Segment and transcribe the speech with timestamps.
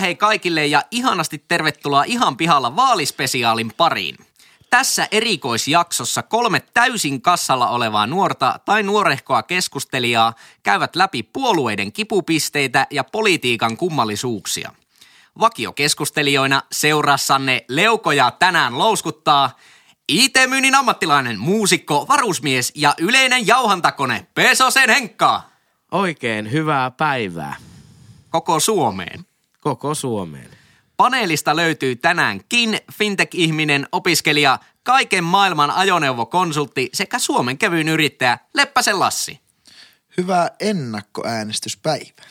[0.00, 4.16] Heipä hei kaikille ja ihanasti tervetuloa ihan pihalla vaalispesiaalin pariin.
[4.70, 13.04] Tässä erikoisjaksossa kolme täysin kassalla olevaa nuorta tai nuorehkoa keskustelijaa käyvät läpi puolueiden kipupisteitä ja
[13.04, 14.72] politiikan kummallisuuksia.
[15.40, 19.56] Vakiokeskustelijoina seurassanne leukoja tänään louskuttaa
[20.08, 25.42] IT-myynnin ammattilainen, muusikko, varusmies ja yleinen jauhantakone Pesosen Henkka
[25.92, 27.56] Oikein hyvää päivää
[28.30, 29.24] koko Suomeen.
[29.60, 30.50] Koko Suomeen.
[30.96, 39.40] Paneelista löytyy tänäänkin fintech-ihminen, opiskelija, kaiken maailman ajoneuvokonsultti sekä Suomen kevyyn yrittäjä Leppäsen Lassi.
[40.16, 42.24] Hyvää ennakkoäänestyspäivää.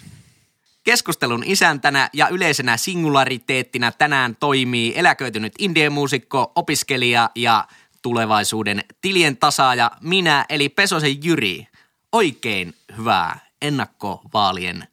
[0.83, 7.67] Keskustelun isäntänä ja yleisenä singulariteettina tänään toimii eläköitynyt indie-muusikko, opiskelija ja
[8.01, 11.67] tulevaisuuden tilien tasaaja minä eli Pesosen Jyri.
[12.11, 14.87] Oikein hyvää ennakkovaalien,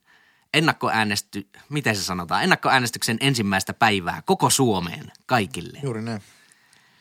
[0.54, 5.78] ennakkoäänesty, miten se sanotaan, ennakkoäänestyksen ensimmäistä päivää koko Suomeen kaikille.
[5.82, 6.22] Juuri näin.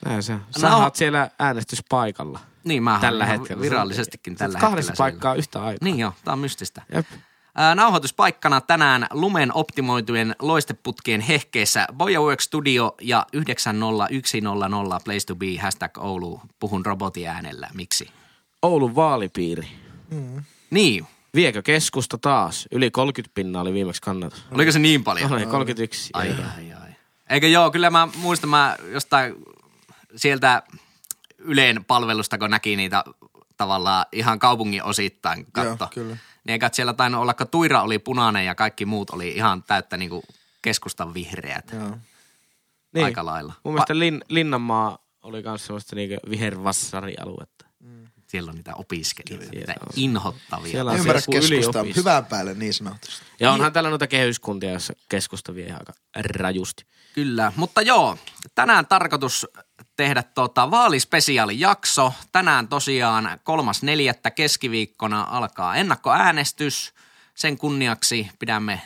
[0.06, 0.36] Näin se.
[0.60, 0.80] Sä No.
[0.80, 2.40] oot siellä äänestyspaikalla.
[2.64, 3.62] Niin, mä Tällä hetkellä.
[3.62, 4.70] virallisestikin tällä hetkellä.
[4.70, 4.98] Kahdessa siellä.
[5.12, 5.78] paikkaa yhtä aikaa.
[5.86, 6.82] Niin joo, tää on mystistä.
[6.96, 7.06] Jep.
[7.76, 16.42] Nauhoituspaikkana tänään lumen optimoitujen loisteputkien hehkeessä Bojawork Studio ja 90100 Place to be hashtag Oulu.
[16.60, 17.70] Puhun robotiäänellä.
[17.74, 18.10] Miksi?
[18.62, 19.68] Oulun vaalipiiri.
[20.70, 21.08] Niin.
[21.36, 22.68] Viekö keskusta taas?
[22.72, 24.46] Yli 30 pinnaa oli viimeksi kannatus.
[24.52, 25.34] Oliko se niin paljon?
[25.34, 26.10] Oli 31.
[26.14, 26.34] Ai, Ei.
[26.58, 26.90] ai, ai.
[27.30, 29.36] Eikö joo, kyllä mä muistan, mä jostain
[30.16, 30.64] sieltä
[31.38, 33.04] Yleen palvelusta, kun näki niitä
[33.58, 35.84] tavallaan ihan kaupungin osittain katto.
[35.84, 36.18] Joo, kyllä.
[36.44, 39.98] Niin eikä siellä tainnut olla, kun Tuira oli punainen ja kaikki muut oli ihan täyttä
[39.98, 40.24] niinku
[40.62, 41.72] keskustan vihreät.
[41.74, 41.98] Joo.
[42.94, 43.06] Niin.
[43.06, 43.54] Aika lailla.
[43.64, 47.53] Mun mielestä Lin, Linnanmaa oli myös semmoista niinku vihervassarialuetta.
[48.34, 49.94] Siellä on niitä opiskelijoita, Siellä niitä on.
[49.96, 50.72] inhottavia.
[50.72, 53.26] Siellä on ymmärrä keskustaa hyvään päälle niin sanotusti.
[53.40, 55.94] Ja onhan täällä noita kehyskuntia, joissa keskusta vie ihan aika
[56.30, 56.86] rajusti.
[57.16, 58.18] Kyllä, mutta joo,
[58.56, 59.48] tänään tarkoitus
[59.96, 62.14] tehdä tota vaalispesiaalijakso.
[62.32, 66.94] Tänään tosiaan kolmas neljättä keskiviikkona alkaa ennakkoäänestys.
[67.36, 68.82] Sen kunniaksi pidämme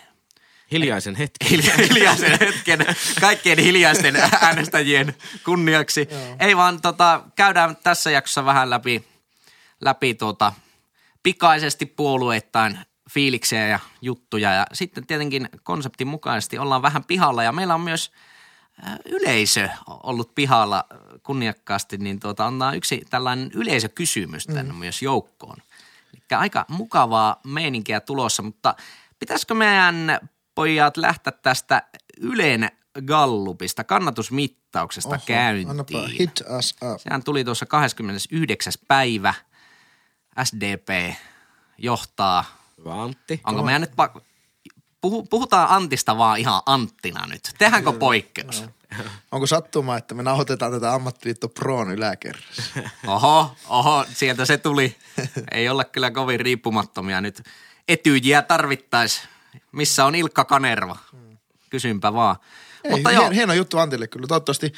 [0.72, 1.48] Hiljaisen hetken.
[1.52, 2.86] hilja- hiljaisen hetken
[3.22, 5.16] kaikkien hiljaisten äänestäjien
[5.46, 6.08] kunniaksi.
[6.40, 9.08] Ei vaan tota, käydään tässä jaksossa vähän läpi,
[9.82, 10.54] läpi tota,
[11.24, 12.80] pikaisesti puolueittain
[13.10, 14.54] fiiliksiä ja juttuja.
[14.54, 18.12] Ja sitten tietenkin konseptin mukaisesti ollaan vähän pihalla ja meillä on myös
[18.88, 20.86] äh, yleisö ollut pihalla
[21.24, 24.80] kunniakkaasti, niin tuota, on yksi tällainen yleisökysymys tänne mm.
[24.80, 25.58] myös joukkoon.
[26.14, 28.76] Eli aika mukavaa meininkiä tulossa, mutta
[29.20, 30.20] pitäisikö meidän
[30.56, 31.84] pojat lähteä tästä
[32.22, 32.72] Ylen
[33.06, 35.70] Gallupista, kannatusmittauksesta Oho, käyntiin?
[35.70, 37.02] Annapa hit us up.
[37.02, 38.74] Sehän tuli tuossa 29.
[38.88, 39.34] päivä.
[40.44, 41.16] SDP
[41.78, 42.46] johtaa.
[42.78, 43.42] Hyvä Antti.
[43.44, 44.22] Onko meidän nyt pakko...
[45.02, 47.42] Puhu, puhutaan Antista vaan ihan Anttina nyt.
[47.58, 48.64] Tehdäänkö poikkeus?
[49.32, 52.64] Onko sattuma, että me nauhoitetaan tätä ammattiliitto Proon yläkerrassa?
[53.08, 54.96] Oho, oho, sieltä se tuli.
[55.52, 57.44] Ei olla kyllä kovin riippumattomia nyt.
[57.88, 59.22] Etyjiä tarvittais.
[59.72, 60.98] Missä on Ilkka Kanerva?
[61.70, 62.36] Kysynpä vaan.
[62.84, 64.28] Ei, Mutta hien, joo, hieno juttu Antille kyllä.
[64.28, 64.74] Toivottavasti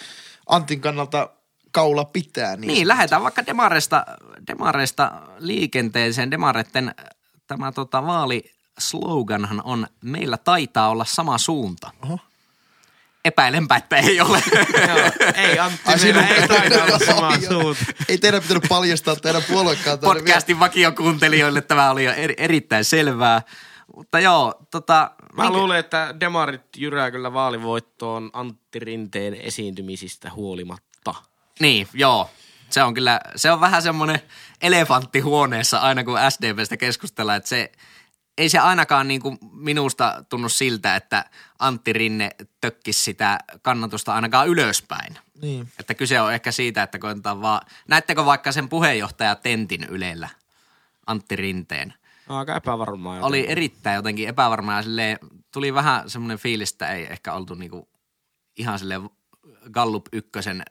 [0.48, 1.30] Antin kannalta
[1.72, 2.56] kaula pitää.
[2.56, 4.06] Niin, niin lähdetään vaikka demareista,
[4.48, 6.32] demareista liikenteeseen.
[6.32, 6.96] Demareitten
[7.48, 11.92] tämä tota, vaalisloganhan on meillä taitaa olla sama suunta.
[12.04, 12.20] Oho.
[13.26, 14.44] Epäilenpä, että ei ole.
[14.88, 17.62] Joo, ei Antti, Ai, meillä sinun- ei taida olla sama Joo.
[17.62, 17.86] suunta.
[18.10, 20.14] Ei teidän pitänyt paljastaa teidän puoluekantaa.
[20.14, 23.42] Podcastin vakiokuuntelijoille tämä oli jo eri, erittäin selvää.
[23.96, 25.12] Mutta joo, tota...
[25.34, 30.89] Mä minkä- luulen, että demarit jyrää kyllä vaalivoittoon Antti Rinteen esiintymisistä huolimatta.
[31.60, 32.30] Niin, joo.
[32.70, 34.20] Se on kyllä, se on vähän semmoinen
[34.62, 37.72] elefantti huoneessa aina kun SDPstä keskustellaan, että se
[38.38, 41.26] ei se ainakaan niin kuin minusta tunnu siltä, että
[41.60, 42.30] Antti Rinne
[42.62, 45.18] tökkisi sitä kannatusta ainakaan ylöspäin.
[45.42, 45.68] Niin.
[45.80, 50.30] Että kyse on ehkä siitä, että koetaan vaan, näettekö vaikka sen puheenjohtaja Tentin Ylellä,
[51.08, 51.94] Antti Rinteen.
[52.30, 53.16] Aika epävarmaa.
[53.16, 55.18] joten- Oli erittäin jotenkin epävarmaa ja silleen,
[55.52, 57.90] tuli vähän semmoinen fiilis, että ei ehkä oltu niinku
[58.58, 59.10] ihan silleen
[59.72, 60.64] Gallup ykkösen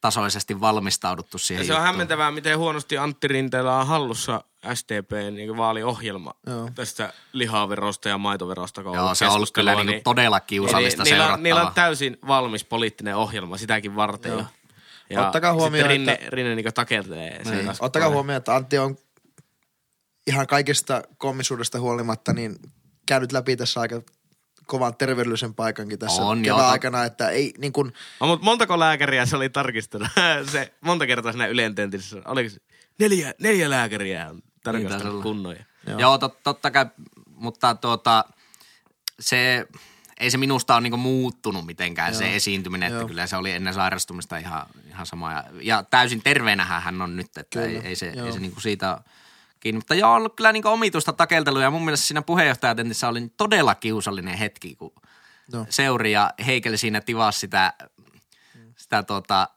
[0.00, 1.86] tasoisesti valmistauduttu siihen Ja se on juttuun.
[1.86, 4.44] hämmentävää, miten huonosti Antti Rinteellä on hallussa
[4.74, 6.70] SDPn niin vaaliohjelma Joo.
[6.74, 8.82] tästä lihaverosta ja maitoverosta.
[8.82, 11.42] kun Joo, se on ollut kyllä niinku todella kiusallista niillä, on, seurattavaa.
[11.42, 14.32] niillä on täysin valmis poliittinen ohjelma sitäkin varten.
[14.32, 14.40] Joo.
[14.40, 14.46] Jo.
[15.10, 17.42] Ja Ottakaa huomioon, Rinne, että- Rinne niin takertelee.
[17.44, 17.70] Niin.
[17.80, 18.96] Ottakaa huomioon, että Antti on
[20.26, 22.56] ihan kaikesta kommisuudesta huolimatta niin
[23.06, 24.02] käynyt läpi tässä aika
[24.70, 26.68] kovan terveydellisen paikankin tässä On, kevään joo.
[26.70, 30.08] aikana, että ei niin kuin, No, mutta montako lääkäriä se oli tarkistanut?
[30.52, 32.16] se monta kertaa siinä Ylen tentissä.
[32.24, 32.60] Oliko se
[32.98, 35.22] neljä, neljä lääkäriä on Niin taisi tarkastanut olla.
[35.22, 35.56] kunnon.
[35.56, 35.64] Ja.
[35.86, 36.86] Joo, Joo tot, totta kai,
[37.34, 38.24] mutta tuota,
[39.20, 39.66] se
[40.20, 42.34] ei se minusta ole niinku muuttunut mitenkään se Joo.
[42.34, 43.08] esiintyminen, että Joo.
[43.08, 45.32] kyllä se oli ennen sairastumista ihan, ihan sama.
[45.32, 48.32] Ja, ja täysin terveenähän hän on nyt, että ei, Kyllä, ei, se, ei joo.
[48.32, 49.00] se niinku siitä ole
[49.60, 49.78] kiinni.
[49.78, 53.74] Mutta joo, on ollut kyllä niinku omituista takeltelua ja mun mielestä siinä puheenjohtajatentissä oli todella
[53.74, 54.92] kiusallinen hetki, kun
[55.52, 55.66] No.
[55.68, 57.72] Seuri ja Heikel siinä tivasi sitä,
[58.76, 59.48] sitä tota,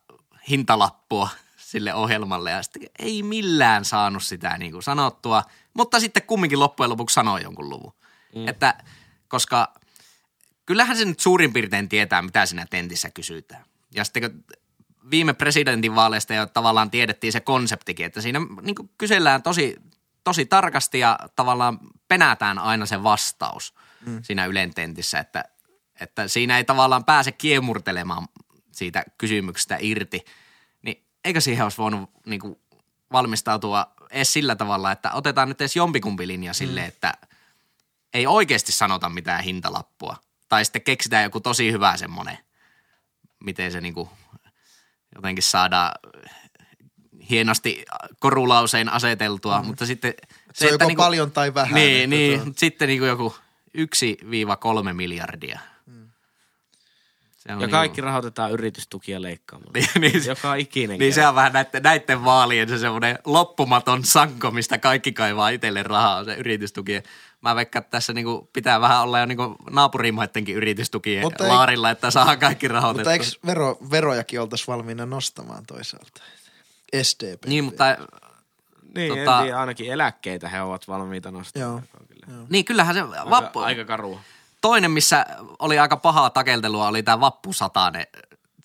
[0.50, 6.60] hintalappua sille ohjelmalle ja sitten ei millään saanut sitä niin kuin sanottua, mutta sitten kumminkin
[6.60, 7.94] loppujen lopuksi sanoi jonkun luvun.
[8.36, 8.48] Mm.
[8.48, 8.84] Että
[9.28, 9.74] koska
[10.66, 13.66] kyllähän se nyt suurin piirtein tietää, mitä siinä tentissä kysytään.
[13.96, 14.44] Ja sitten kun
[15.12, 19.76] viime presidentinvaaleista jo tavallaan tiedettiin se konseptikin, että siinä niin kuin kysellään tosi,
[20.24, 23.74] tosi tarkasti ja tavallaan penätään aina se vastaus
[24.06, 24.24] mm.
[24.24, 25.44] siinä Ylen tentissä, että,
[26.00, 28.28] että siinä ei tavallaan pääse kiemurtelemaan
[28.72, 30.26] siitä kysymyksestä irti.
[30.82, 32.60] Niin eikö siihen olisi voinut niin kuin
[33.12, 37.14] valmistautua edes sillä tavalla, että otetaan nyt edes jompikumpi linja silleen, että
[38.14, 40.18] ei oikeasti sanota mitään hintalappua.
[40.50, 42.38] Tai sitten keksitään joku tosi hyvä semmoinen,
[43.44, 44.10] miten se niinku
[45.16, 45.92] jotenkin saadaan
[47.34, 47.86] hienosti
[48.20, 49.68] korulausein aseteltua, mm.
[49.68, 50.14] mutta sitten...
[50.54, 53.36] Se on joko paljon tai vähän, Niin, että niin tuo- mutta sitten niinku joku
[54.90, 55.60] 1-3 miljardia.
[57.38, 59.72] Se on Ja kaikki rahoitetaan yritystukia leikkaamalla.
[59.80, 61.00] Niin, niin, Joka ikinen.
[61.00, 61.30] niin se kerta.
[61.30, 66.36] on vähän näiden, näiden vaalien se semmoinen loppumaton sanko, mistä kaikki kaivaa itselle rahaa, se
[66.36, 67.04] yritystuki.
[67.42, 71.90] Mä veikkaan, että tässä niinku pitää vähän olla jo niinku naapurimaidenkin yritystukien Mutta ei- laarilla,
[71.90, 73.14] että saa kaikki rahoitettua.
[73.14, 76.22] Mutta eikö vero, verojakin oltaisi valmiina nostamaan toisaalta?
[77.04, 77.46] SDP.
[77.46, 77.98] Niin, mutta
[78.96, 81.38] Niin, tota- en tiedä, ainakin eläkkeitä he ovat valmiita Joo.
[81.38, 81.84] nostamaan.
[82.26, 82.46] Kyllä.
[82.50, 84.20] niin kyllähän se Aika, vappu, aika karua.
[84.62, 85.26] toinen, missä
[85.60, 88.08] oli aika pahaa takeltelua, oli tämä vappusatanen.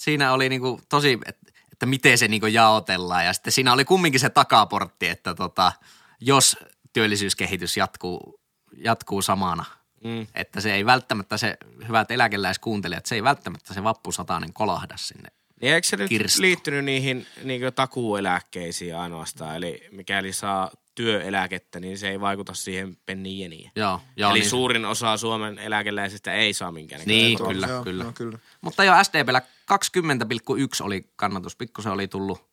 [0.01, 4.21] Siinä oli niinku tosi, että, että miten se niinku jaotellaan ja sitten siinä oli kumminkin
[4.21, 5.73] se takaportti, että tota,
[6.21, 6.57] jos
[6.93, 8.41] työllisyyskehitys jatkuu,
[8.77, 9.65] jatkuu samana,
[10.05, 10.27] Mm.
[10.35, 11.57] että se ei välttämättä se,
[11.89, 15.29] hyvät eläkeläiskuuntelijat, se ei välttämättä se vappusatanen kolahda sinne.
[15.61, 16.43] Niin eikö se nyt Kirstu.
[16.43, 19.57] liittynyt niihin niin takuueläkkeisiin ainoastaan?
[19.57, 23.71] Eli mikäli saa työeläkettä, niin se ei vaikuta siihen pennin jeniin.
[23.77, 27.03] Joo, joo Eli niin, suurin osa Suomen eläkeläisistä ei saa minkään.
[27.07, 28.05] Niin, kyllä, joo, kyllä.
[28.05, 28.39] joo, kyllä.
[28.61, 32.49] Mutta jo SDPllä 20,1 oli kannatus, pikkusen oli tullut,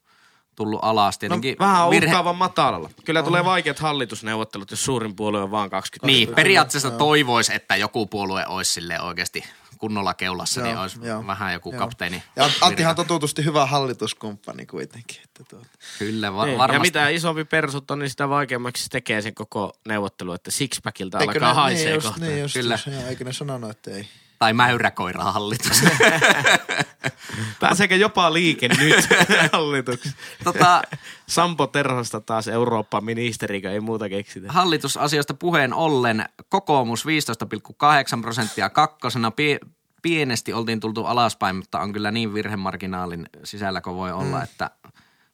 [0.56, 1.16] tullut alas.
[1.16, 2.90] No, Tietenkin vähän virhe- uhkaavan matalalla.
[3.06, 6.08] Kyllä tulee vaikeat hallitusneuvottelut, jos suurin puolue on vaan 20.
[6.08, 9.44] Niin, periaatteessa toivoisi, että joku puolue olisi sille oikeasti
[9.78, 11.80] kunnolla keulassa, Joo, niin olisi joo, vähän joku joo.
[11.80, 12.24] kapteeni.
[12.36, 15.18] Ja Anttihan on totutusti hyvä hallituskumppani kuitenkin.
[15.24, 15.66] Että tuota.
[16.00, 16.78] Kyllä, va- Niin, varmasti.
[16.78, 21.18] Ja mitä isompi persut on, niin sitä vaikeammaksi se tekee sen koko neuvottelu, että sixpackilta
[21.18, 22.26] alkaa ne- haisee niin just, kohta.
[22.26, 22.74] niin just, Kyllä.
[22.74, 24.08] Just, joo, eikö ne sanonut, että ei?
[24.40, 25.84] Tai mäyräkoira hallitus.
[27.60, 29.08] Pääseekö jopa liike nyt
[29.54, 30.18] hallituksessa?
[30.44, 30.82] tota,
[31.28, 34.52] Sampo Terhosta taas Eurooppa-ministeri, ei muuta keksitä.
[34.52, 39.30] hallitusasioista puheen ollen kokoomus 15,8 prosenttia kakkosena.
[39.30, 39.70] Pie-
[40.02, 44.44] pienesti oltiin tultu alaspäin, mutta on kyllä niin virhemarginaalin sisällä kuin voi olla, mm.
[44.44, 44.70] että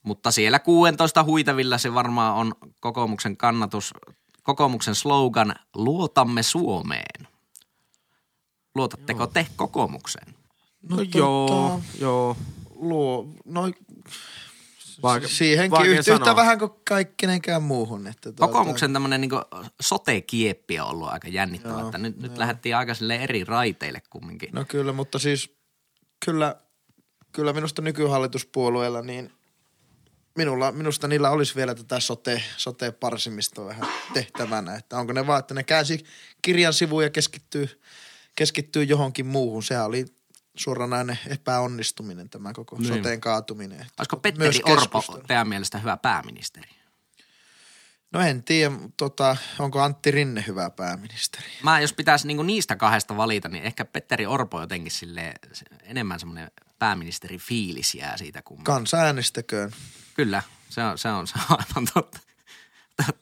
[0.03, 3.93] mutta siellä 16 huitavilla se varmaan on kokoomuksen kannatus,
[4.43, 7.27] kokoomuksen slogan Luotamme Suomeen.
[8.75, 10.35] Luotatteko te kokoomukseen?
[10.89, 12.37] No, tota- joo, joo.
[12.75, 13.71] Luo, no,
[15.03, 16.35] Vaike- siihenkin yhtä, yhtä sanoa.
[16.35, 18.07] vähän kuin kaikkenenkään muuhun.
[18.07, 19.31] Että tuota, Kokoomuksen tämmöinen niin
[19.81, 24.49] sote-kieppi on ollut aika jännittävä, Joo, että nyt, nyt lähdettiin aika silleen eri raiteille kumminkin.
[24.53, 25.55] No kyllä, mutta siis
[26.25, 26.55] kyllä,
[27.31, 29.31] kyllä minusta nykyhallituspuolueella niin
[30.37, 34.75] minulla, minusta niillä olisi vielä tätä sote, sote-parsimista vähän tehtävänä.
[34.75, 36.03] Että onko ne vaan, että ne käänsi
[36.41, 37.80] kirjan sivuun ja keskittyy,
[38.35, 39.63] keskittyy johonkin muuhun.
[39.63, 40.05] Sehän oli
[40.55, 42.87] suoranainen epäonnistuminen tämä koko niin.
[42.87, 43.79] soteen kaatuminen.
[43.79, 45.27] Olisiko myös Petteri Orpo keskustelu.
[45.27, 46.69] teidän mielestä hyvä pääministeri?
[48.11, 51.45] No en tiedä, tota, onko Antti Rinne hyvä pääministeri.
[51.63, 55.33] Mä jos pitäisi niinku niistä kahdesta valita, niin ehkä Petteri Orpo jotenkin sille
[55.83, 58.63] enemmän semmoinen pääministeri fiilis jää siitä kumman.
[58.63, 59.71] Kansa äänestäköön.
[60.13, 62.19] Kyllä, se on, se on, se on aivan totta.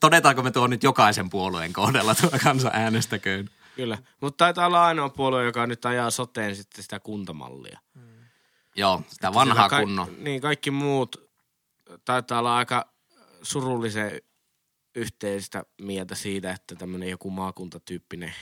[0.00, 3.50] Todetaanko me tuo nyt jokaisen puolueen kohdalla tuo kansa äänestäköön?
[3.80, 3.98] Kyllä.
[4.20, 7.80] Mutta taitaa olla ainoa puolue, joka nyt ajaa soteen sitten sitä kuntamallia.
[8.76, 10.14] Joo, sitä vanhaa Sillä ka- kunnon.
[10.18, 11.30] Niin, kaikki muut
[12.04, 12.92] taitaa olla aika
[13.42, 14.20] surullisen
[14.94, 18.34] yhteistä mieltä siitä, että tämmöinen joku maakuntatyyppinen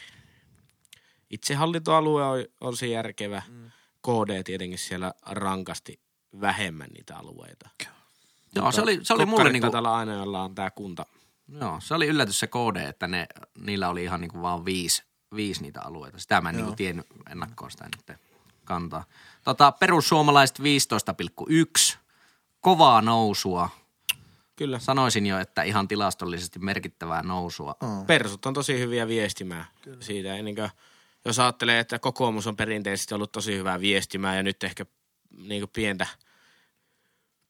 [1.30, 3.42] itsehallintoalue on, on se järkevä.
[3.48, 3.70] Mm.
[4.02, 6.00] KD tietenkin siellä rankasti
[6.40, 7.70] vähemmän niitä alueita.
[8.54, 11.06] Joo, se oli, se oli mulle niinku, olla aina, jolla on tämä kunta.
[11.60, 13.26] joo, se oli yllätys se KD, että ne,
[13.60, 15.02] niillä oli ihan niinku vaan viisi,
[15.36, 16.18] viisi niitä alueita.
[16.18, 18.18] Sitä mä en niinku tiennyt ennakkoon sitä nyt
[18.64, 19.04] kantaa.
[19.44, 21.98] Tota, perussuomalaiset 15,1,
[22.60, 23.68] kovaa nousua.
[24.56, 24.78] Kyllä.
[24.78, 27.76] Sanoisin jo, että ihan tilastollisesti merkittävää nousua.
[27.82, 28.06] Oh.
[28.06, 30.02] Persut on tosi hyviä viestimään Kyllä.
[30.02, 30.36] siitä.
[30.36, 30.70] Ennen kuin,
[31.24, 34.86] jos ajattelee, että kokoomus on perinteisesti ollut tosi hyvää viestimää ja nyt ehkä
[35.38, 36.06] niin kuin pientä,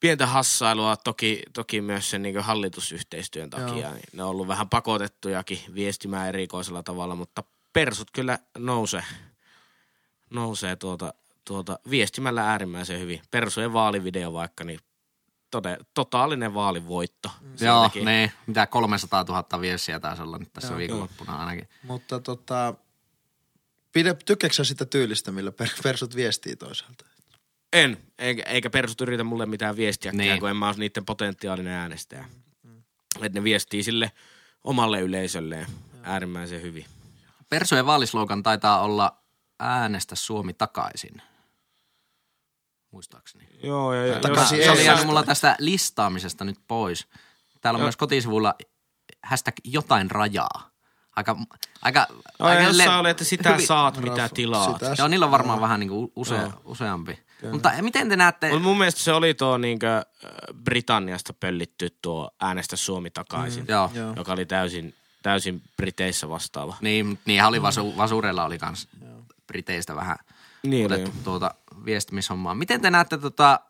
[0.00, 3.86] pientä hassailua toki, toki myös sen niin kuin hallitusyhteistyön takia.
[3.86, 3.92] Joo.
[3.92, 9.04] Niin ne on ollut vähän pakotettujakin viestimään erikoisella tavalla, mutta persut kyllä nousee,
[10.30, 13.22] nousee tuota, tuota viestimällä äärimmäisen hyvin.
[13.30, 14.80] Persujen vaalivideo vaikka, niin
[15.50, 17.30] tode, totaalinen vaalivoitto.
[17.42, 18.04] Joo, Sieltäkin.
[18.04, 20.78] ne, mitä 300 000 viestiä taisi olla nyt tässä Joo.
[20.78, 21.68] viikonloppuna ainakin.
[21.82, 22.74] Mutta tota,
[23.92, 27.04] pide, tykkääkö sä sitä tyylistä, millä per, persut viestii toisaalta?
[27.72, 30.18] En, eikä, eikä persut yritä mulle mitään viestiä, Niin.
[30.18, 30.40] niin.
[30.40, 32.24] kun en mä ole niiden potentiaalinen äänestäjä.
[33.22, 34.12] Että ne viestii sille
[34.64, 35.66] omalle yleisölleen
[36.02, 36.84] äärimmäisen hyvin.
[37.48, 39.18] Persujen vaalislogan taitaa olla
[39.60, 41.22] äänestä Suomi takaisin.
[42.90, 43.48] Muistaakseni.
[43.62, 47.06] Joo, ja, ja Takaisin se oli jäänyt mulla tästä listaamisesta nyt pois.
[47.60, 47.86] Täällä on Joo.
[47.86, 48.54] myös kotisivulla
[49.22, 50.70] hashtag jotain rajaa.
[51.16, 51.36] Aika,
[51.82, 52.06] aika,
[52.38, 54.72] No, aika ja jossain oli, että sitä hyvin- saat, mitä Rafa, tilaat.
[54.80, 56.52] sitä- Joo, niillä on varmaan vähän niin kuin use, Joo.
[56.64, 57.18] useampi.
[57.52, 60.04] Mutta miten te näette, Mutta mun mielestä se oli tuo niinkö, äh,
[60.64, 63.68] Britanniasta pöllitty tuo äänestä Suomi takaisin, mm.
[63.74, 63.90] Joo.
[64.16, 66.76] joka oli täysin, täysin Briteissä vastaava.
[66.80, 68.88] niin, niinhän oli vasu, Vasureilla oli kans
[69.46, 70.16] Briteistä vähän
[70.62, 72.54] Niin otettu tuota viestimishommaa.
[72.54, 73.60] Miten te näette tota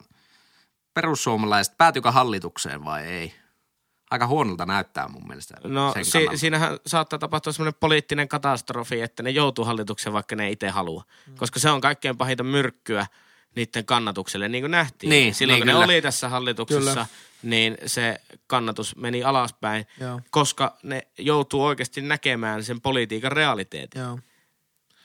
[0.95, 3.35] perussuomalaiset, päätyykö hallitukseen vai ei?
[4.11, 6.39] Aika huonolta näyttää mun mielestä No sen si- kannalta.
[6.39, 11.05] siinähän saattaa tapahtua semmoinen poliittinen katastrofi, että ne joutuu hallitukseen, vaikka ne ei itse halua.
[11.27, 11.35] Mm.
[11.37, 13.07] Koska se on kaikkein pahinta myrkkyä
[13.57, 15.11] niiden kannatukselle, niin kuin nähtiin.
[15.11, 15.85] Niin, Silloin niin kun ne kyllä.
[15.85, 17.07] oli tässä hallituksessa, Kyllä.
[17.43, 20.21] Niin se kannatus meni alaspäin, Joo.
[20.31, 24.03] koska ne joutuu oikeasti näkemään sen politiikan realiteetin.
[24.03, 24.19] Joo.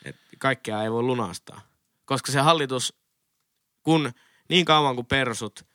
[0.06, 1.62] Et kaikkea ei voi lunastaa.
[2.06, 2.94] Koska se hallitus,
[3.84, 4.12] kun
[4.50, 5.66] niin kauan kuin persut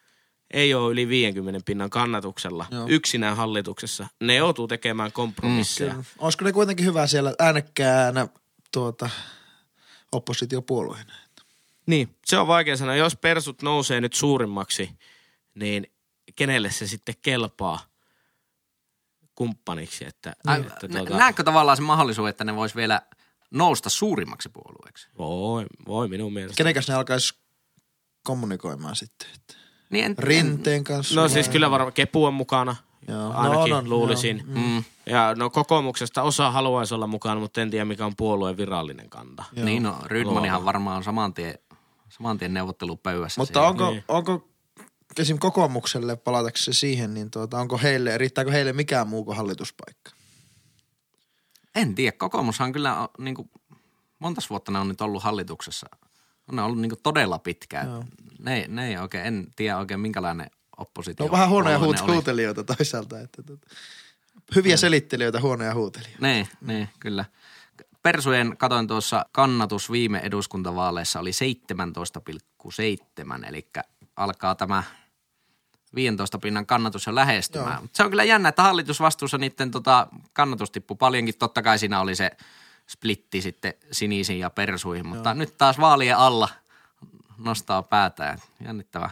[0.51, 2.87] ei ole yli 50 pinnan kannatuksella Joo.
[2.89, 5.91] yksinään hallituksessa, ne joutuu tekemään kompromisseja.
[5.91, 6.05] Kyllä.
[6.19, 8.29] Olisiko ne kuitenkin hyvä siellä äänekkäänä
[8.73, 9.11] tuota,
[10.13, 11.13] oppositiopuolueena?
[11.87, 12.97] Niin, se on vaikea sanoa.
[12.97, 14.91] Jos persut nousee nyt suurimmaksi,
[15.55, 15.91] niin
[16.39, 17.79] kenelle se sitten kelpaa
[19.35, 20.05] kumppaniksi?
[20.07, 23.03] Että, Ai, että nä- Näetkö tavallaan se mahdollisuus, että ne vois vielä
[23.51, 25.09] nousta suurimmaksi puolueeksi?
[25.19, 26.57] voi, voi minun mielestä.
[26.57, 27.35] Kenekäs ne alkaisi
[28.25, 29.29] kommunikoimaan sitten?
[29.35, 29.55] Että
[29.91, 31.15] Niin en, Rinteen kanssa?
[31.15, 31.29] No vai?
[31.31, 32.77] siis kyllä varmaan Kepu on mukana,
[33.09, 33.33] Joo.
[33.35, 34.37] ainakin No, no, luulisin.
[34.47, 34.57] joo.
[34.59, 39.11] Mm, Ja no kokoomuksesta osa haluaisi olla mukana, mutta en tiedä mikä on puolueen virallinen
[39.11, 39.45] kanta.
[39.53, 39.65] Joo.
[39.65, 41.55] niin no, Rydmanihan varmaan on saman tien,
[42.09, 43.41] saman tien neuvottelupöydässä.
[43.41, 43.69] Mutta siellä.
[43.69, 44.05] onko, Niin.
[44.09, 44.48] onko
[45.19, 45.39] esim.
[45.39, 50.11] kokoomukselle, palatakseni siihen, niin tuota, onko heille, riittääkö heille mikään muu kuin hallituspaikka?
[51.75, 53.51] En tiedä, kokoomushan kyllä niin kuin,
[54.19, 55.87] montas vuotta ne on nyt ollut hallituksessa.
[56.53, 57.87] Ne on ollut niin kuin, todella pitkään.
[57.87, 58.05] Joo.
[58.39, 61.25] Ne, ne ei oikein, en tiedä oikein minkälainen oppositio.
[61.25, 63.21] Ne on vähän huonoja ne huut- huutelijoita toisaalta.
[63.21, 63.67] Että, tuota,
[64.55, 66.27] hyviä selittelijöitä, huonoja huutelijoita.
[66.27, 67.25] Niin, niin, kyllä.
[68.03, 73.69] Persujen, katoin tuossa, kannatus viime eduskuntavaaleissa oli 17,7, eli
[74.17, 74.83] alkaa tämä
[75.95, 77.73] 15 pinnan kannatus jo lähestymään.
[77.73, 77.83] Joo.
[77.83, 81.39] Mut Se on kyllä jännä, että hallitusvastuussa niiden tota, kannatus tippui paljonkin.
[81.39, 82.31] Totta kai siinä oli se
[82.87, 86.49] splitti sitten sinisiin ja persuihin, mutta nyt taas vaalien alla
[87.39, 88.39] nostaa päätään.
[88.65, 89.11] Jännittävä.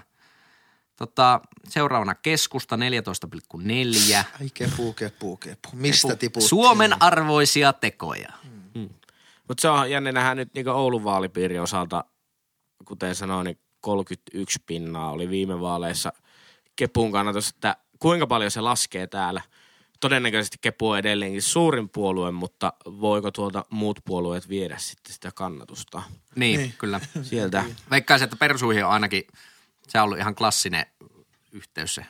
[0.97, 4.25] Tota, seuraavana keskusta 14,4.
[4.41, 5.69] Ai kepu, kepu, kepu.
[5.73, 6.49] Mistä tiputtiin?
[6.49, 8.33] Suomen arvoisia tekoja.
[9.49, 12.05] Mutta se on jännä nähdä nyt niin Oulun vaalipiirin osalta,
[12.85, 16.13] kuten sanoin, niin 31 pinnaa oli viime vaaleissa
[16.77, 19.43] Kepun kannatus, että kuinka paljon se laskee täällä.
[20.01, 26.03] Todennäköisesti Kepu on edelleenkin suurin puolue, mutta voiko tuolta muut puolueet viedä sitten sitä kannatusta
[26.35, 26.75] Niin, Niin.
[26.79, 27.01] kyllä.
[27.23, 27.65] sieltä?
[27.91, 29.27] Veikkaisin, että persuihin on ainakin,
[29.89, 30.87] se on ollut ihan klassinen
[31.53, 32.07] yhteys se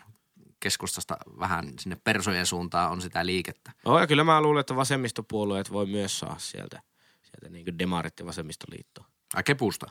[0.60, 3.72] keskustasta vähän sinne persojen suuntaan on sitä liikettä.
[3.84, 6.82] Oh, ja kyllä mä luulen, että vasemmistopuolueet voi myös saada sieltä,
[7.22, 9.02] sieltä niin kuin demarit ja vasemmistoliitto.
[9.34, 9.86] Ai kepusta?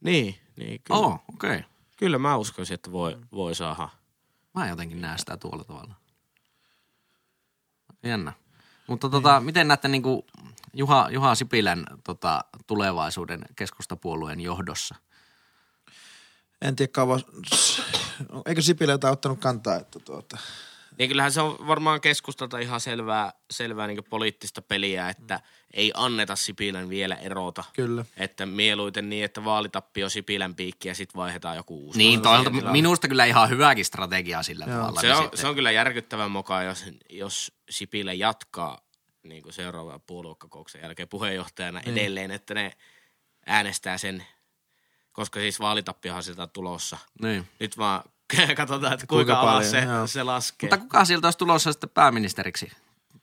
[0.00, 1.56] Niin, niin kyllä, Oo, okei.
[1.56, 1.62] Okay.
[1.96, 3.88] kyllä mä uskoisin, että voi, voi saada.
[4.58, 5.94] Mä jotenkin näen sitä tuolla tavalla.
[8.02, 8.32] Jännä.
[8.86, 10.22] Mutta tota, miten näette niin kuin
[10.72, 14.94] Juha, Juha Sipilän tota, tulevaisuuden keskustapuolueen johdossa?
[16.62, 17.20] En tiedä kauan.
[18.46, 20.38] Eikö Sipilä jotain ottanut kantaa, että tuota,
[20.98, 25.40] Niin kyllähän se on varmaan keskustalta ihan selvää, selvää niin poliittista peliä, että
[25.74, 27.64] ei anneta Sipilän vielä erota.
[27.72, 28.04] kyllä.
[28.16, 31.98] Että mieluiten niin, että vaalitappio Sipilän piikki ja sitten vaihdetaan joku uusi.
[31.98, 34.76] Niin, toisaalta minusta kyllä ihan hyvääkin strategia sillä Joo.
[34.76, 35.00] tavalla.
[35.00, 38.80] Se niin on, sitten- se on kyllä järkyttävän mukaan, jos, jos Sipilä jatkaa
[39.22, 41.98] niin kuin seuraavan puoluekokouksen jälkeen puheenjohtajana Niin.
[41.98, 42.72] edelleen, että ne
[43.46, 44.26] äänestää sen,
[45.12, 46.98] koska siis vaalitappiohan sieltä on tulossa.
[47.22, 47.48] Niin.
[47.60, 48.02] Nyt vaan
[48.56, 50.06] katsotaan, että Kuinka kuinka, alas se, joo.
[50.06, 50.70] se laskee.
[50.70, 52.72] Mutta kuka sieltä olisi tulossa sitten pääministeriksi?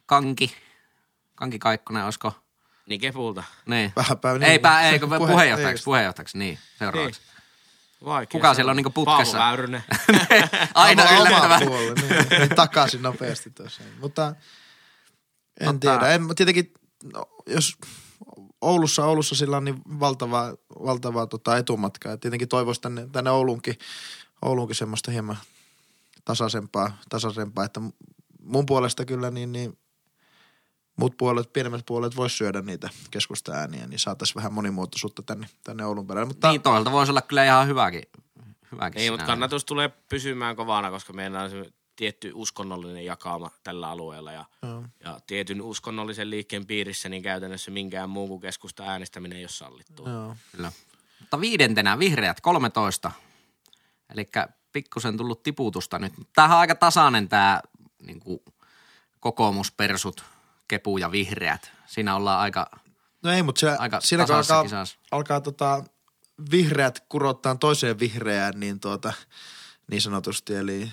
[0.05, 0.55] Kanki?
[1.35, 2.33] Kanki Kaikkonen, olisiko,
[2.85, 3.43] Niin Kepulta.
[3.65, 3.93] Niin.
[3.95, 4.43] Vähänpä niin.
[4.43, 5.85] Eipä, eikö Puhe- puheenjohtajaksi, ei.
[5.85, 7.21] puheenjohtajaksi, niin, seuraavaksi.
[8.05, 9.38] Vaikea Kuka siellä on niinku putkessa?
[9.38, 9.83] Paavo Väyrynen.
[10.74, 11.55] Aina Oma- yllättävä.
[11.55, 13.91] Oma puolue, niin, niin takaisin nopeasti tosiaan.
[14.00, 14.35] Mutta
[15.59, 16.07] en Tota- tiedä.
[16.09, 16.74] En, tietenkin,
[17.13, 17.77] no, jos
[18.62, 20.53] Oulussa, Oulussa sillä on niin valtavaa,
[20.85, 22.12] valtavaa tota etumatkaa.
[22.13, 23.75] Et tietenkin toivoisi tänne, tänne Ouluunkin,
[24.41, 25.37] Ouluunkin semmoista hieman
[26.25, 27.81] tasaisempaa, tasaisempaa, että
[28.43, 29.77] mun puolesta kyllä niin, niin
[30.95, 35.85] muut puolet, pienemmät puolet vois syödä niitä keskusta ääniä, niin saataisiin vähän monimuotoisuutta tänne, tänne
[35.85, 36.27] Oulun perälle.
[36.27, 38.03] Mutta Niin toisaalta voisi olla kyllä ihan hyväkin.
[38.71, 41.65] hyväkin Niin, mutta kannatus tulee pysymään kovana, koska meillä on
[41.95, 44.83] tietty uskonnollinen jakauma tällä alueella ja, Joo.
[45.03, 50.09] ja tietyn uskonnollisen liikkeen piirissä niin käytännössä minkään muun kuin keskusta äänestäminen ei ole sallittua.
[50.09, 50.35] joo.
[50.51, 50.71] Kyllä.
[51.19, 53.11] Mutta viidentenä vihreät 13.
[54.13, 54.29] Eli
[54.71, 56.13] pikkusen tullut tiputusta nyt.
[56.33, 57.62] Tämähän on aika tasainen tämä
[58.01, 58.21] niin
[59.19, 60.24] kokoomuspersut,
[60.67, 61.71] kepu ja vihreät.
[61.85, 62.69] Siinä ollaan aika,
[63.24, 64.97] No ei, mutta se, aika siinä kun alkaa, kisassa.
[65.12, 65.83] alkaa tota,
[66.51, 69.13] vihreät kurottaa toiseen vihreään, niin, tuota,
[69.91, 70.91] niin sanotusti, eli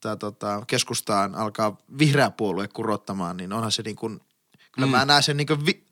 [0.00, 4.20] tää, tota, keskustaan alkaa vihreä puolue kurottamaan, niin onhan se niin kuin,
[4.72, 4.90] kyllä mm.
[4.90, 5.85] mä näen sen niin kuin vi,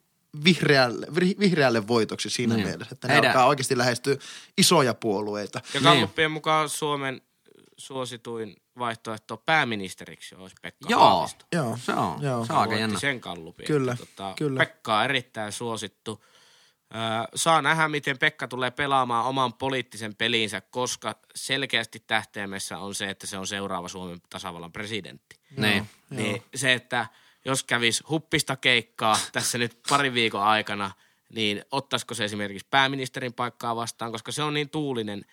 [0.44, 2.64] vihreälle, vi- vihreälle voitoksi siinä Niin.
[2.64, 2.68] niin.
[2.72, 4.16] mielessä, että ne Heidän- alkaa oikeasti lähestyä
[4.58, 5.58] isoja puolueita.
[5.74, 5.82] Ja Niin.
[5.82, 7.20] Galluppien mukaan Suomen
[7.76, 11.46] suosituin vaihtoehto pääministeriksi olisi Pekka joo, Haavisto.
[11.52, 11.78] Joo.
[11.82, 12.46] se on, Joo.
[12.46, 12.98] se on aika jännä.
[12.98, 13.66] sen kallupin.
[13.66, 14.58] Kyllä, tota, kyllä.
[14.58, 16.24] Pekka on erittäin suosittu.
[16.94, 17.00] Öö,
[17.34, 23.26] saa nähdä, miten Pekka tulee pelaamaan oman poliittisen pelinsä, koska selkeästi tähtäimessä on se, että
[23.26, 25.36] se on seuraava Suomen tasavallan presidentti.
[25.56, 25.88] Niin.
[26.10, 27.06] Niin se, että
[27.44, 30.90] jos kävisi huppista keikkaa tässä nyt parin viikon aikana,
[31.34, 35.24] niin ottaisiko se esimerkiksi pääministerin paikkaa vastaan, koska se on niin tuulinen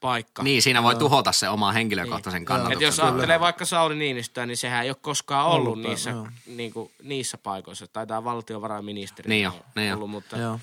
[0.00, 0.42] paikka.
[0.42, 2.86] Niin, siinä voi tuhota se oma henkilökohtaisen Et kannatuksen.
[2.86, 6.28] jos ajattelee vaikka Sauli Niinistöä, niin sehän ei ole koskaan ollut, Ollut, niissä, joo.
[6.46, 7.86] niin kuin, niissä paikoissa.
[7.86, 9.94] Taitaa valtiovarainministeri Niin jo, niin jo.
[9.94, 10.60] ollut, mutta Joo.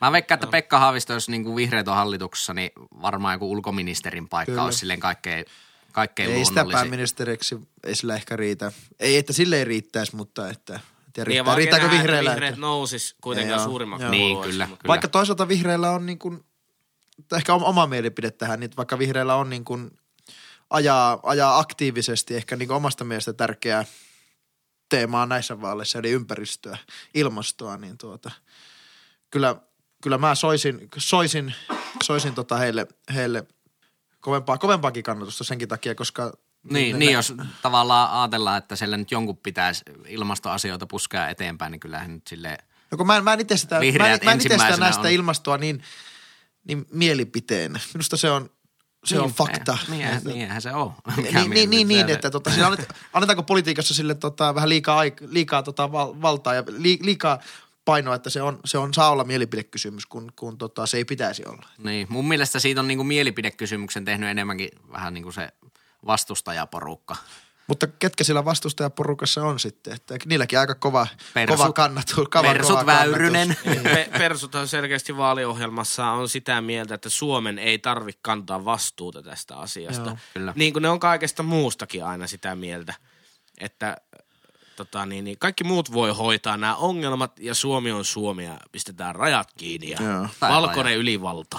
[0.00, 2.70] Mä veikkaan, että Pekka Haavisto, jos niin vihreät on hallituksessa, niin
[3.02, 4.64] varmaan joku ulkoministerin paikka Kyllä.
[4.64, 5.44] olisi silleen kaikkein,
[5.96, 8.72] kaikkein Ei sitä pääministeriksi, ei sillä ehkä riitä.
[9.00, 10.80] Ei, että sille ei riittäisi, mutta että,
[11.12, 12.30] tiedä, niin, riittää, riittääkö vihreillä.
[12.30, 14.06] vihreät että- nousis kuitenkaan suurimmaksi.
[14.06, 14.78] Niin, kyllä, kyllä.
[14.86, 16.44] Vaikka toisaalta vihreillä on niin kuin,
[17.36, 19.90] ehkä oma mielipide tähän, niin vaikka vihreillä on niin kuin
[20.70, 23.84] ajaa, ajaa aktiivisesti ehkä niin kuin omasta mielestä tärkeää
[24.88, 26.78] teemaa näissä vaaleissa, eli ympäristöä,
[27.14, 28.30] ilmastoa, niin tuota,
[29.30, 29.56] kyllä,
[30.02, 31.54] kyllä mä soisin, soisin,
[32.02, 33.46] soisin tota heille, heille
[34.26, 36.32] kovempaa, kovempaakin kannatusta senkin takia, koska
[36.70, 41.80] Niin, ne- niin jos tavallaan ajatellaan, että siellä nyt jonkun pitäisi ilmastoasioita puskea eteenpäin, niin
[41.80, 42.58] kyllähän nyt silleen,
[42.90, 45.10] No kun mä, mä en itse sitä, mä en, mä en itse sitä näistä on-
[45.10, 45.82] ilmastoa niin,
[46.68, 47.80] niin mielipiteen.
[47.94, 48.50] Minusta se on,
[49.04, 49.78] se on fakta.
[49.88, 50.92] Niin, niinhän, niinhän se on.
[51.16, 55.62] Niin, niin, niin, niin, että tota, siinä annet, annetaanko politiikassa sille tota, vähän liikaa, liikaa
[55.62, 57.38] tota, val, valtaa ja li, liikaa
[57.86, 61.42] painoa, että se on, se on saa olla mielipidekysymys, kun, kun tota, se ei pitäisi
[61.46, 61.68] olla.
[61.78, 65.48] Niin, mun mielestä siitä on niinku mielipidekysymyksen tehnyt enemmänkin vähän niin kuin se
[66.06, 67.16] vastustajaporukka.
[67.66, 69.92] Mutta ketkä sillä vastustajaporukassa on sitten?
[69.94, 71.56] Että niilläkin aika kova, Persut.
[71.58, 72.14] kova kannatus.
[72.14, 73.56] Kova, Persut kova Väyrynen.
[73.64, 73.84] kannatus.
[73.84, 73.96] Niin.
[73.96, 80.08] Pe- Persuthan selkeästi vaaliohjelmassa on sitä mieltä, että Suomen ei tarvitse kantaa vastuuta tästä asiasta.
[80.08, 80.52] Joo, kyllä.
[80.56, 82.94] Niin kuin ne on kaikesta muustakin aina sitä mieltä,
[83.58, 83.96] että
[84.76, 89.14] tota, niin, niin, kaikki muut voi hoitaa nämä ongelmat ja Suomi on Suomi ja pistetään
[89.14, 90.26] rajat kiinni ja Joo.
[90.40, 91.58] Valkoinen ylivalta.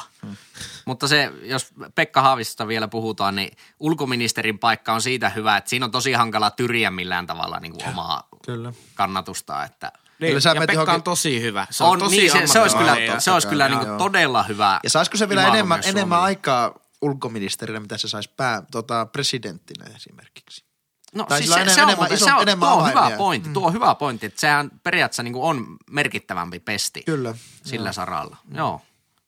[0.86, 5.86] Mutta se, jos Pekka Haavistosta vielä puhutaan, niin ulkoministerin paikka on siitä hyvä, että siinä
[5.86, 8.74] on tosi hankala tyriä millään tavalla niin kuin omaa Kyllä.
[8.96, 11.68] kannatusta, että Niin, Kyllä sä ja Pekka on johonkin- tosi hyvä.
[11.70, 13.22] Se on, on, tosi niin, se, se olisi kyllä, ammattilainen.
[13.22, 14.80] se olisi kyllä niin kuin todella hyvä.
[14.84, 20.67] Ja saisiko se vielä enemmän, enemmän aikaa ulkoministerinä, mitä se saisi pää, tota, presidenttinä esimerkiksi?
[21.16, 23.50] No Tai siis se, on se, on, enemmän- se on, enemmän tuo on hyvä pointti,
[23.50, 27.36] tuo on hyvä pointti, että sehän periaatteessa niin kuin on merkittävämpi pesti Kyllä.
[27.64, 28.38] sillä saralla.
[28.54, 28.82] Joo,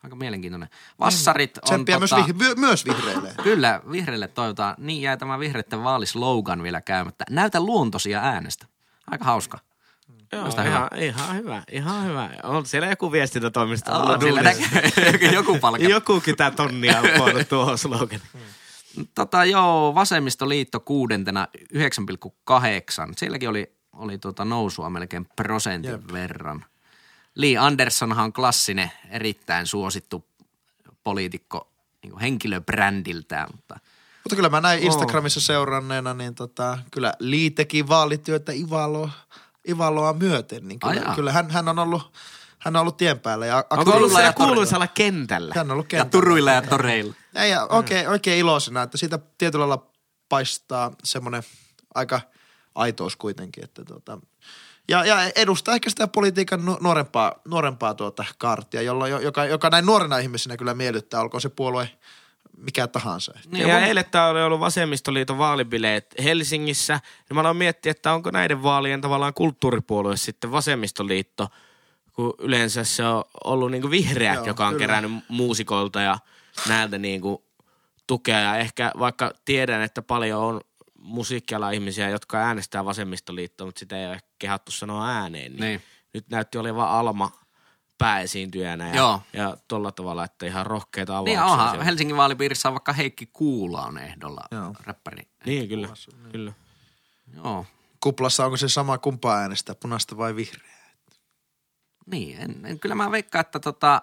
[0.03, 0.69] aika mielenkiintoinen.
[0.99, 3.33] Vassarit on Tsemppiä myös, tota, vih- my- myös vihreille.
[3.43, 4.75] Kyllä, vihreille toivotaan.
[4.77, 7.25] Niin jäi tämä vihreiden vaalislogan vielä käymättä.
[7.29, 8.65] Näytä luontosia äänestä.
[9.11, 9.59] Aika hauska.
[10.31, 12.29] Joo, Musta ihan, ihan hyvä, ihan hyvä.
[12.43, 15.87] On siellä joku viestintätoimisto On näkee- joku palkka.
[15.87, 18.19] Jokukin tää tonnia on tuohon slogan.
[19.15, 23.13] Tota, joo, vasemmistoliitto kuudentena 9,8.
[23.17, 26.11] Sielläkin oli, oli tota nousua melkein prosentin Jep.
[26.13, 26.65] verran.
[27.35, 30.25] Lee Andersonhan on klassinen, erittäin suosittu
[31.03, 31.71] poliitikko
[32.03, 33.79] niin kuin henkilöbrändiltään, mutta
[34.23, 39.09] Mutta kyllä mä näin Instagramissa seuranneena, niin tota, kyllä Lee teki vaalityötä Ivalo,
[39.69, 40.67] Ivaloa myöten.
[40.67, 42.13] Niin kyllä, kyllä hän, hän, on ollut,
[42.59, 43.45] hän on ollut tien päällä.
[43.45, 45.53] Ja Onko ollut siellä ja kuuluisalla kentällä?
[45.57, 46.11] Hän on ollut ja kentällä.
[46.11, 47.13] turuilla ja toreilla.
[47.33, 49.87] Ja, ja oikein, oikein iloisena, että siitä tietyllä lailla
[50.29, 51.43] paistaa semmoinen
[51.95, 52.21] aika
[52.75, 54.19] aitous kuitenkin, että tota,
[54.87, 59.85] Ja, ja edustaa ehkä sitä politiikan nu- nuorempaa, nuorempaa tuota kaartia, jolla, joka, joka näin
[59.85, 61.89] nuorena ihmisenä kyllä miellyttää, olkoon se puolue
[62.57, 63.33] mikä tahansa.
[63.51, 66.99] Niin, ja eilen oli ollut Vasemmistoliiton vaalibileet Helsingissä.
[67.29, 71.47] Ja mä aloin miettiä, että onko näiden vaalien tavallaan kulttuuripuolue sitten Vasemmistoliitto,
[72.19, 74.87] kun yleensä se on ollut niin kuin vihreät, Joo, joka on kyllä.
[74.87, 76.19] kerännyt muusikoilta ja
[76.67, 77.37] näiltä niin kuin
[78.07, 78.39] tukea.
[78.39, 80.61] Ja ehkä vaikka tiedän, että paljon on
[81.01, 85.51] musiikkiala ihmisiä, jotka äänestää vasemmistoliittoa, mutta sitä ei ole kehattu sanoa ääneen.
[85.51, 85.81] Niin, niin.
[86.13, 87.31] Nyt näytti olevan Alma
[87.97, 89.21] pääesiintyjänä ja, Joo.
[89.33, 91.43] ja tolla tavalla, että ihan rohkeita avauksia.
[91.43, 94.75] Niin onhan, Helsingin vaalipiirissä on vaikka Heikki Kuula on ehdolla, Joo.
[94.83, 95.23] räppäri.
[95.45, 96.31] Niin, kyllä, niin.
[96.31, 96.53] kyllä.
[97.35, 97.65] Joo.
[97.99, 100.78] Kuplassa onko se sama kumpaa äänestää, punaista vai vihreää?
[102.11, 104.01] Niin, en, en, kyllä mä veikkaan, että tota,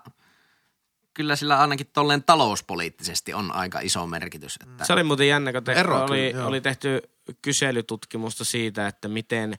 [1.14, 4.59] kyllä sillä ainakin tolleen talouspoliittisesti on aika iso merkitys.
[4.62, 4.85] Että...
[4.85, 7.03] Se oli muuten jännä, kun te, oli, oli tehty
[7.42, 9.55] kyselytutkimusta siitä, että miten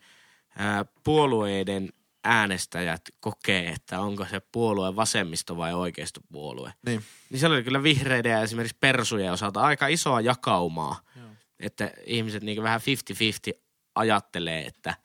[0.58, 1.90] ää, puolueiden
[2.24, 6.74] äänestäjät kokee, että onko se puolue vasemmisto vai oikeistopuolue.
[6.86, 7.04] Niin.
[7.30, 11.00] Niin se oli kyllä vihreiden ja esimerkiksi persujen osalta aika isoa jakaumaa.
[11.16, 11.28] Joo.
[11.60, 12.82] Että ihmiset niin vähän
[13.54, 13.60] 50-50
[13.96, 14.96] ajattelee, että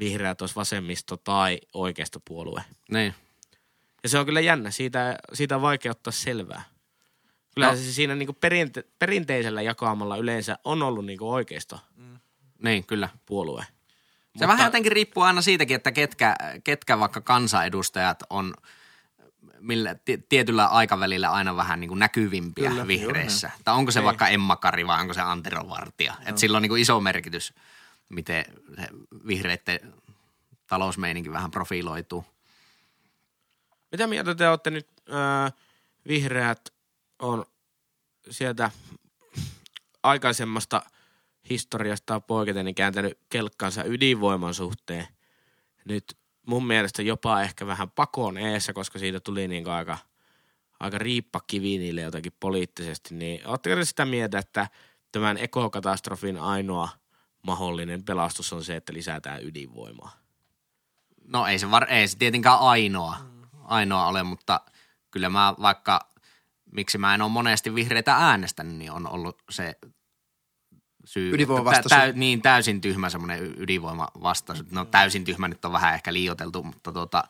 [0.00, 2.64] vihreät olisi vasemmisto tai oikeistopuolue.
[2.90, 3.14] Niin.
[4.02, 6.62] Ja se on kyllä jännä, siitä, siitä on vaikea ottaa selvää.
[7.54, 7.76] Kyllä no.
[7.76, 11.80] se siinä niin perinte- perinteisellä jakaamalla yleensä on ollut niin oikeisto.
[11.96, 12.18] Mm.
[12.62, 13.08] Niin, kyllä.
[13.26, 13.62] Puolue.
[13.62, 13.68] Se
[14.32, 14.48] Mutta...
[14.48, 18.54] vähän jotenkin riippuu aina siitäkin, että ketkä, ketkä vaikka kansanedustajat on
[19.60, 19.96] millä,
[20.28, 23.50] tietyllä aikavälillä aina vähän niin kuin näkyvimpiä Kyllä, vihreissä.
[23.64, 24.04] Tai onko se Ei.
[24.04, 26.14] vaikka Emma Kari vai onko se Antero Vartija.
[26.26, 27.54] Et sillä on niin kuin iso merkitys,
[28.08, 28.44] miten
[28.76, 28.88] se
[29.26, 29.94] vihreiden
[30.66, 32.24] talousmeininki vähän profiloituu.
[33.92, 35.52] Mitä mieltä te olette nyt, äh,
[36.08, 36.74] vihreät
[37.18, 37.44] on
[38.30, 38.70] sieltä
[40.02, 40.82] aikaisemmasta
[41.50, 45.06] historiasta poiketen niin kääntänyt kelkkansa ydinvoiman suhteen.
[45.84, 46.04] Nyt
[46.46, 49.98] mun mielestä jopa ehkä vähän pakon eessä, koska siitä tuli niin aika,
[50.80, 53.14] aika riippakivi niille jotenkin poliittisesti.
[53.14, 54.68] Niin ootteko sitä mieltä, että
[55.12, 56.88] tämän ekokatastrofin ainoa
[57.42, 60.16] mahdollinen pelastus on se, että lisätään ydinvoimaa?
[61.24, 63.16] No ei se, var, ei se tietenkään ainoa.
[63.20, 64.60] Mm ainoa ole, mutta
[65.10, 66.00] kyllä mä vaikka,
[66.72, 69.78] miksi mä en ole monesti vihreitä äänestänyt, niin on ollut se
[71.04, 71.34] syy.
[71.34, 72.12] Ydinvoimavastaisuus.
[72.12, 74.70] Tä, niin täysin tyhmä semmoinen ydinvoimavastaisuus.
[74.70, 77.24] No täysin tyhmä nyt on vähän ehkä liioteltu, mutta tota,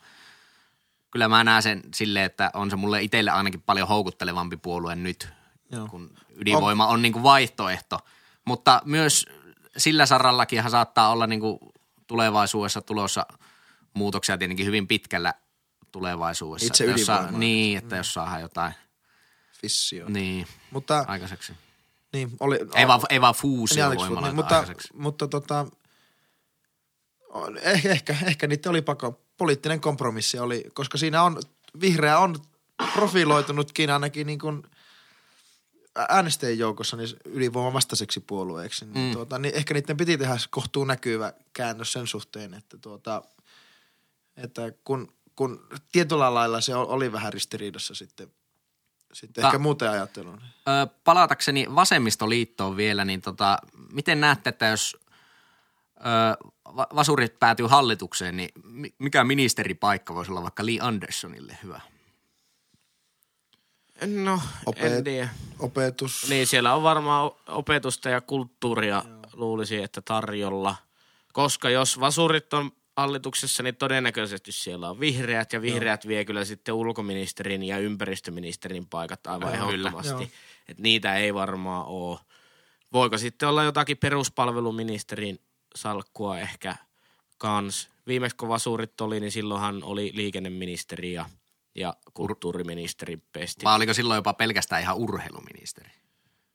[1.11, 5.29] kyllä mä näen sen silleen, että on se mulle itselle ainakin paljon houkuttelevampi puolue nyt,
[5.73, 5.87] Joo.
[5.87, 7.99] kun ydinvoima on, on niin kuin vaihtoehto.
[8.45, 9.27] Mutta myös
[9.79, 11.59] sillä sarallakin saattaa olla niin kuin
[12.07, 13.27] tulevaisuudessa tulossa
[13.95, 15.35] muutoksia tietenkin hyvin pitkällä
[15.93, 16.67] tulevaisuudessa.
[16.67, 17.99] Itse että jos saa, Niin, että mm.
[17.99, 18.73] jos saadaan jotain.
[19.61, 20.09] Fissio.
[20.09, 21.53] Niin, Mutta, aikaiseksi.
[22.13, 24.65] Niin, oli, ei, vaan, ei vaan fuusio niin, mutta,
[24.95, 25.67] mutta tota,
[27.63, 31.41] ehkä, ehkä, ehkä niitä oli pako, poliittinen kompromissi oli, koska siinä on,
[31.81, 32.37] vihreä on
[32.93, 34.63] profiloitunutkin ainakin niin kuin
[36.09, 38.87] äänestäjien joukossa niin ydinvoiman vastaiseksi puolueeksi.
[38.87, 39.13] Niin, mm.
[39.13, 43.23] tuota, niin ehkä niiden piti tehdä kohtuu näkyvä käännös sen suhteen, että, tuota,
[44.37, 48.33] että kun kun tietyllä lailla se oli vähän ristiriidassa sitten,
[49.13, 50.41] sitten Ta- ehkä muuten ajattelun.
[50.43, 53.59] Ö, palatakseni vasemmistoliittoon vielä, niin tota,
[53.93, 54.97] miten näette, että jos
[55.97, 58.51] ö, vasurit päätyy hallitukseen, niin
[58.99, 61.81] mikä ministeripaikka voisi olla vaikka Lee Andersonille hyvä?
[64.07, 65.29] No, Opet- en tiedä.
[65.59, 66.27] Opetus.
[66.29, 69.19] Niin, siellä on varmaan opetusta ja kulttuuria Joo.
[69.33, 70.77] luulisi, että tarjolla.
[71.33, 76.09] Koska jos vasurit on hallituksessa, niin todennäköisesti siellä on vihreät, ja vihreät Joo.
[76.09, 80.33] vie kyllä sitten ulkoministerin ja ympäristöministerin paikat aivan Joo, ehdottomasti.
[80.69, 82.19] Että niitä ei varmaan ole.
[82.93, 85.41] Voiko sitten olla jotakin peruspalveluministerin
[85.75, 86.77] salkkua ehkä
[87.39, 87.89] kans.
[88.07, 91.27] Viimeksi kun vasurit oli, niin silloinhan oli liikenneministeri ja,
[91.81, 93.65] ja kulttuuriministeri pesti.
[93.65, 95.91] Vai oliko silloin jopa pelkästään ihan urheiluministeri?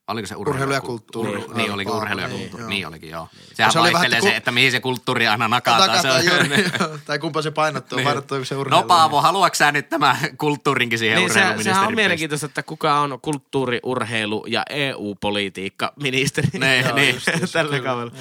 [0.08, 1.32] Oliko se urheilu, urheilu ja kulttuuri?
[1.32, 2.64] Niin, niin olikin urheilu ja kulttuuri.
[2.64, 3.28] Niin, niin olikin, joo.
[3.54, 5.90] Sehän se vaihtelee se, että mihin se kulttuuri aina nakataan.
[5.90, 7.00] Nakataan, se on.
[7.08, 8.06] tai kumpa se painottuu, niin.
[8.06, 8.82] painottuuko se urheilu.
[8.82, 13.00] No Paavo, haluatko sä nyt tämä kulttuurinkin siihen niin, se, sehän on mielenkiintoista, että kuka
[13.00, 16.48] on kulttuuri, urheilu ja EU-politiikka ministeri.
[16.60, 17.16] Ne, joo, niin.
[17.16, 18.12] Just, just, Tällä kaudella.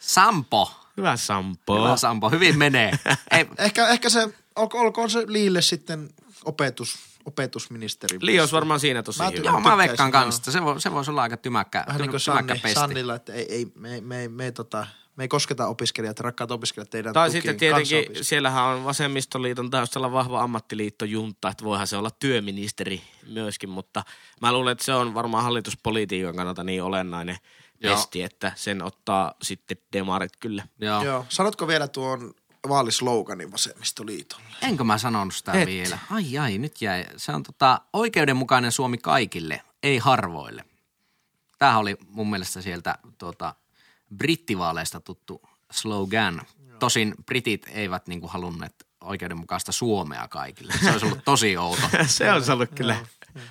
[0.00, 0.72] Sampo.
[0.96, 1.84] Hyvä Sampo.
[1.84, 2.92] Hyvä Sampo, hyvin menee.
[3.30, 3.46] Ei.
[3.58, 6.10] ehkä, ehkä se, olkoon se Liille sitten
[6.44, 8.18] opetus opetusministeri.
[8.20, 9.42] Liios varmaan siinä tosi mä, hyvä.
[9.44, 10.52] Joo, mä veikkaan kanssa.
[10.52, 13.66] Se, vo, se voisi olla aika tymäkkä, Vähän niin kuin Sanni, Sannilla, että ei, ei,
[13.74, 18.64] me, me, me, tota, me ei kosketa opiskelijat, rakkaat opiskelijat, teidän Tai sitten tietenkin siellähän
[18.64, 24.02] on vasemmistoliiton taustalla vahva ammattiliitto Juntta, että voihan se olla työministeri myöskin, mutta
[24.40, 27.36] mä luulen, että se on varmaan hallituspolitiikan kannalta niin olennainen
[27.82, 30.66] testi, että sen ottaa sitten demarit kyllä.
[30.80, 31.04] Joo.
[31.04, 31.26] Joo.
[31.28, 32.34] Sanotko vielä tuon
[32.68, 34.44] vaalisloganin vasemmistoliitolle.
[34.62, 35.66] Enkö mä sanonut sitä Et.
[35.66, 35.98] vielä?
[36.10, 37.04] Ai ai, nyt jäi.
[37.16, 40.64] Se on tota, oikeudenmukainen Suomi kaikille, ei harvoille.
[41.58, 43.54] Tämähän oli mun mielestä sieltä tuota,
[44.16, 46.42] brittivaaleista tuttu slogan.
[46.78, 50.72] Tosin britit eivät niinku halunneet oikeudenmukaista Suomea kaikille.
[50.82, 51.82] Se olisi ollut tosi outo.
[52.06, 52.96] se on ollut kyllä.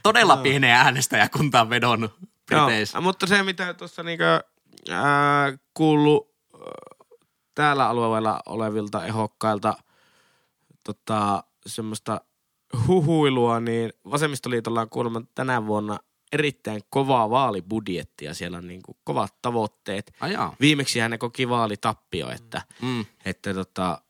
[0.04, 2.14] Todella pieneen äänestäjäkuntaan vedonnut
[2.46, 2.98] Briteissä.
[2.98, 4.24] Joo, mutta se mitä tuossa niinku,
[4.92, 6.62] ää, kuullut ää,
[7.56, 9.74] täällä alueella olevilta ehokkailta
[10.84, 12.22] tota, semmoista
[12.88, 16.00] huhuilua, niin Vasemmistoliitolla on kuulemma tänä vuonna
[16.32, 18.34] erittäin kovaa vaalibudjettia.
[18.34, 20.14] Siellä on niinku kovat tavoitteet.
[20.20, 20.56] Ai jaa.
[20.60, 23.06] Viimeksi hän koki vaalitappio, että, Mm.
[23.26, 24.02] että tota,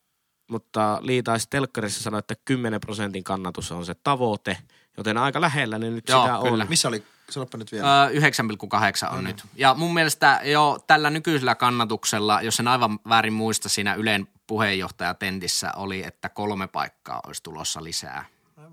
[0.50, 4.58] mutta Liitais Telkkarissa sanoi, että 10 prosentin kannatus on se tavoite,
[4.98, 6.64] joten aika lähellä niin nyt Joo, sitä kyllä.
[6.64, 6.70] on.
[6.70, 8.04] Missä oli, sanoppa nyt vielä.
[8.04, 9.44] Öö, 9,8 on nyt.
[9.56, 15.72] Ja mun mielestä jo tällä nykyisellä kannatuksella, jos en aivan väärin muista, siinä Ylen puheenjohtajatentissä
[15.76, 18.26] oli, että kolme paikkaa olisi tulossa lisää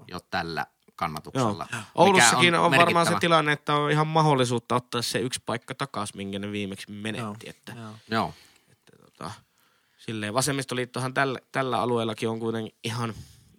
[0.09, 1.67] jo tällä kannatuksella.
[1.73, 1.81] Joo.
[1.81, 5.75] mikä Oulussakin on, on varmaan se tilanne, että on ihan mahdollisuutta ottaa se yksi paikka
[5.75, 7.49] takaisin, minkä ne viimeksi menetti.
[7.49, 7.73] Että,
[8.11, 8.35] Joo.
[9.01, 9.31] tota,
[9.99, 13.15] silleen vasemmistoliittohan tällä, tällä alueellakin on kuitenkin ihan,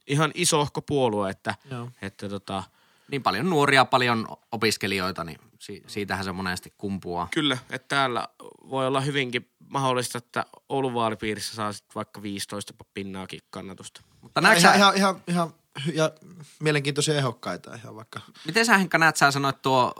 [0.07, 1.89] ihan isohko puolue, että, Joo.
[2.01, 2.63] että tota,
[3.11, 7.27] Niin paljon nuoria, paljon opiskelijoita, niin si- siitähän se monesti kumpuaa.
[7.31, 8.27] kyllä, että täällä
[8.69, 14.01] voi olla hyvinkin mahdollista, että Oulun vaalipiirissä saa sit vaikka 15 pinnaakin kannatusta.
[14.21, 15.53] Mutta ihan, näetkö sä, ihan, ihan, ihan,
[15.93, 16.11] ja
[16.59, 18.19] mielenkiintoisia ehokkaita ihan vaikka.
[18.45, 19.93] miten sä Henkka näet, sä sanoit tuo,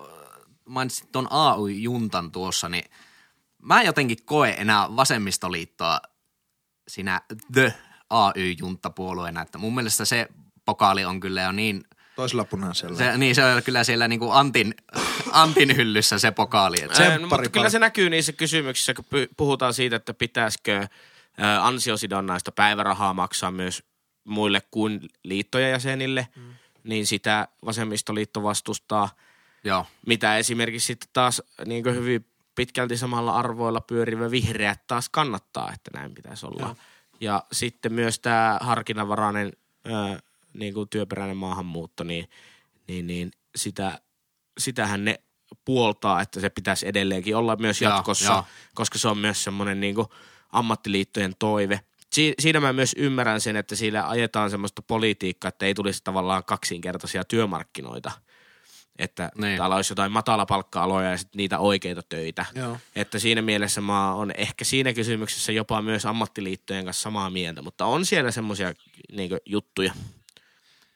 [0.65, 2.91] mainitsit tuon AY-juntan tuossa, niin
[3.61, 6.01] mä en jotenkin koe enää vasemmistoliittoa
[6.87, 7.21] siinä
[7.53, 7.73] The
[8.09, 10.27] AY-juntapuolueena, että mun mielestä se
[10.65, 11.83] pokaali on kyllä jo niin,
[12.15, 12.97] Toisella punaisella.
[12.97, 14.75] se, niin se on kyllä siellä niinku Antin,
[15.31, 16.77] Antin hyllyssä se pokaali.
[16.81, 19.05] Että no, mutta kyllä se näkyy niissä kysymyksissä, kun
[19.37, 20.87] puhutaan siitä, että pitäisikö
[21.61, 23.83] ansiosidonnaista päivärahaa maksaa myös
[24.23, 26.53] muille kuin liittojen jäsenille, mm.
[26.83, 29.09] niin sitä vasemmistoliitto vastustaa,
[29.63, 35.91] joo, mitä esimerkiksi sitten taas niin hyvin pitkälti samalla arvoilla pyörivä vihreät taas kannattaa, että
[35.93, 36.61] näin pitäisi olla.
[36.67, 36.75] Ja,
[37.19, 39.51] ja sitten myös tämä harkinnanvarainen
[39.85, 40.19] ää,
[40.53, 42.29] niin kuin työperäinen maahanmuutto, niin,
[42.87, 44.01] niin, niin sitä,
[44.59, 45.19] sitähän ne
[45.65, 48.45] puoltaa, että se pitäisi edelleenkin olla myös jatkossa, joo.
[48.73, 50.07] koska se on myös semmoinen niin kuin
[50.51, 51.79] ammattiliittojen toive.
[52.13, 56.43] Si- siinä mä myös ymmärrän sen, että siinä ajetaan semmoista politiikkaa, että ei tulisi tavallaan
[56.43, 58.11] kaksinkertaisia työmarkkinoita.
[58.99, 59.57] Että Niin.
[59.57, 62.45] täällä olisi jotain matalapalkka-aloja ja sitten niitä oikeita töitä.
[62.55, 62.77] Joo.
[62.95, 67.85] Että siinä mielessä mä oon ehkä siinä kysymyksessä jopa myös ammattiliittojen kanssa samaa mieltä, mutta
[67.85, 68.73] on siellä semmoisia
[69.11, 69.93] niin juttuja.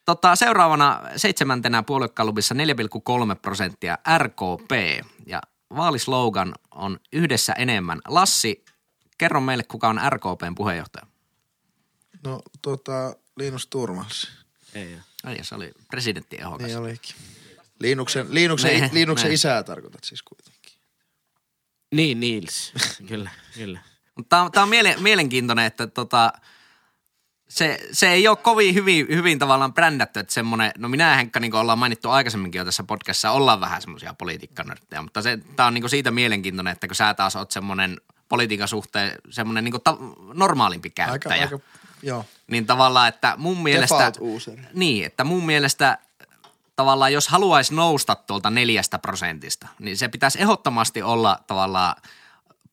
[0.05, 4.71] Tota, seuraavana seitsemäntenä puoluekalubissa 4,3 prosenttia RKP
[5.25, 5.41] ja
[5.75, 8.01] vaalislogan on yhdessä enemmän.
[8.07, 8.65] Lassi,
[9.17, 11.05] kerro meille, kuka on RKPn puheenjohtaja.
[12.23, 14.31] No tota, Linus Turmals.
[14.73, 16.67] Ei, Ai, se oli presidenttiehdokas.
[16.67, 17.15] Niin olikin.
[17.79, 19.33] Liinuksen, Liinuksen, Niin, Liinuksen niin.
[19.33, 20.73] isää tarkoitat siis kuitenkin.
[21.93, 22.73] niin, Niels.
[23.07, 23.79] kyllä, kyllä.
[24.29, 26.33] Tämä on miele- mielenkiintoinen, että tota,
[27.47, 31.39] se, se ei ole kovin hyvin, hyvin tavallaan brändätty, että semmoinen, no minä ja Henkka,
[31.39, 35.67] niin kuin ollaan mainittu aikaisemminkin jo tässä podcastissa, ollaan vähän semmoisia politiikkanörttejä, mutta se, tämä
[35.67, 39.71] on niin kuin siitä mielenkiintoinen, että kun sä taas oot semmoinen politiikan suhteen semmoinen niin
[39.71, 39.97] kuin ta-
[40.33, 41.59] normaalimpi Aika, käyttäjä, aika,
[42.03, 42.25] joo.
[42.47, 44.11] niin tavallaan, että mun mielestä...
[44.73, 45.97] Niin, että mun mielestä
[46.75, 51.95] tavallaan jos haluaisi nousta tuolta neljästä prosentista, niin se pitäisi ehdottomasti olla tavallaan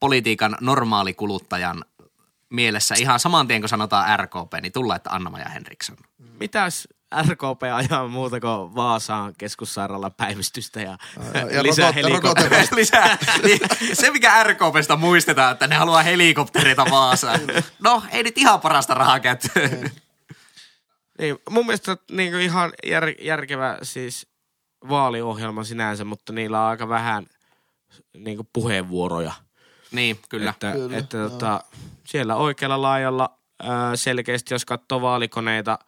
[0.01, 1.85] politiikan normaalikuluttajan
[2.53, 5.97] mielessä ihan saman tien, kun sanotaan RKP, niin tulla, että Anna-Maja Henriksson.
[6.41, 6.89] Mitäs
[7.29, 10.99] RKP ajaa muuta kuin Vaasaan keskussairaalan päivystystä ja,
[11.51, 12.77] ja lisää helikoptereita?
[12.81, 13.19] Lisää.
[13.43, 13.61] Niin,
[13.93, 17.41] se, mikä RKPstä muistetaan, että ne haluaa helikopterita Vaasaan.
[17.81, 19.91] No, ei nyt ihan parasta rahaa käyttöön.
[21.19, 24.27] Niin, mun mielestä niin kuin ihan jär, järkevä siis
[24.89, 27.27] vaaliohjelma sinänsä, mutta niillä on aika vähän
[28.17, 29.33] niin kuin puheenvuoroja.
[29.93, 30.51] Niin, kyllä.
[30.51, 31.29] Että, Kyllä, että joo.
[31.31, 31.65] tota,
[32.05, 35.79] siellä oikealla laajalla ää, selkeästi, jos katsoo vaalikoneita,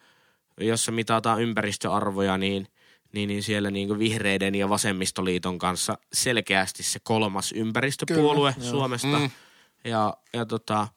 [0.59, 2.67] jossa mitataan ympäristöarvoja, niin,
[3.13, 8.69] niin, niin siellä niin kuin vihreiden ja vasemmistoliiton kanssa selkeästi se kolmas ympäristöpuolue Kyllä.
[8.69, 9.19] Suomesta.
[9.19, 9.29] Mm.
[9.83, 10.87] Ja, ja tota,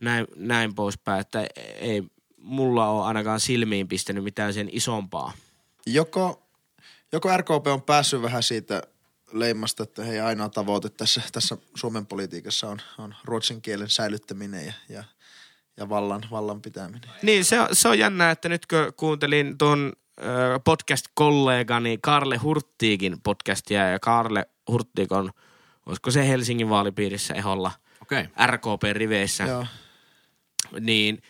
[0.00, 1.46] näin, näin poispäin, että
[1.80, 2.02] ei
[2.36, 5.32] mulla ole ainakaan silmiin pistänyt mitään sen isompaa.
[5.86, 6.42] Joko,
[7.12, 8.82] joko RKP on päässyt vähän siitä
[9.32, 14.72] leimasta, että heidän ainoa tavoite tässä, tässä Suomen politiikassa on, on ruotsin kielen säilyttäminen ja,
[14.88, 15.04] ja,
[15.76, 17.10] ja vallan, vallan pitäminen.
[17.22, 19.92] Niin, se on, se on jännää, että nyt kun kuuntelin tuon
[20.64, 25.30] podcast-kollegani Karle Hurttiikin podcastia, ja Karle Hurttiik on,
[25.86, 28.24] olisiko se Helsingin vaalipiirissä eholla Okei.
[28.24, 28.46] Okay.
[28.46, 29.66] RKP-riveissä, Joo.
[30.80, 31.22] niin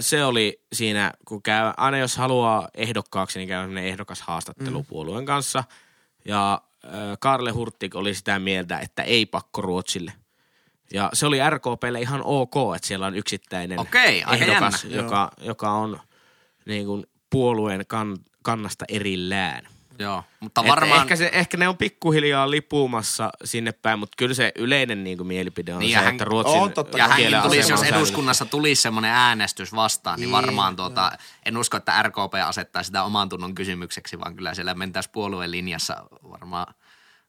[0.00, 4.86] se oli siinä, kun käy, aina jos haluaa ehdokkaaksi, niin käy sellainen ehdokas haastattelu mm.
[4.86, 5.64] puolueen kanssa.
[6.24, 6.62] Ja
[7.20, 10.12] Karle Hurtik oli sitä mieltä, että ei pakko Ruotsille.
[10.92, 14.96] Ja se oli RKPlle ihan ok, että siellä on yksittäinen Okei, ehdokas, jännä.
[14.96, 16.00] joka, joka on
[16.66, 19.68] niin kuin puolueen kan, kannasta erillään.
[19.98, 21.00] Joo, mutta Et varmaan...
[21.00, 25.26] Ehkä, se, ehkä ne on pikkuhiljaa lipumassa sinne päin, mutta kyllä se yleinen niin kuin,
[25.26, 27.22] mielipide on Niin, se, hän- että Ruotsin on totta Ja kai.
[27.22, 31.12] hänkin tulisi, jos eduskunnassa tulisi semmoinen äänestys vastaan, niin Niin, varmaan tuota,
[31.46, 35.96] en usko, että RKP asettaa sitä oman tunnon kysymykseksi, vaan kyllä siellä mentäisiin puolueen linjassa
[36.30, 36.74] varmaan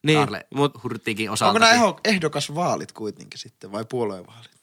[0.02, 1.50] Niin, Karle mut- Hurtikin osalta.
[1.50, 4.57] Onko nämä ehdokasvaalit kuitenkin sitten vai puoluevaalit?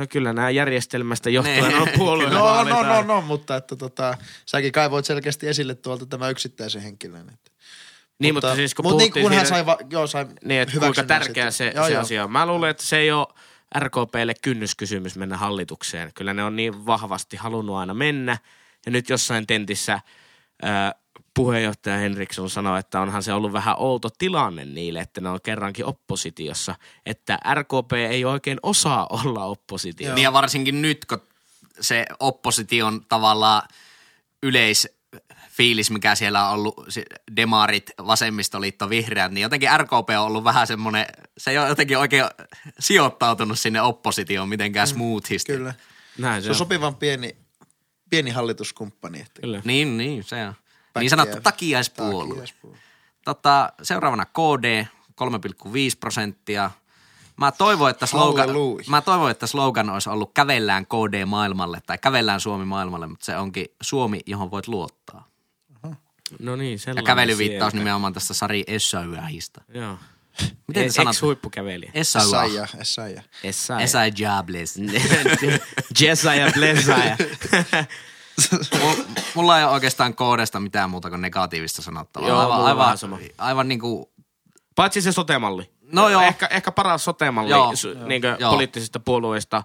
[0.00, 1.76] No kyllä nämä järjestelmästä johtuen Ne.
[1.76, 3.02] on puolueen No, no, no, aina.
[3.02, 7.28] no, mutta että tota, säkin kaivoit selkeästi esille tuolta tämä yksittäisen henkilön.
[7.28, 7.50] Että.
[8.18, 11.04] Niin, mutta, siis kun mut niin, kun hän sai, va, joo, sai Niin, että kuinka
[11.04, 12.02] tärkeä se, Joo, se joo.
[12.02, 12.32] asia on.
[12.32, 13.26] Mä luulen, että se ei ole
[13.78, 16.12] RKPlle kynnyskysymys mennä hallitukseen.
[16.14, 18.38] Kyllä ne on niin vahvasti halunnut aina mennä.
[18.86, 20.00] Ja nyt jossain tentissä
[20.62, 20.94] ää,
[21.34, 25.84] puheenjohtaja Henriksson sanoi, että onhan se ollut vähän outo tilanne niille, että ne on kerrankin
[25.84, 26.74] oppositiossa.
[27.06, 30.14] Että RKP ei oikein osaa olla oppositio.
[30.14, 31.22] Niin ja varsinkin nyt, kun
[31.80, 33.62] se opposition tavallaan
[34.42, 36.74] yleisfiilis, mikä siellä on ollut,
[37.36, 41.06] demarit, vasemmistoliitto, vihreät, niin jotenkin RKP on ollut vähän semmoinen,
[41.38, 42.24] se ei ole jotenkin oikein
[42.78, 45.52] sijoittautunut sinne oppositioon mitenkään smoothisti.
[45.52, 45.74] Kyllä.
[46.18, 47.36] Näin se, Se on sopivan pieni,
[48.10, 49.20] pieni hallituskumppani.
[49.20, 49.62] Että Kyllä.
[49.64, 50.54] Niin, niin, se on.
[50.94, 52.28] Päkkiä- Niin sanottu takiaispuolue.
[52.28, 52.78] takiaispuolue.
[53.24, 56.70] Tota, seuraavana KD, 3,5 prosenttia.
[57.36, 58.84] Mä toivon, että slogan, Halleluja.
[58.88, 63.36] mä toivon, että slogan olisi ollut kävellään KD maailmalle tai kävellään Suomi maailmalle, mutta se
[63.36, 65.26] onkin Suomi, johon voit luottaa.
[66.38, 67.84] No niin, Ja sellainen kävelyviittaus sieltä.
[67.84, 69.60] nimenomaan tästä Sari Essayahista.
[69.74, 69.98] Joo.
[70.68, 71.14] Miten te sanot?
[71.16, 71.90] Ex-huippukävelijä.
[71.94, 72.44] Essayah.
[72.44, 73.22] Essaija, Essaija.
[73.44, 73.82] Essayah.
[73.82, 74.74] Essay Jables.
[76.00, 77.16] Jessa ja Blessa ja
[79.34, 82.28] Mulla ei ole oikeastaan koodesta mitään muuta kuin negatiivista sanottavaa.
[82.28, 83.18] Joo, aivan, aivan, vähän sama.
[83.38, 84.06] aivan niin kuin,
[84.74, 85.70] Paitsi se sotemalli.
[85.92, 86.22] No joo.
[86.22, 88.06] Ehkä, ehkä paras sotemalli Joo, su, joo.
[88.06, 88.52] niinkö Joo.
[88.52, 89.62] poliittisista puolueista,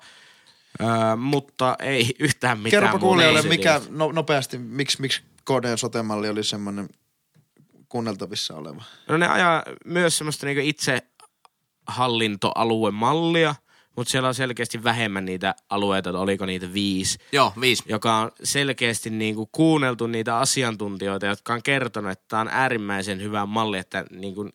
[0.82, 6.44] öö, mutta ei yhtään mitään Kerropa kuulijoille, mikä no, nopeasti, miksi, miksi KDn sotemalli oli
[6.44, 6.90] semmoinen
[7.90, 8.84] kuunneltavissa oleva.
[9.08, 11.02] No ne ajaa myös semmoista niinku itse
[11.88, 13.56] hallintoaluemallia,
[13.96, 17.84] mutta siellä on selkeästi vähemmän niitä alueita, että oliko niitä viisi, joo, viisi.
[17.86, 23.46] joka on selkeästi niinku kuunneltu niitä asiantuntijoita, jotka on kertonut, että tämä on äärimmäisen hyvä
[23.46, 24.50] malli, että, niinku,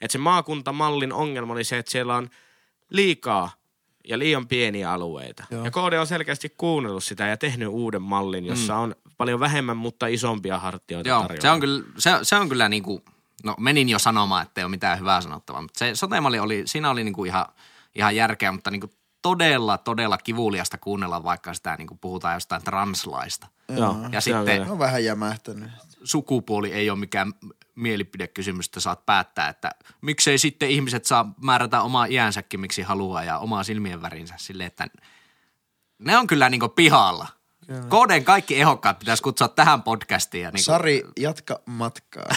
[0.00, 2.30] että se maakuntamallin ongelma oli se, että siellä on
[2.90, 3.50] liikaa
[4.08, 5.44] ja liian pieniä alueita.
[5.50, 5.64] Joo.
[5.64, 8.80] Ja KD on selkeästi kuunnellut sitä ja tehnyt uuden mallin, jossa mm.
[8.80, 11.42] on paljon vähemmän, mutta isompia hartioita Joo, tarjolla.
[11.42, 13.02] se on kyllä, se, se on kyllä niinku,
[13.44, 16.90] no menin jo sanomaan, että ei ole mitään hyvää sanottavaa, mutta se sotemalli oli, siinä
[16.90, 17.46] oli niinku ihan,
[17.96, 23.46] ihan järkeä, mutta niinku todella, todella kivuliasta kuunnella, vaikka sitä niinku puhutaan jostain translaista.
[23.68, 24.70] Joo, Ja sitten-.
[24.70, 25.70] On vähän jämähtänyt.
[26.04, 27.32] Sukupuoli ei ole mikään
[27.74, 33.38] mielipidekysymys, että saat päättää, että miksei sitten ihmiset saa määrätä omaa iänsäkin, miksi haluaa ja
[33.38, 34.86] omaa silmien värinsä silleen, että
[35.98, 37.28] ne on kyllä niinku pihalla.
[37.66, 42.28] KDn kaikki ehokkaat pitäisi kutsua tähän podcastiin ja niinku Sari, jatka matkaa.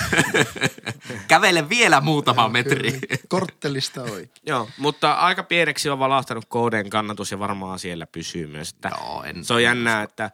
[1.28, 2.92] kävele vielä muutama metri.
[2.92, 3.18] Kyllä.
[3.28, 4.30] Korttelista oikein.
[4.46, 8.70] Joo, mutta aika pieneksi on valahtanut KDn kannatus ja varmaan siellä pysyy myös.
[8.70, 10.32] Että Joo, en- se on jännää, että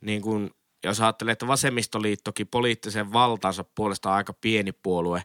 [0.00, 0.50] niin kun,
[0.84, 5.22] jos ajattelee, että vasemmistoliittokin poliittisen valtansa puolesta aika pieni puolue,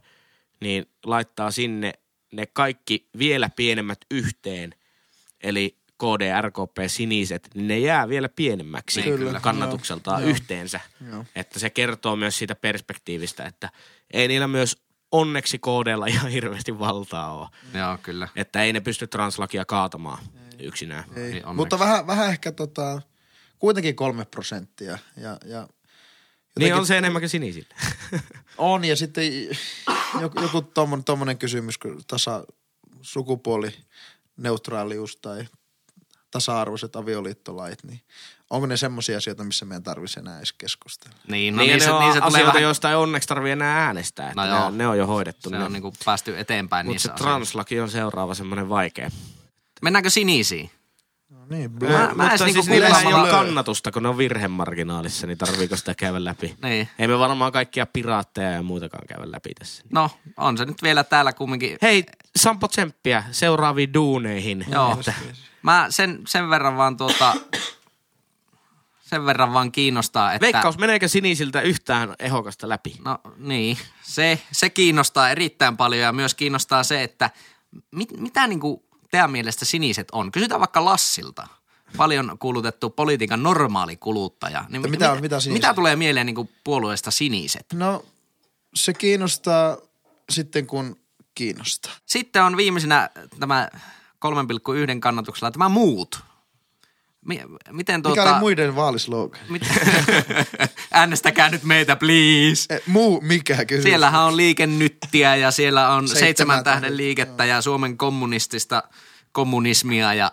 [0.62, 1.94] niin laittaa sinne
[2.34, 4.76] ne kaikki vielä pienemmät yhteen,
[5.44, 9.40] eli KD, RKP, siniset, niin ne jää vielä pienemmäksi Niin, kyllä.
[9.40, 10.32] kannatukseltaan Joo.
[10.32, 10.80] yhteensä.
[11.12, 11.26] Joo.
[11.36, 13.70] Että se kertoo myös siitä perspektiivistä, että
[14.12, 14.78] ei niillä myös
[15.12, 17.48] onneksi KDlla ihan hirveästi valtaa ole.
[17.74, 18.28] Joo, kyllä.
[18.36, 20.20] Että ei ne pysty translakia kaatamaan
[20.60, 21.04] yksinään.
[21.16, 21.32] Ei.
[21.32, 21.56] Niin.
[21.56, 23.02] Mutta vähän, vähän ehkä tota,
[23.60, 24.98] kuitenkin kolme prosenttia.
[25.18, 25.68] Ja, ja
[26.60, 27.76] Niin on se enemmän kuin sinisillä.
[28.58, 29.24] On ja sitten
[30.22, 32.46] joku, joku tommonen, tommonen kysymys, kun tasa
[33.02, 35.46] sukupuolineutraalius tai
[36.32, 38.02] tasa-arvoiset avioliittolait, niin
[38.50, 41.16] onko ne semmoisia asioita, missä meidän tarvitsisi enää edes keskustella?
[41.28, 43.52] Niin, No niin, niin, se, on niin se tulee asioita, vähän, joista ei onneksi tarvitse
[43.52, 44.30] enää äänestää.
[44.30, 44.66] Että No ne, joo.
[44.66, 45.50] on, ne on jo hoidettu.
[45.50, 45.64] se ne.
[45.64, 47.30] on niinku päästy eteenpäin Mutta niissä se asioissa.
[47.32, 49.10] translaki on seuraava semmoinen vaikea.
[49.82, 50.72] Mennäänkö sinisiin?
[51.30, 51.98] No niin, Mä- blö.
[51.98, 55.76] mä- Mutta edes siis niinku niillä ei ole kannatusta, kun ne on virhemarginaalissa, niin tarviiko
[55.76, 56.56] sitä käydä läpi?
[56.64, 56.90] Niin.
[57.00, 59.84] Ei me varmaan kaikkia piraatteja ja muitakaan käydä läpi tässä.
[59.92, 61.78] No, on se nyt vielä täällä kumminkin.
[61.82, 62.04] Hei,
[62.36, 64.66] Sampo Tsemppiä seuraaviin duuneihin.
[64.72, 64.94] Joo.
[65.00, 65.14] Että,
[65.62, 67.34] Mä sen, sen verran vaan tuota,
[69.02, 70.42] sen verran vaan kiinnostaa, että...
[70.46, 72.96] Veikkaus, meneekö sinisiltä yhtään ehokasta läpi?
[73.06, 77.30] No niin, se, se kiinnostaa erittäin paljon ja myös kiinnostaa se, että
[77.92, 80.32] mit, mitä niinku teidän mielestä siniset on?
[80.32, 81.48] Kysytään vaikka Lassilta.
[81.98, 84.66] paljon kuulutettu politiikan normaali kuluttaja.
[84.70, 85.62] Niin Mitä on- mitä siniset?
[85.64, 87.66] mitä tulee mieleen niin kuin puolueesta siniset?
[87.74, 88.06] No
[88.76, 89.78] se kiinnostaa
[90.30, 90.98] sitten kun
[91.36, 91.92] kiinnostaa.
[92.06, 93.70] Sitten on viimeisenä tämä
[94.20, 96.20] 3,1 kannatuksella tämä muut.
[97.26, 97.42] Mi-
[97.72, 98.32] miten Mikä tuota...
[98.32, 99.42] oli muiden vaalislogan?
[99.50, 99.62] mit-
[100.92, 102.74] Äänestäkää nyt meitä, please.
[102.76, 103.84] Eh, muu mikä kysymys?
[103.84, 108.84] Siellähän on liikennyttiä ja siellä on Seitsemän seitsemän tähden liikettä ja Suomen kommunistista
[109.32, 110.32] kommunismia ja...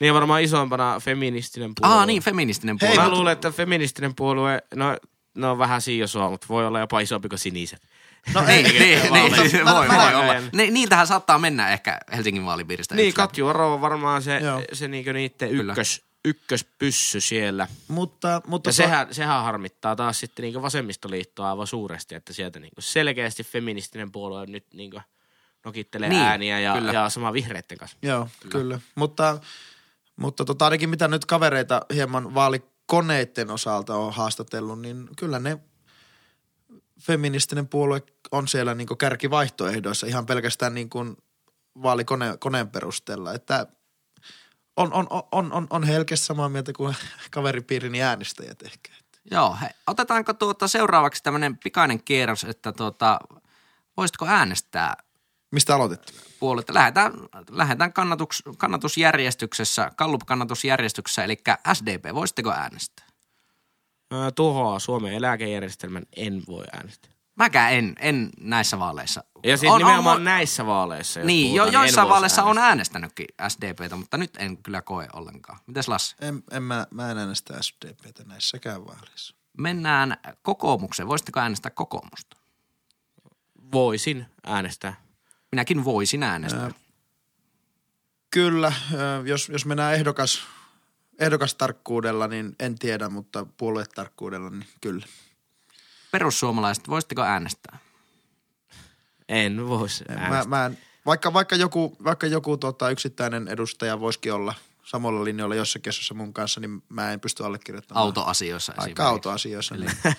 [0.00, 1.96] Niin varmaan isompana feministinen puolue.
[1.96, 3.04] Aa niin, feministinen Hei, puolue.
[3.10, 4.96] Mä luulen, että feministinen puolue, no,
[5.34, 7.82] no on vähän siiosoa, mutta voi olla jopa isompi kuin siniset.
[8.34, 10.34] No niin, ei, niin, niin, niin, voi, voi olla.
[10.52, 12.94] Ni, niiltähän saattaa mennä ehkä Helsingin vaalipiiristä.
[12.94, 13.14] Niin.
[13.14, 14.62] Katju Aro on varmaan se, Joo.
[14.72, 15.72] se niinku niitten Kyllä.
[15.72, 17.68] ykkös, ykköspyssy siellä.
[17.88, 22.80] Mutta, mutta Ja sehän, sehän harmittaa taas sitten niinku vasemmistoliittoa aivan suuresti, että sieltä niinku
[22.80, 25.00] selkeästi feministinen puolue nyt niinku
[25.64, 26.92] nokittelee Niin, niin, ääniä ja, kyllä.
[26.92, 27.96] ja sama vihreitten kanssa.
[28.02, 28.52] Joo, kyllä.
[28.52, 28.80] kyllä.
[28.94, 29.38] Mutta,
[30.16, 35.58] mutta tota, ainakin mitä nyt kavereita hieman vaalikoneiden osalta on haastatellut, niin kyllä ne
[37.02, 41.16] feministinen puolue on siellä niin kärkivaihtoehdoissa ihan pelkästään niin kuin
[41.82, 43.34] vaalikoneen perusteella.
[43.34, 43.66] Että
[44.76, 46.94] on, on, on, on, on helkeästi samaa mieltä kuin
[47.30, 48.92] kaveripiirini äänestäjät ehkä.
[49.30, 53.18] Joo, he, otetaanko tuota seuraavaksi tämmöinen pikainen kierros, että tuota,
[53.96, 54.96] voisitko äänestää
[55.50, 56.20] Mistä aloitettiin?
[56.40, 56.74] puoletta?
[56.74, 57.12] Lähdetään,
[57.50, 61.36] lähdetään kannatus, kannatusjärjestyksessä, Gallup-kannatusjärjestyksessä, eli
[61.72, 62.14] SDP.
[62.14, 63.11] Voisitteko äänestää?
[64.34, 67.12] Tuhoaa Suomen eläkejärjestelmän, en voi äänestää.
[67.36, 69.24] Mäkään en, en näissä vaaleissa.
[69.44, 71.20] Ja siis On- nimenomaan on- näissä vaaleissa.
[71.20, 75.58] jos Niin, jo, joissain vaaleissa on äänestänytkin SDPtä, mutta nyt en kyllä koe ollenkaan.
[75.66, 76.16] Mites Lassi?
[76.20, 79.34] En, en mä, mä en äänestä SDPtä näissäkään vaaleissa.
[79.58, 81.08] Mennään kokoomukseen.
[81.08, 82.36] Voisitteko äänestää kokoomusta?
[83.72, 84.94] Voisin äänestää.
[85.52, 86.70] Minäkin voisin äänestää.
[88.30, 90.42] Kyllä, ö, jos, jos mennään ehdokas,
[91.18, 95.06] ehdokastarkkuudella, niin en tiedä, mutta puoluetarkkuudella, niin kyllä.
[96.10, 97.78] Perussuomalaiset, voisitteko äänestää?
[99.28, 100.44] En voisi Mä, äänestää.
[100.44, 104.54] mä en, vaikka, vaikka joku, vaikka joku tota, yksittäinen edustaja voisikin olla
[104.84, 108.02] samalla linjoilla jossakin kesässä mun kanssa, niin mä en pysty allekirjoittamaan.
[108.06, 109.02] Autoasioissa Aika esimerkiksi.
[109.02, 109.74] autoasioissa.
[109.74, 109.90] Niin.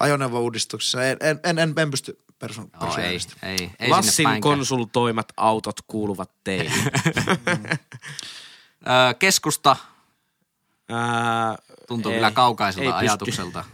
[0.00, 3.34] Ajoneuvo-uudistuksessa en, en, en, en, en pysty perso- Joo, ei, persoonallisesti.
[3.42, 6.70] ei, ei sinne Lassin konsultoimat autot kuuluvat teille.
[9.18, 9.76] Keskusta
[10.88, 11.56] Ää,
[11.88, 13.06] tuntuu ei, kyllä kaukaiselta ei pysty.
[13.06, 13.64] ajatukselta.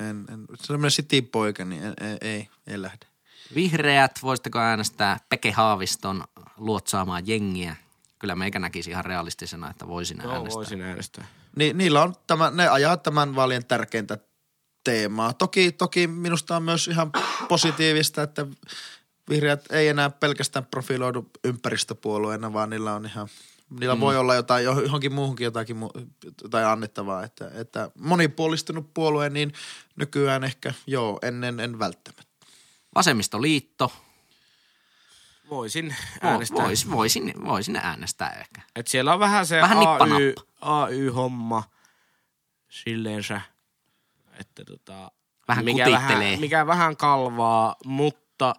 [0.00, 3.06] En, en, semmoinen city-poika, niin en, ei, ei, ei lähde.
[3.54, 6.24] Vihreät, voisitteko äänestää Peke Haaviston
[6.56, 7.76] luotsaamaan jengiä?
[8.18, 10.56] Kyllä meikä näkisi ihan realistisena, että voisin Joo, äänestää.
[10.56, 11.26] voisin äänestää.
[11.56, 14.18] Ni, niillä on tämä, ne ajaa tämän vaalien tärkeintä
[14.84, 15.32] teemaa.
[15.32, 17.10] Toki, toki minusta on myös ihan
[17.48, 18.46] positiivista, että
[19.30, 23.28] vihreät ei enää pelkästään profiloidu ympäristöpuolueena, vaan niillä on ihan,
[23.70, 24.00] niillä mm.
[24.00, 25.76] voi olla jotain, johonkin muuhunkin jotakin,
[26.42, 27.22] jotain annettavaa.
[27.24, 29.52] Että, että monipuolistunut puolue, niin
[29.96, 32.46] nykyään ehkä joo, ennen en välttämättä.
[32.94, 33.92] Vasemmistoliitto,
[35.50, 36.64] Voisin Vo- äänestää.
[36.64, 38.60] vois, voisin, voisin äänestää ehkä.
[38.76, 40.34] Et siellä on vähän se Vähän AY.
[40.60, 41.62] AY-homma
[42.68, 43.40] silleensä,
[44.40, 45.10] että tota,
[45.48, 46.18] Vähän mikä, kutittelee.
[46.26, 48.54] vähän, mikä vähän kalvaa, mutta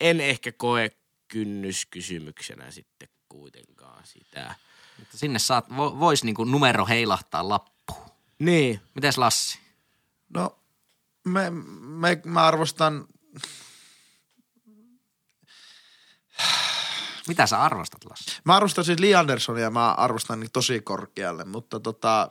[0.00, 0.90] en ehkä koe
[1.28, 4.54] kynnyskysymyksenä sitten kuitenkaan sitä.
[4.98, 8.10] Mutta sinne saat, vo, vois niinku numero heilahtaa lappuun.
[8.38, 9.58] Niin, Mites Lassi?
[10.28, 10.58] No,
[11.24, 13.06] me, me, mä arvostan,
[17.28, 18.40] Mitä sä arvostat Lassi?
[18.44, 22.30] mä arvostan siis Lee Andersonia, mä arvostan niin tosi korkealle, mutta tota,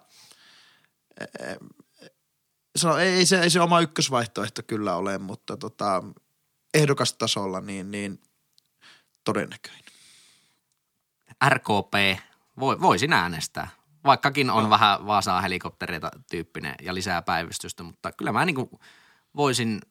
[2.76, 6.04] se on, ei, ei, se, ei se oma ykkösvaihtoehto kyllä ole, mutta tota,
[6.74, 8.22] ehdokastasolla niin, niin
[9.24, 9.85] todennäköinen.
[11.50, 12.20] RKP,
[12.60, 13.68] voi, voisin äänestää.
[14.06, 14.70] Vaikkakin on no.
[14.70, 18.80] vähän Vaasaa helikoptereita tyyppinen ja lisää päivystystä, mutta kyllä mä niinku
[19.36, 19.82] voisin,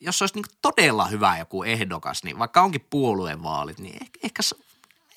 [0.00, 4.42] jos olisi niinku todella hyvä joku ehdokas, niin vaikka onkin puoluevaalit, niin ehkä, ehkä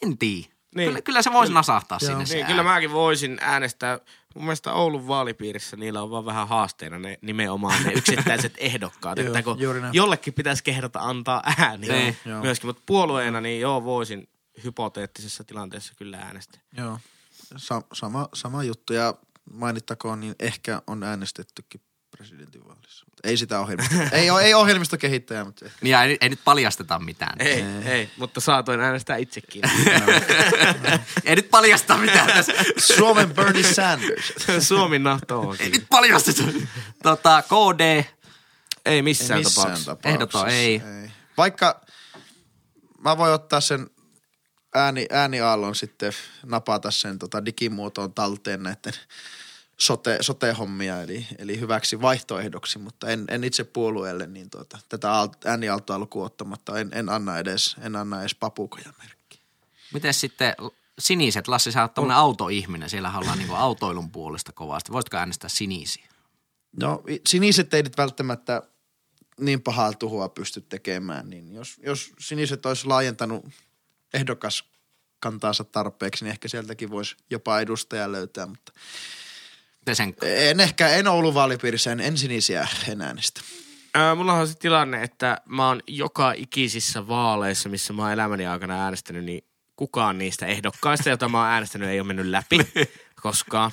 [0.03, 0.57] en tiedä.
[0.75, 0.87] Niin.
[0.89, 2.09] Kyllä, kyllä se voisi nasahtaa Joo.
[2.09, 2.47] sinne niin ääni.
[2.47, 3.99] kyllä mäkin voisin äänestää.
[4.35, 9.19] Mun mielestä Oulun vaalipiirissä niillä on vaan vähän haasteena ne nimenomaan ne yksittäiset ehdokkaat.
[9.19, 9.57] Että kun
[9.93, 12.17] jollekin pitäisi kehdata antaa ääniä Niin.
[12.41, 14.29] Myöskin, mutta puolueena niin joo voisin
[14.63, 16.61] hypoteettisessa tilanteessa kyllä äänestää.
[16.77, 16.99] Joo.
[17.57, 19.13] Sa- sama, sama juttu ja
[19.53, 21.81] mainittakoon, niin ehkä on äänestettykin
[22.11, 23.05] presidentinvaalissa.
[23.05, 23.95] Mutta Ei sitä ohjelmista.
[24.11, 25.77] ei, ei ohjelmistokehittäjä, mutta ehkä.
[25.81, 27.41] Niin ja ei, ei nyt paljasteta mitään.
[27.41, 29.61] Ei, ei, ei, mutta saatoin äänestää itsekin.
[31.25, 32.53] ei nyt paljasta mitään tässä.
[32.77, 34.33] Suomen Bernie Sanders.
[34.67, 36.43] Suomi nahto on Ei nyt paljasteta.
[37.03, 38.03] Tota, KD,
[38.85, 39.95] Ei missään, Missään tapauksessa.
[39.95, 40.09] tapauksessa.
[40.13, 40.81] Ehdoton ei.
[41.01, 41.11] ei.
[41.37, 41.81] Vaikka
[42.99, 43.89] mä voin ottaa sen
[44.75, 46.13] ääni, ääniaallon sitten
[46.45, 48.93] napata sen tota digimuotoon talteen näiden
[49.77, 55.09] sote, sote-hommia, eli, eli hyväksi vaihtoehdoksi, mutta en, en itse puolueelle niin tuota, tätä
[55.45, 59.41] äänialtoa lukuun ottamatta, en, en, anna edes, en anna edes papukoja merkkiä.
[59.93, 60.55] Miten sitten
[60.99, 61.47] siniset?
[61.47, 62.89] Lassi, sä oot autoihminen.
[62.89, 64.91] Siellä ollaan niinku autoilun puolesta kovasti.
[64.91, 66.07] Voisitko äänestää sinisiä?
[66.81, 68.61] No siniset ei nyt välttämättä
[69.39, 73.45] niin pahaa tuhoa pysty tekemään, niin jos, jos siniset olisi laajentanut
[74.13, 74.63] ehdokas
[75.19, 78.71] kantaansa tarpeeksi, niin ehkä sieltäkin voisi jopa edustaja löytää, mutta
[79.85, 80.25] Tesenko?
[80.25, 83.41] en ehkä, en Oulun vaalipiirissä, en, en sinisiä en äänestä.
[83.93, 88.47] Ää, mulla on se tilanne, että mä oon joka ikisissä vaaleissa, missä mä oon elämäni
[88.47, 89.43] aikana äänestänyt, niin
[89.75, 92.59] kukaan niistä ehdokkaista, jota mä oon äänestänyt, ei ole mennyt läpi
[93.23, 93.71] koskaan.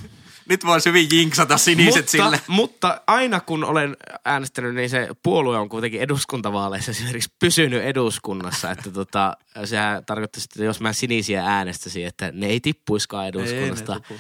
[0.48, 2.40] Nyt voisi hyvin jinksata siniset mutta, sille.
[2.48, 8.70] mutta aina kun olen äänestänyt, niin se puolue on kuitenkin eduskuntavaaleissa esimerkiksi pysynyt eduskunnassa.
[8.70, 14.00] Että tota, sehän tarkoittaisi, että jos mä sinisiä äänestäisin, että ne ei tippuiskaan eduskunnasta.
[14.10, 14.16] Ei.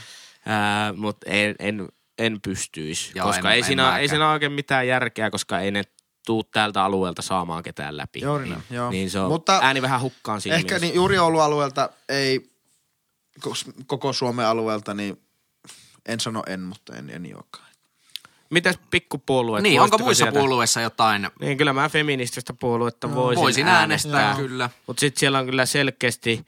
[0.46, 4.00] Ää, mutta en, en, en pystyisi, Joo, koska en- ei, en siinä, mäkään.
[4.00, 5.82] ei siinä oikein mitään järkeä, koska ei ne
[6.26, 8.20] tuu täältä alueelta saamaan ketään läpi.
[8.20, 8.90] Juuri näin, joo.
[8.90, 10.86] Niin se on Mutta ääni vähän hukkaan siinä Ehkä mielessä.
[10.86, 12.50] niin juuri Oulun alueelta ei,
[13.86, 15.20] koko Suomen alueelta, niin
[16.06, 17.64] en sano en, mutta en, en juokaan.
[18.50, 19.62] Mitäs pikkupuolueet?
[19.62, 21.30] Niin, onko muissa sieltä- puolueissa jotain?
[21.40, 24.70] Niin, kyllä mä feminististä puoluetta voisin, Voisin äänestää, kyllä.
[24.86, 26.46] Mutta sitten siellä on kyllä selkeästi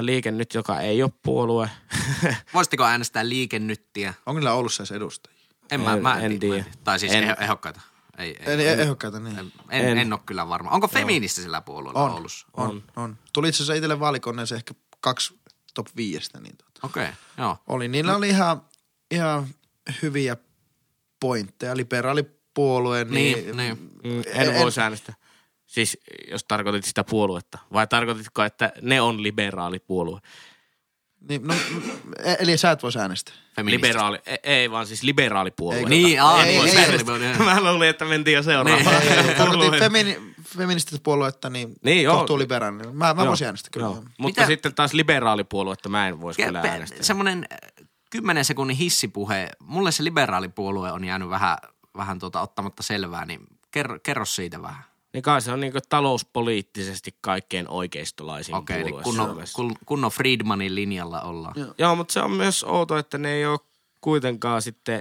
[0.00, 1.70] liike nyt, joka ei ole puolue.
[2.54, 4.14] Voisitteko äänestää liikennyttiä?
[4.26, 5.38] Onko niillä Oulussa edes edustajia?
[5.70, 6.64] En, mä, En- mä en tiedä.
[6.84, 7.80] Tai siis En- en, ehdokkaita.
[8.18, 9.38] Ei, ei, En, en, ehdokkaita, niin.
[9.38, 9.98] en, en, en.
[9.98, 10.70] en ole kyllä varma.
[10.70, 12.46] Onko feministisellä puolueella On, Oulussa?
[12.56, 13.18] on, on.
[13.32, 15.38] Tuli itse asiassa itselle vaalikoneeseen ehkä kaksi
[15.74, 16.80] top viiestä, niin tota.
[16.86, 17.58] Okei, okay, joo.
[17.66, 18.62] Oli, niillä oli ihan,
[19.10, 19.46] ihan
[20.02, 20.36] hyviä
[21.20, 21.76] pointteja.
[21.76, 23.78] Liberaalipuolue, niin, Niin, niin.
[24.04, 25.14] Mm, en, En- voisi äänestää.
[25.66, 25.98] Siis
[26.30, 27.58] jos tarkoitit sitä puoluetta.
[27.72, 30.20] Vai tarkoititko, että ne on liberaalipuolue?
[31.28, 31.54] niin no,
[32.24, 33.34] e- eli sä et voisi äänestää.
[33.62, 35.78] Liberaali, ei, ei vaan siis liberaalipuolue.
[35.78, 39.02] Ei, Niin, aa, Ei, niin, ei, ei, se- Mä luulin, että mentiin jo seuraavaan.
[39.02, 40.18] Ei, ei, ei, tarkoitin femini,
[40.58, 42.96] feminististä puoluetta, niin, Niin, niin kohtuu liberaalinen.
[42.96, 43.86] Mä, mä voisin äänestää kyllä.
[43.86, 43.94] joo.
[44.18, 47.02] Mutta Mitä- sitten taas liberaalipuoluetta mä en voisi kyllä äänestää.
[47.02, 47.48] Semmoinen
[48.08, 49.48] äh, kymmenen sekunnin hissipuhe.
[49.60, 51.58] Mulle se liberaalipuolue on jäänyt vähän,
[51.96, 53.40] vähän tuota, ottamatta selvää, niin
[53.70, 54.84] kerro, kerro siitä vähän.
[55.12, 59.56] Niin kai se on niinku talouspoliittisesti kaikkein oikeistolaisin Okei, eli puolue kunnon, Suomessa.
[59.56, 61.54] kun, kunnon Friedmanin linjalla ollaan.
[61.56, 61.74] Joo.
[61.78, 63.58] Joo, mutta se on myös outo, että ne ei ole
[64.00, 65.00] kuitenkaan sitten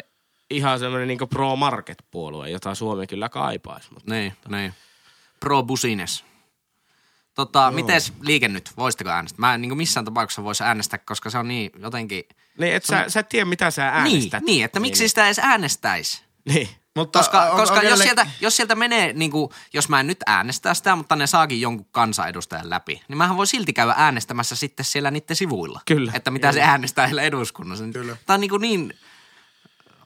[0.50, 3.94] ihan semmoinen niinku pro-market-puolue, jota Suomi kyllä kaipaisi.
[3.94, 4.74] Mutta Niin, niin.
[5.40, 5.64] Pro
[7.38, 8.72] Tota, mites liike nyt?
[8.78, 9.40] Voisitteko äänestää?
[9.40, 12.24] Mä en niin missään tapauksessa voisi äänestää, koska se on niin jotenkin...
[12.60, 14.44] niin, et sä, sä et tiedä, mitä sä Niin, äänestät.
[14.44, 16.22] niin, että miksi sitä edes äänestäisi?
[16.46, 16.70] Niin.
[16.96, 20.00] Mutta Koska, on- koska on jos, edelleen- sieltä, jos sieltä menee, niin kuin, jos mä
[20.00, 23.94] en nyt äänestää sitä, mutta ne saakin jonkun kansanedustajan läpi, niin mähän voi silti käydä
[23.98, 25.82] äänestämässä sitten siellä niiden sivuilla.
[25.86, 26.12] Kyllä.
[26.16, 27.84] Että mitä se äänestää siellä eduskunnassa.
[27.94, 28.18] Kyllä.
[28.26, 28.94] Tämä on niin, kuin niin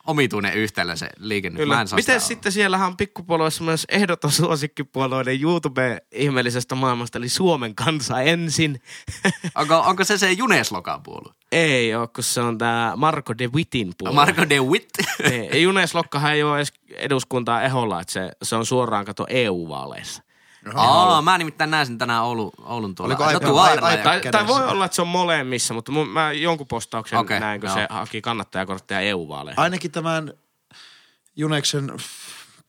[0.08, 1.58] omituinen yhtälö se liike nyt.
[1.58, 1.82] Mä Kyllä.
[1.82, 8.22] en Miten sitä- sitten siellähän on pikkupuolueessa myös ehdoton suosikkipuolueiden YouTube-ihmeellisestä maailmasta, eli Suomen kansa
[8.22, 8.82] ensin.
[9.56, 11.34] Onko, onko se se Juneslokan puolue?
[11.52, 14.16] ei ole, kun se on tämä Marko de Wittin puolue.
[14.16, 14.90] Marko de Witt.
[15.30, 19.26] Niin, ja Junes Lokkahan ei ole edes eduskuntaa eholla, että se, se on suoraan kato
[19.30, 20.24] EU-vaaleissa.
[20.76, 23.16] Aa, mä nimittäin näin sen tänään Oulu, Oulun tuolla.
[23.16, 25.92] Oliko Joku iPad- Aarilla iPad- ja- Tai, tai voi olla, että se on molemmissa, mutta
[25.92, 27.76] mun, mä jonkun postauksen okay, näin, kun joo.
[27.76, 29.60] se haki kannattajakortteja EU-vaaleihin.
[29.60, 30.34] Ainakin tämän
[31.36, 31.92] Juneksen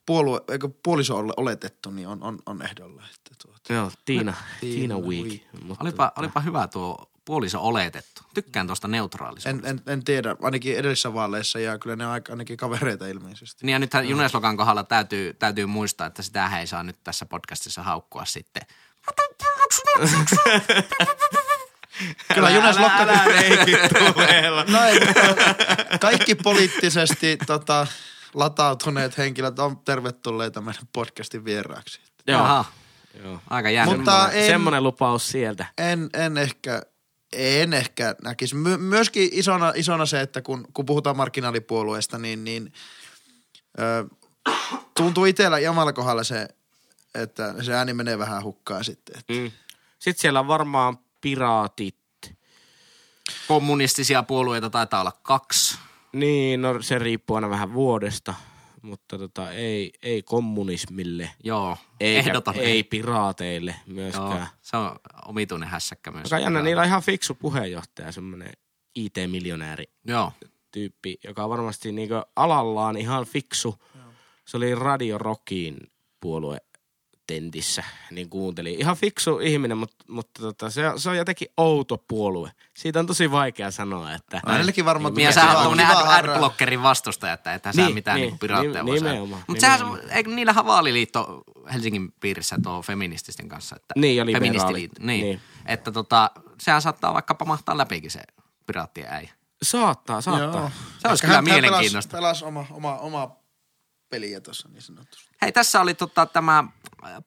[0.05, 3.01] puolue, eikö puoliso ole oletettu, niin on, on, on ehdolla.
[3.15, 3.73] Että tuota.
[3.73, 5.27] Joo, Tiina, Tiina Tiina Week.
[5.27, 5.41] Week.
[5.63, 8.21] Mutta, Olipa, olipa hyvä tuo puoliso oletettu.
[8.33, 9.69] Tykkään tuosta neutraalisuudesta.
[9.69, 13.65] En, en, en, tiedä, ainakin edellisissä vaaleissa ja kyllä ne on aika, ainakin kavereita ilmeisesti.
[13.65, 17.83] Niin ja nythän Juneslokan kohdalla täytyy, täytyy muistaa, että sitä ei saa nyt tässä podcastissa
[17.83, 18.63] haukkua sitten.
[22.33, 23.03] Kyllä Junes Lokka...
[24.43, 24.65] Älä.
[24.67, 24.99] No ei,
[25.99, 27.87] kaikki poliittisesti tota,
[28.33, 32.01] latautuneet henkilöt on tervetulleita meidän podcastin vieraaksi.
[32.27, 32.65] Joo, Aha,
[33.23, 33.39] joo.
[33.49, 33.95] aika jännä.
[33.95, 35.65] Mutta Semmoinen, en- semmoinen lupaus sieltä.
[35.77, 36.81] En, en ehkä,
[37.35, 38.55] en ehkä näkisi.
[38.55, 42.73] My, myöskin isona, isona se, että kun, kun puhutaan markkinaalipuolueesta, niin, niin
[43.79, 44.05] ö,
[44.97, 46.47] tuntuu itsellä jamalla kohdalla se,
[47.15, 49.19] että se ääni menee vähän hukkaan sitten.
[49.19, 49.51] Et Mm.
[49.99, 51.95] Sitten siellä on varmaan piraatit.
[53.47, 55.77] Kommunistisia puolueita taitaa olla kaksi.
[56.13, 58.33] Niin, no se riippuu aina vähän vuodesta,
[58.83, 64.47] mutta tota, ei, ei kommunismille, Joo, eikä, ei piraateille Joo, myöskään.
[64.61, 66.33] se on omituinen hässäkkä myös.
[66.33, 68.51] Aika jännä, niillä on ihan fiksu puheenjohtaja, semmoinen
[68.95, 70.31] IT-miljonääri Joo,
[70.71, 73.83] tyyppi, joka on varmasti niinku alallaan ihan fiksu.
[74.45, 75.77] Se oli Radio Rockin
[76.19, 76.57] puolue
[77.27, 78.79] tentissä, niin kuuntelin.
[78.79, 82.51] Ihan fiksu ihminen, mutta, mutta tota, se, se, on jotenkin outo puolue.
[82.73, 84.41] Siitä on tosi vaikea sanoa, että...
[84.47, 88.29] Hänellekin varmaan Niin, ja kiva- on harra- adblockerin vastustaja, että ethän sä Niin, mitään niin,
[88.29, 88.93] niin, piraatteja saada.
[88.93, 91.43] nimenomaan, Mutta sehän, eikö niillähän vaaliliitto
[91.73, 93.75] Helsingin piirissä tuo feminististen kanssa.
[93.75, 94.91] Että Niin, ja liberaalit.
[94.99, 95.21] niin, Niin.
[95.25, 95.41] niin.
[95.65, 98.21] Että tota, sehän saattaa vaikka pamahtaa läpikin se
[98.67, 99.29] piraattien äijä.
[99.63, 100.61] Saattaa, saattaa.
[100.61, 100.71] Joo.
[100.99, 102.11] Se olisi kyllä mielenkiintoista.
[102.17, 103.31] Pelas, pelas oma, oma, oma
[104.09, 105.29] peliä tuossa niin sanotusti.
[105.41, 106.63] Hei, tässä oli tota, tämä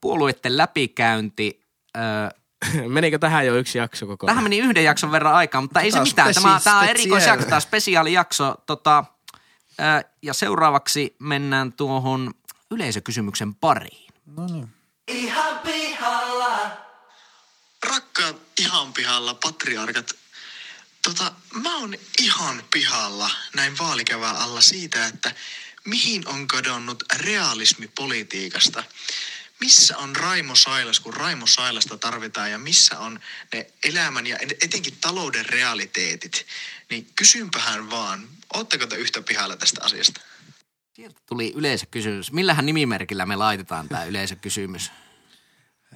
[0.00, 1.60] puolueiden läpikäynti.
[1.96, 2.28] Öö,
[2.88, 6.00] Menikö tähän jo yksi jakso koko Tähän meni yhden jakson verran aikaa, mutta ei se
[6.00, 6.34] mitään.
[6.34, 8.54] Tämä, tämä on erikoisjakso, tämä spesiaalijakso.
[8.66, 9.04] Tota,
[9.78, 12.34] ää, ja seuraavaksi mennään tuohon
[12.70, 14.12] yleisökysymyksen pariin.
[14.26, 14.68] No niin.
[17.88, 20.12] Rakkaat ihan pihalla patriarkat,
[21.02, 25.34] tota, mä oon ihan pihalla näin vaalikevään alla siitä, että
[25.84, 28.84] mihin on kadonnut realismi politiikasta.
[29.60, 33.20] Missä on Raimo Sailas, kun Raimo Sailasta tarvitaan ja missä on
[33.52, 36.46] ne elämän ja etenkin talouden realiteetit?
[36.90, 40.20] Niin kysynpähän vaan, ootteko te yhtä pihalla tästä asiasta?
[40.92, 42.32] Sieltä tuli yleisökysymys.
[42.32, 44.90] Millähän nimimerkillä me laitetaan tämä yleisökysymys?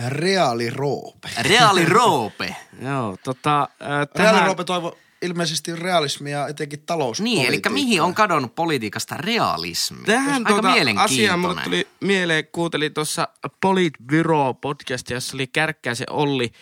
[0.08, 1.30] Reaali Roope.
[1.38, 2.56] Reaali Roope.
[2.82, 3.62] Joo, tota...
[3.62, 7.70] Äh, Reaali tähän, Roope toivo ilmeisesti realismia, etenkin Niin, talouspolitiikkaa.
[7.70, 10.04] eli mihin on kadonnut politiikasta realismi?
[10.04, 13.28] Tähän Aika tuota asiaan mulle tuli mieleen, kuuntelin tuossa
[13.60, 16.52] Politbyro podcastia, jossa oli Kärkkäisen Olli,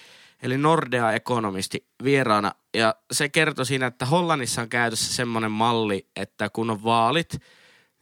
[0.43, 2.53] eli Nordea-ekonomisti vieraana.
[2.75, 7.41] Ja se kertoi siinä, että Hollannissa on käytössä semmoinen malli, että kun on vaalit,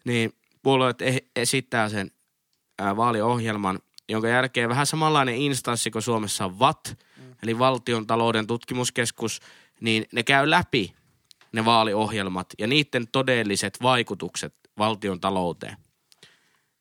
[0.04, 0.32] niin
[0.62, 2.10] puolueet e- esittää sen
[2.96, 3.78] vaaliohjelman,
[4.08, 6.98] jonka jälkeen vähän samanlainen instanssi kuin Suomessa on VAT,
[7.42, 9.40] eli Valtion talouden tutkimuskeskus,
[9.80, 10.94] niin ne käy läpi
[11.52, 15.76] ne vaaliohjelmat ja niiden todelliset vaikutukset valtion talouteen.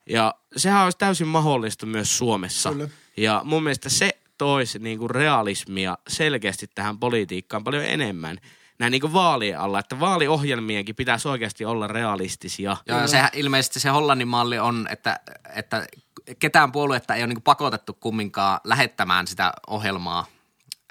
[0.10, 2.72] Ja sehän olisi täysin mahdollista myös Suomessa.
[2.72, 2.90] Kyllä.
[3.18, 8.38] Ja mun mielestä se toisi niin kuin realismia selkeästi tähän politiikkaan paljon enemmän.
[8.80, 12.78] Näin niin kuin vaalien alla, että vaaliohjelmienkin pitäisi oikeasti olla realistisia.
[12.88, 15.20] Joo, ja sehän ilmeisesti se Hollannin malli on, että,
[15.56, 15.88] että
[16.40, 20.26] ketään puoluetta ei ole niin pakotettu kumminkaan lähettämään sitä ohjelmaa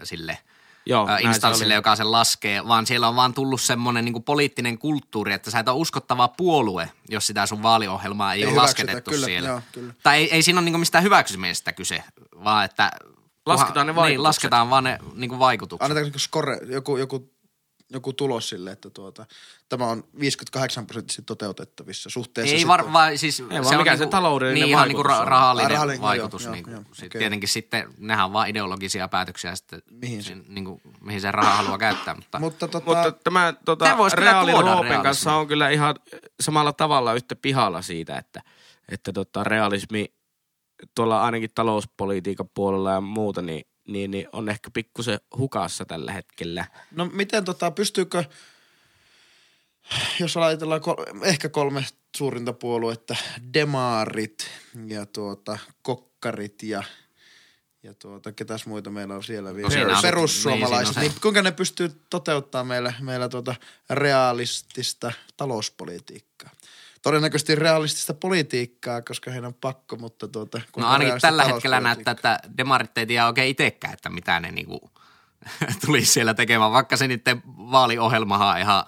[0.03, 0.39] sille
[0.87, 1.79] Joo, se instanssille, oli.
[1.79, 5.69] joka sen laskee, vaan siellä on vaan tullut semmoinen niin poliittinen kulttuuri, että sä et
[5.69, 9.49] ole uskottava puolue, jos sitä sun vaaliohjelmaa ei, Ei ole lasketettu kyllä, siellä.
[9.49, 9.95] joo, kyllä.
[10.03, 12.05] Tai ei, ei siinä ole niin mistään hyväksymisestä kyse,
[12.45, 12.91] vaan että...
[13.47, 14.23] Lasketaan ne Niin, vaikutukset.
[14.23, 15.91] lasketaan vaan ne niin vaikutukset.
[15.91, 17.34] Annetaanko score, joku, joku,
[17.95, 19.27] joku tulos sille, että tuota,
[19.69, 22.53] tämä on 58 prosenttisesti toteutettavissa suhteessa.
[22.53, 25.31] Ei sitten- var, vai, siis Ei vaan mikä se taloudellinen niin, ihan niinku vaikutus ra-
[25.31, 26.45] rahallinen, Ah, rahallinen, vaikutus.
[26.45, 26.71] joo, niinku.
[26.71, 27.19] joo, Sit okei.
[27.19, 31.79] Tietenkin sitten nehän on vaan ideologisia päätöksiä sitten, Mihin se- niinku, mihin se raha haluaa
[31.79, 32.15] käyttää.
[32.15, 35.95] Mutta, Mutta, tota, Mutta tämä tota, voisi kyllä Reaali tuoda Roopen kanssa on kyllä ihan
[36.41, 38.43] samalla tavalla yhtä pihalla siitä, että,
[38.89, 40.15] että tota, realismi
[40.95, 46.67] tuolla ainakin talouspolitiikan puolella ja muuta, niin, niin, niin on ehkä pikkusen hukassa tällä hetkellä.
[46.91, 48.25] No miten tota, pystyykö,
[50.21, 51.85] jos ajatellaan kol- ehkä kolme
[52.17, 53.17] suurinta puoluetta,
[53.55, 54.51] demarit
[54.87, 56.83] ja tuota, kokkarit ja
[57.83, 59.93] ja tuota, ketäs muita meillä on siellä vielä?
[59.95, 60.97] No Perussuomalaiset.
[60.97, 63.55] niin, Niin, kuinka ne pystyy toteuttamaan meillä, meillä tuota
[63.91, 66.51] realistista talouspolitiikkaa?
[67.05, 72.41] Todennäköisesti realistista politiikkaa, koska heidän on pakko, mutta tuota, no ainakin tällä hetkellä näyttää, että
[72.59, 74.91] demarit ei tiedä oikein itsekään, että mitä ne niinku
[75.87, 78.85] tulisi siellä tekemään, vaikka se niiden vaaliohjelmahan on ihan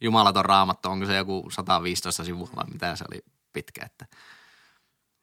[0.00, 4.06] jumalaton raamattu, onko se joku 115 sivua vai mitä se oli pitkä, että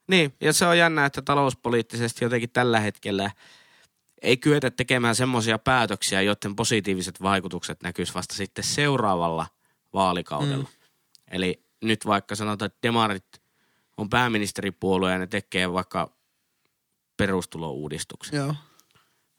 [0.08, 3.32] Niin, ja se on jännä, että talouspoliittisesti jotenkin tällä hetkellä
[4.22, 9.48] ei kyetä tekemään semmoisia päätöksiä, joiden positiiviset vaikutukset näkyisi vasta sitten seuraavalla
[9.94, 10.64] vaalikaudella.
[10.64, 10.88] Mm.
[11.32, 13.42] Eli nyt vaikka sanotaan, että demarit
[13.98, 16.12] on pääministeripuolue ja ne tekee vaikka
[17.18, 18.38] perustulouudistuksen.
[18.38, 18.56] Joo.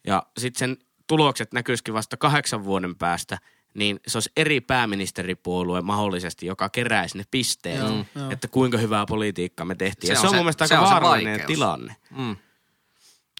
[0.06, 0.76] Ja sitten sen
[1.06, 3.38] tulokset näkyisikin vasta kahdeksan vuoden päästä,
[3.74, 8.30] niin se olisi eri pääministeripuolue mahdollisesti, joka keräisi ne pisteet, Joo, joo.
[8.30, 10.08] että kuinka hyvää politiikkaa me tehtiin.
[10.08, 11.96] Se ja on se on se- mun mielestä se aika on se vaarallinen tilanne.
[12.10, 12.36] mm.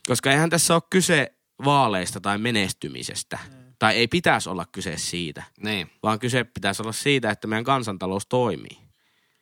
[0.09, 1.33] Koska eihän tässä ole kyse
[1.65, 3.39] vaaleista tai menestymisestä.
[3.79, 5.91] Tai ei pitäisi olla kyse siitä, niin.
[6.03, 8.79] vaan kyse pitäisi olla siitä, että meidän kansantalous toimii.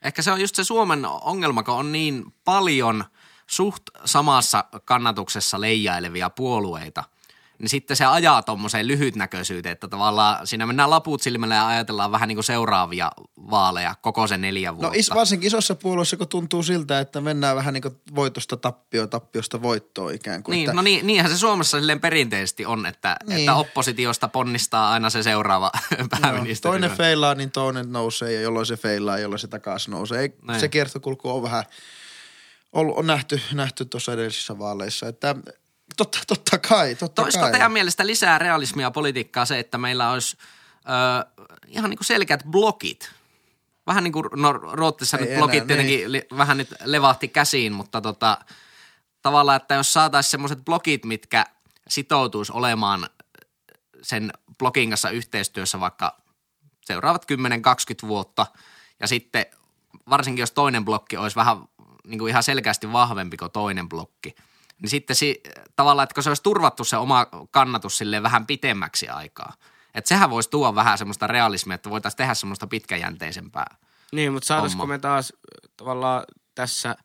[0.06, 3.04] Ehkä se on just se Suomen ongelma, kun on niin paljon
[3.46, 7.04] suht samassa kannatuksessa leijailevia puolueita,
[7.58, 12.28] niin sitten se ajaa tuommoiseen lyhytnäköisyyteen, että tavallaan siinä mennään laput silmällä ja ajatellaan vähän
[12.28, 13.10] niin kuin seuraavia
[13.50, 14.86] vaaleja koko se neljä vuotta.
[14.86, 19.10] No is, varsinkin isossa puolueessa, kun tuntuu siltä, että mennään vähän niin kuin voitosta tappioon,
[19.10, 20.52] tappiosta voittoon ikään kuin.
[20.54, 23.38] Niin, että, no niin, niinhän se Suomessa silleen perinteisesti on, että, Niin.
[23.38, 25.70] että oppositiosta ponnistaa aina se seuraava
[26.20, 26.70] pääministeri.
[26.72, 30.20] toinen feilaa, niin toinen nousee ja jolloin se feilaa, jolloin se takaisin nousee.
[30.20, 30.60] Ei, Näin.
[30.60, 31.64] se kiertokulku on vähän,
[32.72, 35.08] ollut, on nähty, nähty tuossa edellisissä vaaleissa.
[35.08, 35.34] Että
[35.96, 37.50] totta, totta kai, totta Olisiko kai.
[37.50, 40.36] teidän mielestä lisää realismia politiikkaa se, että meillä olisi
[40.70, 43.10] ö, ihan niin kuin selkeät blokit?
[43.86, 45.66] Vähän niin kuin, no Ruotsissa nyt enää, blokit niin.
[45.66, 48.38] tietenkin li, vähän nyt levahti käsiin, mutta tota,
[49.22, 51.46] tavallaan, että jos saataisiin semmoiset blokit, mitkä
[51.88, 53.08] sitoutuisi olemaan
[54.02, 56.16] sen blogin kanssa yhteistyössä vaikka
[56.84, 57.26] seuraavat
[58.04, 58.46] 10-20 vuotta
[59.00, 59.46] ja sitten
[60.10, 61.56] varsinkin jos toinen blokki olisi vähän
[62.06, 64.34] niin kuin ihan selkeästi vahvempi kuin toinen blokki,
[64.82, 65.42] niin sitten si,
[65.76, 69.52] tavallaan, että kun se olisi turvattu se oma kannatus silleen vähän pitemmäksi aikaa,
[69.94, 73.76] että sehän voisi tuoda vähän semmoista realismia, että voitaisiin tehdä semmoista pitkäjänteisempää.
[74.12, 76.24] Niin, mutta saataisiko me taas äh, tavallaan
[76.54, 76.96] tässä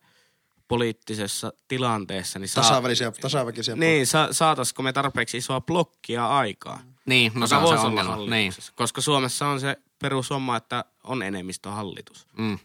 [0.68, 3.76] poliittisessa tilanteessa, niin, saa, Tasavälisiä, tasaväkisiä.
[3.76, 6.80] niin sa, saataisiko me tarpeeksi isoa blokkia aikaa?
[7.06, 8.16] Niin, no se on se ongelma.
[8.16, 8.54] Niin.
[8.76, 12.28] Koska Suomessa on se perushomma, että on enemmistöhallitus.
[12.38, 12.60] Mm.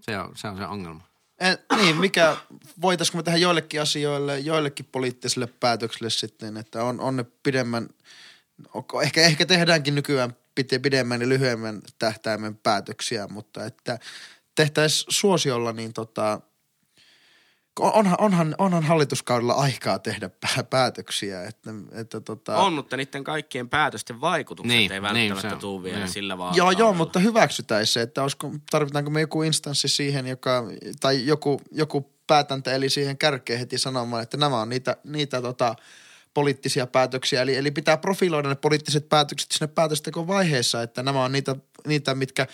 [0.00, 1.02] Se, on, se on se ongelma.
[1.40, 2.36] En, niin, mikä,
[2.82, 7.88] voitaisiko me tehdä joillekin asioille, joillekin poliittisille päätöksille sitten, että on, on ne pidemmän,
[9.02, 10.36] ehkä, ehkä tehdäänkin nykyään
[10.82, 13.98] pidemmän ja lyhyemmän tähtäimen päätöksiä, mutta että
[14.54, 16.40] tehtäisiin suosiolla, niin tota,
[17.80, 23.68] onhan, onhan, onhan hallituskaudella aikaa tehdä pää- päätöksiä, että, että tota, On, mutta niiden kaikkien
[23.68, 25.58] päätösten vaikutukset Niin, ei niin, välttämättä on.
[25.60, 26.08] tule vielä Niin.
[26.08, 26.56] sillä vaan.
[26.56, 30.64] Joo, joo, mutta hyväksytäisiin se, että olisiko, tarvitaanko me joku instanssi siihen, joka,
[31.00, 35.74] tai joku, joku päätäntä, eli siihen kärkeen heti sanomaan, että nämä on niitä, niitä tota,
[36.34, 37.42] poliittisia päätöksiä.
[37.42, 41.56] Eli, eli pitää profiloida ne poliittiset päätökset sinne päätöstekovaiheessa, että nämä on niitä,
[41.86, 42.46] niitä mitkä,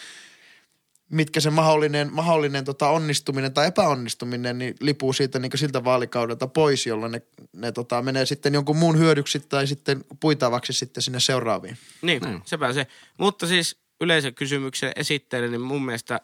[1.12, 6.86] mitkä se mahdollinen, mahdollinen tota onnistuminen tai epäonnistuminen niin lipuu siitä niin siltä vaalikaudelta pois,
[6.86, 11.78] jolloin ne, ne tota, menee sitten jonkun muun hyödyksi tai sitten puitavaksi sitten sinne seuraaviin.
[12.02, 12.42] Niin, Niin.
[12.44, 12.86] sepä se.
[13.18, 16.20] Mutta siis yleisen kysymyksen esittely, niin mun mielestä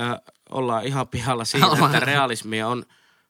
[0.00, 0.14] äh,
[0.50, 1.94] ollaan ihan pihalla siitä, Ollaan.
[1.94, 2.84] että realismia on,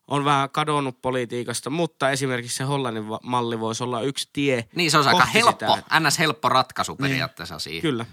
[0.08, 4.64] on vähän kadonnut politiikasta, mutta esimerkiksi se Hollannin malli voisi olla yksi tie.
[4.74, 6.00] Niin, se on aika helppo, sitä.
[6.00, 6.18] ns.
[6.18, 7.82] helppo ratkaisu periaatteessa siihen.
[7.82, 8.06] Kyllä.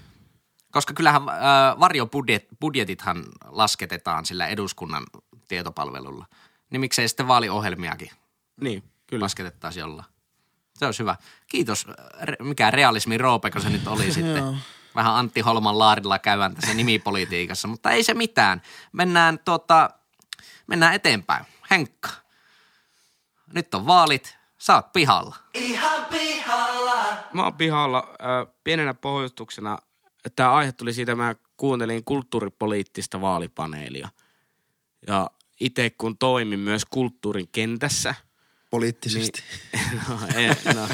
[0.75, 5.03] Koska kyllähän äh, varjobudjetithan lasketetaan sillä eduskunnan
[5.47, 6.25] tietopalvelulla.
[6.69, 8.11] Niin miksei sitten vaaliohjelmiakin
[8.61, 9.23] Niin, kyllä.
[9.23, 10.07] lasketettaisiin jollain.
[10.77, 11.15] Se olisi hyvä.
[11.47, 11.87] Kiitos.
[12.21, 14.57] Re- mikä realismi roopeko se nyt oli sitten.
[14.95, 18.61] Vähän Antti Holman laarilla käyvän tässä nimipolitiikassa, mutta ei se mitään.
[18.91, 19.89] Mennään, tota,
[20.67, 21.45] mennään eteenpäin.
[21.71, 22.09] Henkka,
[23.53, 25.35] nyt on vaalit, sä oot pihalla.
[27.33, 29.77] Mä oon pihalla äh, pienenä pohjustuksena.
[30.35, 34.09] Tämä aihe tuli siitä, mä kuuntelin kulttuuripoliittista vaalipaneelia.
[35.07, 38.15] Ja itse kun toimin myös kulttuurin kentässä,
[38.69, 39.43] Poliittisesti.
[39.73, 40.87] niin, no, en, no,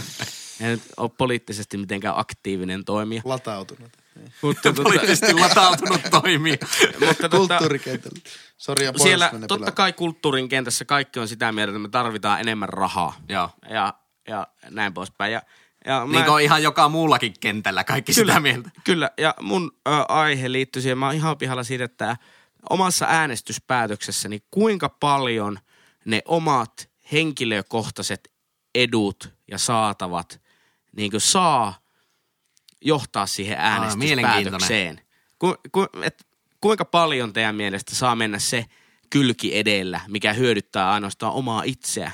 [0.59, 3.21] en ole poliittisesti mitenkään aktiivinen toimija.
[3.25, 3.91] Latautunut.
[4.41, 6.59] Mutta, tota, Poliittisesti latautunut toimii.
[7.07, 8.19] mutta tota, Kulttuurikentällä.
[8.57, 9.71] Sori, ja siellä totta pilaa.
[9.71, 13.15] kai kulttuurin kentässä kaikki on sitä mieltä, että me tarvitaan enemmän rahaa.
[13.29, 13.49] Joo.
[13.69, 13.93] Ja,
[14.27, 15.33] ja näin poispäin.
[15.33, 15.41] Ja,
[15.85, 18.69] ja Niin kuin ihan joka muullakin kentällä kaikki sitä mieltä.
[18.83, 22.17] Kyllä, ja mun ö, aihe liittyy siihen, mä oon ihan pihalla siitä, että
[22.69, 25.59] omassa äänestyspäätöksessäni kuinka paljon
[26.05, 28.31] ne omat henkilökohtaiset
[28.75, 30.41] edut ja saatavat
[30.95, 31.81] niin kuin saa
[32.81, 35.01] johtaa siihen äänestyspäätökseen.
[35.39, 36.27] Ku, ku, et,
[36.61, 38.65] kuinka paljon teidän mielestä saa mennä se
[39.09, 42.11] kylki edellä, mikä hyödyttää ainoastaan omaa itseä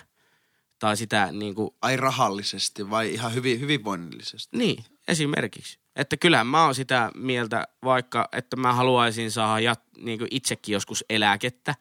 [0.80, 4.58] tai sitä niin kuin, Ai rahallisesti vai ihan hyvin, hyvinvoinnillisesti?
[4.58, 5.80] niin, esimerkiksi.
[5.96, 10.74] Että kyllähän mä oon sitä mieltä, vaikka että mä haluaisin saada jat, niin kuin itsekin
[10.74, 11.76] joskus eläkettä,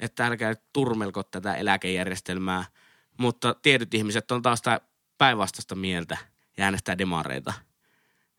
[0.00, 2.64] että älkää turmelko tätä eläkejärjestelmää.
[3.18, 4.80] Mutta tietyt ihmiset on taas sitä
[5.18, 6.18] päinvastaista mieltä
[6.56, 7.52] ja äänestää demareita.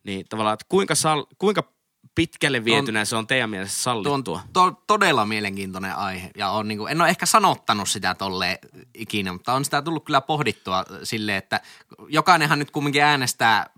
[0.04, 1.75] Niin tavallaan, että kuinka, sal, kuinka
[2.16, 4.42] pitkälle vietynä se on teidän mielestä Tuo on sallittua?
[4.54, 6.32] to, todella mielenkiintoinen aihe.
[6.38, 8.60] Ja on niin kuin, en ole ehkä sanottanut sitä tolle
[8.94, 11.62] ikinä, mutta on sitä tullut kyllä pohdittua silleen, että
[12.08, 13.70] jokainenhan nyt kumminkin äänestää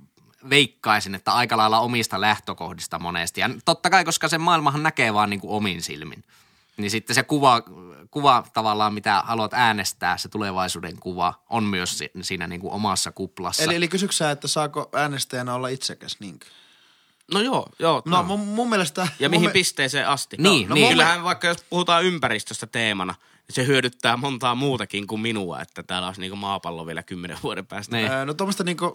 [0.49, 3.41] veikkaisin, että aika lailla omista lähtökohdista monesti.
[3.41, 6.23] Ja totta kai, koska se maailmahan näkee vaan niin kuin omin silmin.
[6.77, 7.61] Niin sitten se kuva,
[8.11, 13.11] kuva tavallaan, mitä haluat äänestää, se tulevaisuuden kuva, on myös si- siinä niin kuin omassa
[13.11, 13.63] kuplassa.
[13.63, 16.45] Eli, eli kysyksä, että saako äänestäjänä olla itsekäs niinkö?
[17.33, 18.01] No joo, joo.
[18.05, 19.07] No mun, mun mielestä...
[19.19, 20.37] Ja mun mihin me- pisteeseen asti?
[20.39, 20.83] Niin, no, niin.
[20.83, 23.15] no Kyllähän vaikka jos puhutaan ympäristöstä teemana,
[23.47, 27.65] niin se hyödyttää montaa muutakin kuin minua, että täällä olisi niinku maapallo vielä kymmenen vuoden
[27.65, 27.95] päästä.
[27.95, 28.11] Niin.
[28.11, 28.93] Öö, No tuommoista niinku,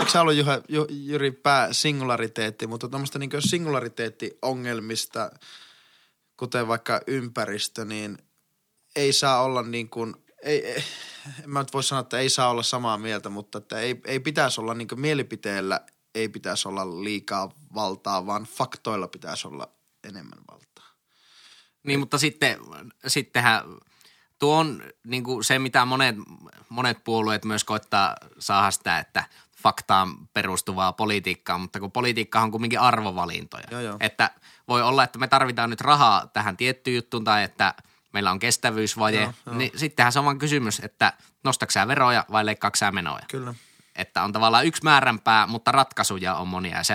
[0.00, 5.30] eikö sä ollut Juha, Ju, Jyri pää singulariteetti, mutta tuommoista niinku singulariteettiongelmista,
[6.36, 8.18] kuten vaikka ympäristö, niin
[8.96, 10.84] ei saa olla niin kuin, ei, ei,
[11.44, 14.20] en mä nyt voi sanoa, että ei saa olla samaa mieltä, mutta että ei, ei
[14.20, 15.80] pitäisi olla niin mielipiteellä,
[16.16, 19.68] ei pitäisi olla liikaa valtaa, vaan faktoilla pitäisi olla
[20.04, 20.84] enemmän valtaa.
[21.82, 22.58] Niin, mutta sitten,
[23.06, 23.62] sittenhän
[24.38, 26.16] tuo on niin kuin se, mitä monet,
[26.68, 29.24] monet puolueet myös koittaa saada sitä, että
[29.62, 33.64] faktaan perustuvaa politiikkaa, mutta kun politiikka on kuitenkin arvovalintoja.
[33.70, 33.96] Joo, joo.
[34.00, 34.30] Että
[34.68, 37.74] voi olla, että me tarvitaan nyt rahaa tähän tiettyyn juttuun tai että
[38.12, 39.56] meillä on kestävyysvaje, Joo, joo.
[39.56, 41.12] niin sittenhän se on vaan kysymys, että
[41.44, 43.24] nostatko sä veroja vai leikkaatko sä menoja.
[43.30, 43.54] Kyllä.
[43.96, 46.94] Että on tavallaan yksi määränpää, mutta ratkaisuja on monia ja se,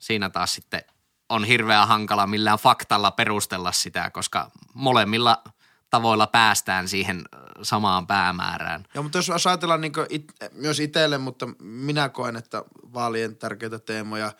[0.00, 0.84] siinä taas sitten
[1.28, 5.42] on hirveän hankala millään faktalla perustella sitä, koska molemmilla
[5.90, 7.24] tavoilla päästään siihen
[7.62, 8.84] samaan päämäärään.
[8.94, 12.64] Joo, mutta jos ajatellaan niin it, myös itselle, mutta minä koen, että
[12.94, 14.32] vaalien tärkeitä teemoja,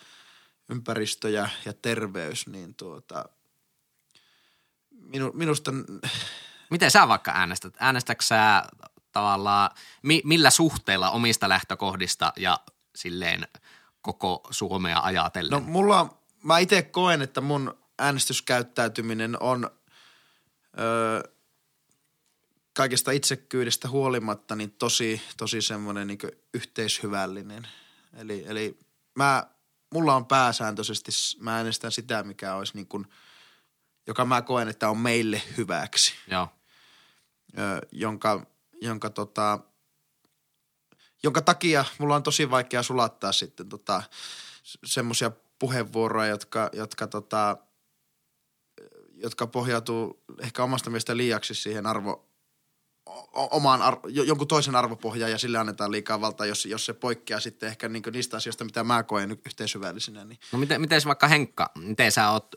[0.71, 3.25] ympäristö ja, ja terveys, niin tuota,
[4.91, 5.73] minu, minusta
[6.71, 7.75] Miten sä vaikka äänestät?
[7.81, 8.63] Äänestätkö sä
[9.15, 9.71] tavallaan,
[10.03, 12.61] mi, millä suhteella omista lähtökohdista ja
[12.97, 13.49] silleen
[14.03, 15.51] koko Suomea ajatellen?
[15.51, 19.71] No mulla, mä itse koen, että mun äänestyskäyttäytyminen on
[20.79, 21.23] öö,
[22.77, 26.19] kaikesta itsekyydestä huolimatta niin tosi, tosi semmoinen niin
[26.55, 27.69] yhteishyvällinen.
[28.17, 28.79] Eli, eli
[29.15, 29.47] mä,
[29.91, 33.07] mulla on pääsääntöisesti, mä äänestän sitä, mikä olisi niin kuin,
[34.07, 36.49] joka mä koen, että on meille hyväksi Joo.
[37.59, 38.47] ö, jonka,
[38.85, 39.59] jonka, tota,
[41.23, 44.03] jonka takia mulla on tosi vaikea sulattaa sitten tota,
[44.85, 47.57] semmoisia puheenvuoroja, jotka, jotka, tota,
[49.15, 52.29] jotka pohjautuu ehkä omasta mielestä liiaksi siihen arvo,
[53.09, 57.41] o- omaan jo- jonkun toisen arvopohjaan ja sille annetaan liikaa valtaa, jos, jos se poikkeaa
[57.41, 60.25] sitten ehkä niin niistä asioista, mitä mä koen yhteishyvällisenä.
[60.25, 60.39] Niin.
[60.53, 62.55] No miten, miten vaikka Henkka, miten sä oot,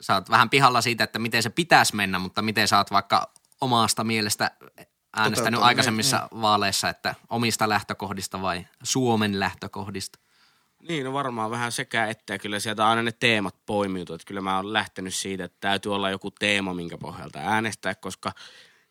[0.00, 3.32] sä oot vähän pihalla siitä, että miten se pitäisi mennä, mutta miten sä oot vaikka
[3.60, 4.50] omasta mielestä
[5.16, 10.18] äänestänyt aikaisemmissa vaaleissa, että omista lähtökohdista vai Suomen lähtökohdista?
[10.88, 12.38] Niin, no varmaan vähän sekä että.
[12.38, 14.14] Kyllä sieltä aina ne teemat poimiutuu.
[14.14, 18.32] Että kyllä mä oon lähtenyt siitä, että täytyy olla joku teema, minkä pohjalta äänestää, koska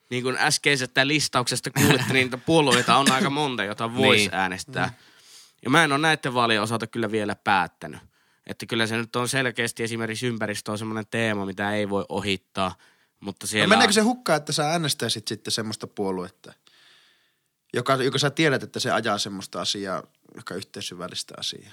[0.10, 4.36] niin kuin äskeisestä listauksesta kuulitte, niin niitä puolueita on aika monta, jota voisi Niin.
[4.36, 4.94] äänestää.
[5.64, 8.00] Ja mä en ole näiden vaalien osalta kyllä vielä päättänyt.
[8.48, 12.76] Että kyllä se nyt on selkeästi esimerkiksi ympäristö on semmoinen teema, mitä ei voi ohittaa.
[13.20, 16.54] Mutta No siellä meneekö on- se hukkaan, että sä äänestäisit sitten semmoista puoluetta,
[17.74, 20.04] joka, joka sä tiedät, että se ajaa semmoista asiaa,
[20.36, 21.72] joka on yhteishyvällistä asiaa?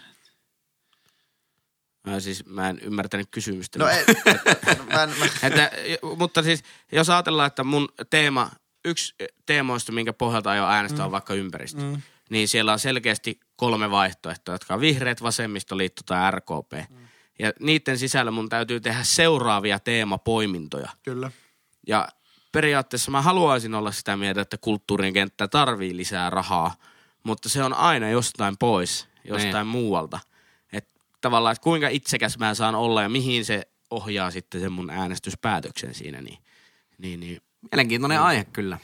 [2.06, 3.78] Mä, siis, mä en ymmärtänyt kysymystä.
[3.78, 4.04] No, ei,
[4.78, 5.70] no mä en, mä, Että,
[6.16, 6.62] mutta siis
[6.92, 8.50] jos ajatellaan, että mun teema,
[8.84, 9.14] yksi
[9.46, 11.04] teemoista, minkä pohjalta aion äänestää, mm.
[11.04, 12.02] on vaikka ympäristö, mm.
[12.30, 16.90] niin siellä on selkeästi kolme vaihtoehtoa, jotka on vihreät, vasemmistoliitto tai RKP.
[16.90, 17.01] Mm.
[17.38, 20.88] Ja niiden sisällä mun täytyy tehdä seuraavia teemapoimintoja.
[21.02, 21.30] kyllä.
[21.86, 22.08] Ja
[22.52, 26.74] periaatteessa mä haluaisin olla sitä mieltä, että kulttuurin kenttä tarvii lisää rahaa,
[27.24, 29.66] mutta se on aina jostain pois, jostain Niin.
[29.66, 30.20] muualta.
[30.72, 34.90] Että tavallaan, että kuinka itsekäs mä saan olla ja mihin se ohjaa sitten sen mun
[34.90, 36.38] äänestyspäätöksen siinä, niin,
[36.98, 37.40] niin, niin
[37.72, 38.78] Mielenkiintoinen aihe kyllä.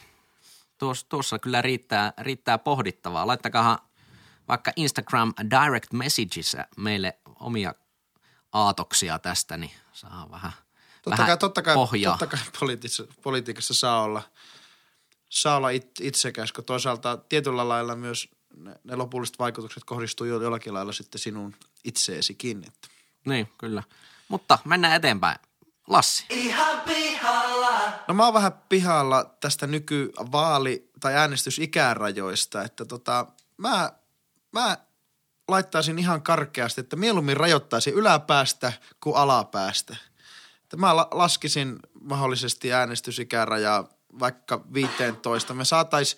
[0.78, 3.26] Tuossa, tuossa kyllä riittää, riittää pohdittavaa.
[3.26, 3.78] Laittakahan
[4.48, 7.74] vaikka Instagram Direct Messages meille omia
[8.52, 10.52] aatoksia tästä, niin saa vähän,
[11.02, 12.18] Totta vähän kai, totta kai, pohjaa.
[12.18, 14.22] totta kai politiikassa, politiikassa saa olla,
[15.28, 20.42] saa olla it, itsekäs, kun toisaalta tietyllä lailla myös ne, ne lopulliset vaikutukset kohdistuu jo-
[20.42, 22.64] jollakin lailla sitten sinun itseesikin.
[22.66, 22.88] Että.
[23.24, 23.82] Niin, kyllä.
[24.28, 25.38] Mutta mennään eteenpäin.
[25.86, 26.26] Lassi.
[28.08, 33.26] No mä oon vähän pihalla tästä nykyvaali- tai äänestysikärajoista, että tota,
[33.56, 33.92] mä,
[34.52, 34.76] mä
[35.48, 39.96] laittaisin ihan karkeasti, että mieluummin rajoittaisin yläpäästä kuin alapäästä.
[40.62, 43.88] Että mä la- laskisin mahdollisesti äänestysikärajaa
[44.18, 45.54] vaikka 15.
[45.54, 46.16] Me saatais,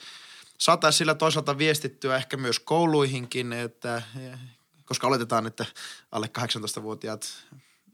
[0.58, 4.02] saatais sillä toisaalta viestittyä ehkä myös kouluihinkin, että,
[4.84, 5.66] koska oletetaan, että
[6.12, 7.26] alle 18-vuotiaat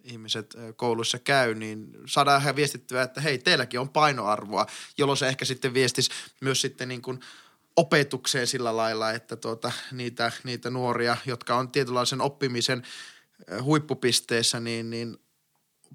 [0.05, 4.67] ihmiset kouluissa käy, niin saadaan viestittyä, että hei, teilläkin on painoarvoa,
[4.99, 6.11] jolloin se ehkä sitten viestisi
[6.41, 7.21] myös sitten niin kuin
[7.77, 12.83] opetukseen sillä lailla, että tuota, niitä, niitä nuoria, jotka on tietynlaisen oppimisen
[13.63, 15.19] huippupisteessä, niin, niin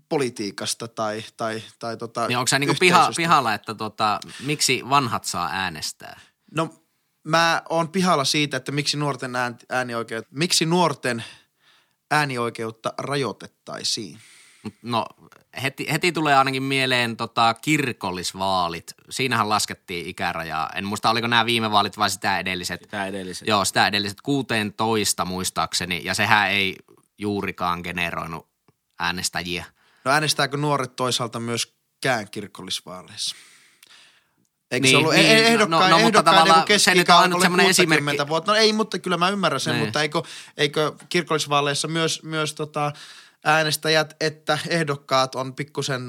[0.10, 5.24] politiikasta tai, tai, tai tota Niin onko sä niinku piha, pihalla, että tota, miksi vanhat
[5.24, 6.20] saa äänestää?
[6.52, 6.70] No
[7.24, 11.24] mä oon pihalla siitä, että miksi nuorten ään- äänioikeut, miksi nuorten
[12.12, 14.20] äänioikeutta rajoitettaisiin.
[14.82, 15.06] No
[15.64, 18.94] heti, heti tulee ainakin mieleen tota, kirkollisvaalit.
[19.10, 20.70] Siinähän laskettiin ikärajaa.
[20.76, 22.88] En muista, oliko nämä viime vaalit vai sitä edelliset.
[22.90, 23.48] Tämä edelliset.
[23.48, 26.02] Joo, sitä edelliset 16 muistaakseni.
[26.04, 26.76] Ja sehän ei
[27.18, 28.48] juurikaan generoinut
[29.00, 29.66] äänestäjiä.
[30.06, 33.36] No äänestääkö nuoret toisaalta myöskään kirkollisvaaleissa?
[34.72, 37.10] Eikö Niin, se ollut niin, niin, no- ehdokkain, no, mutta ehdokkain tavallaan joku se nyt
[37.10, 38.28] on oli semmoinen 60 esimerkki.
[38.30, 38.52] Vuotta.
[38.52, 39.86] No ei, mutta kyllä mä ymmärrän sen, Niin.
[39.86, 40.22] mutta eikö,
[40.58, 42.92] eikö kirkollisvaaleissa myös, myös tota,
[43.46, 46.02] äänestäjät että ehdokkaat on pikkusen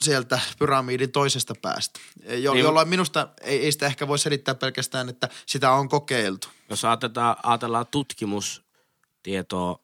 [0.00, 2.64] sieltä pyramidin toisesta päästä, jo, Niin.
[2.64, 6.48] jolloin minusta ei, ei sitä ehkä voi selittää pelkästään, että sitä on kokeiltu.
[6.70, 9.78] Jos ajatellaan, ajatellaan tutkimustietoa,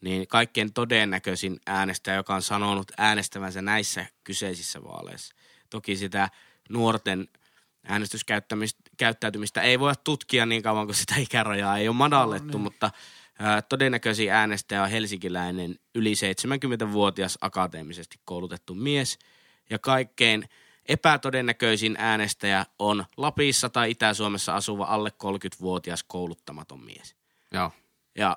[0.00, 5.34] niin kaikkein todennäköisin äänestäjä, joka on sanonut äänestävänsä näissä kyseisissä vaaleissa.
[5.70, 6.28] Toki sitä
[6.68, 7.28] nuorten
[7.84, 12.60] äänestyskäyttäytymistä ei voi tutkia niin kauan kuin sitä ikärajaa ei ole madallettu, no, niin.
[12.60, 12.90] mutta
[13.68, 19.18] todennäköisin äänestäjä on helsinkiläinen yli 70-vuotias akateemisesti koulutettu mies.
[19.70, 20.48] Ja kaikkein
[20.88, 27.16] epätodennäköisin äänestäjä on Lapissa tai Itä-Suomessa asuva alle 30-vuotias kouluttamaton mies.
[27.52, 27.72] Joo.
[28.18, 28.36] Ja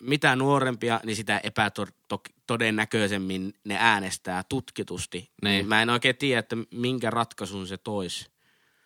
[0.00, 5.30] mitä nuorempia, niin sitä epätodennäköisemmin ne äänestää tutkitusti.
[5.42, 5.68] Niin.
[5.68, 8.30] Mä en oikein tiedä, että minkä ratkaisun se toisi.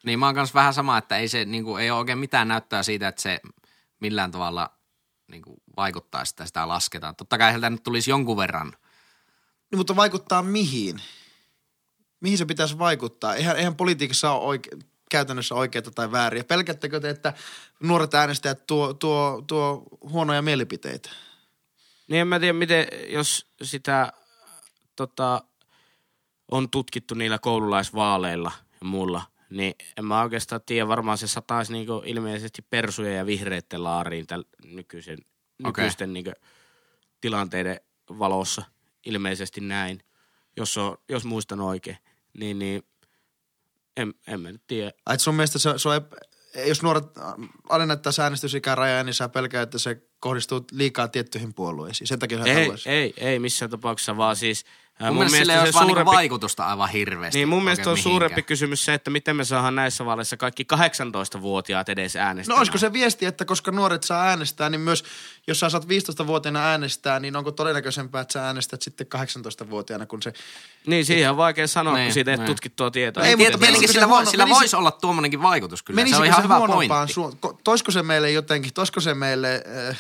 [0.05, 2.49] Niin mä oon kanssa vähän sama, että ei, se, niin kuin, ei ole oikein mitään
[2.49, 3.41] näyttöä siitä, että se
[4.01, 4.71] millään tavalla
[5.29, 7.17] niin kuin, vaikuttaa sitä, sitä lasketaan.
[7.17, 8.73] Totta kai sieltä nyt tulisi jonkun verran.
[9.71, 11.03] Niin, mutta vaikuttaa mihin?
[12.21, 13.35] Mihin se pitäisi vaikuttaa?
[13.35, 16.45] Eihän, eihän politiikassa ole oike- käytännössä oikeita tai vääriä.
[16.45, 17.33] Pelkättekö te, että
[17.81, 21.11] nuoret äänestäjät tuo, tuo, tuo huonoja mielipiteitä?
[22.09, 24.13] Niin en mä tiedä, miten, jos sitä
[24.97, 25.43] tota,
[26.51, 29.23] on tutkittu niillä koululaisvaaleilla ja muulla,
[29.57, 34.45] niin en mä oikeastaan tiedä, varmaan se sataisi niinku ilmeisesti persuja ja vihreitten laariin täl
[34.65, 35.19] nykyisen,
[35.65, 36.33] nykyisten niinku
[37.21, 37.81] tilanteiden
[38.19, 38.63] valossa.
[39.07, 40.01] Ilmeisesti näin,
[40.57, 41.99] jos, on, jos muistan oikein.
[42.39, 42.83] Niin, niin
[43.97, 44.93] en, en mä nyt tiedä.
[45.07, 46.15] Ai, et sun mielestä se, se on, ep-
[46.67, 47.05] jos nuoret
[47.69, 52.09] alennettaisiin äänestysikärajaa, niin sä pelkää, että se kohdistuu liikaa tiettyihin puolueisiin.
[52.09, 52.87] Sen takia Ei, haluaisit.
[52.87, 54.65] ei, ei missään tapauksessa, vaan siis...
[55.01, 57.39] Mun, mun mielestä sillä ei se olisi vaan niinku suurempi- vaikutusta aivan hirveästi.
[57.39, 58.45] Niin mun mielestä on oikein suurempi mihinkään.
[58.47, 62.59] kysymys se, että miten me saadaan näissä vaaleissa kaikki 18-vuotiaat edes No äänestämään.
[62.59, 65.05] olisiko se viesti, että koska nuoret saa äänestää, niin myös
[65.47, 70.33] jos sä saat 15-vuotiaana äänestää, niin onko todennäköisempää, että sä äänestät sitten 18-vuotiaana, kun se...
[70.87, 72.47] Niin, siihen on vaikea sanoa, Niin, kun siitä ei niin.
[72.47, 73.23] tutkittua tietoa.
[73.23, 75.83] Ei, Ei, mutta tietenkin menisikö sillä, se voi, huono- sillä menisi- voisi olla tuommoinenkin vaikutus
[75.83, 75.97] kyllä.
[75.99, 77.47] Se Menisikö on ihan hyvä huonompaan pointti.
[77.47, 79.65] Su- ko- toisko se meille jotenkin, toisko se meille...
[79.89, 79.99] Äh,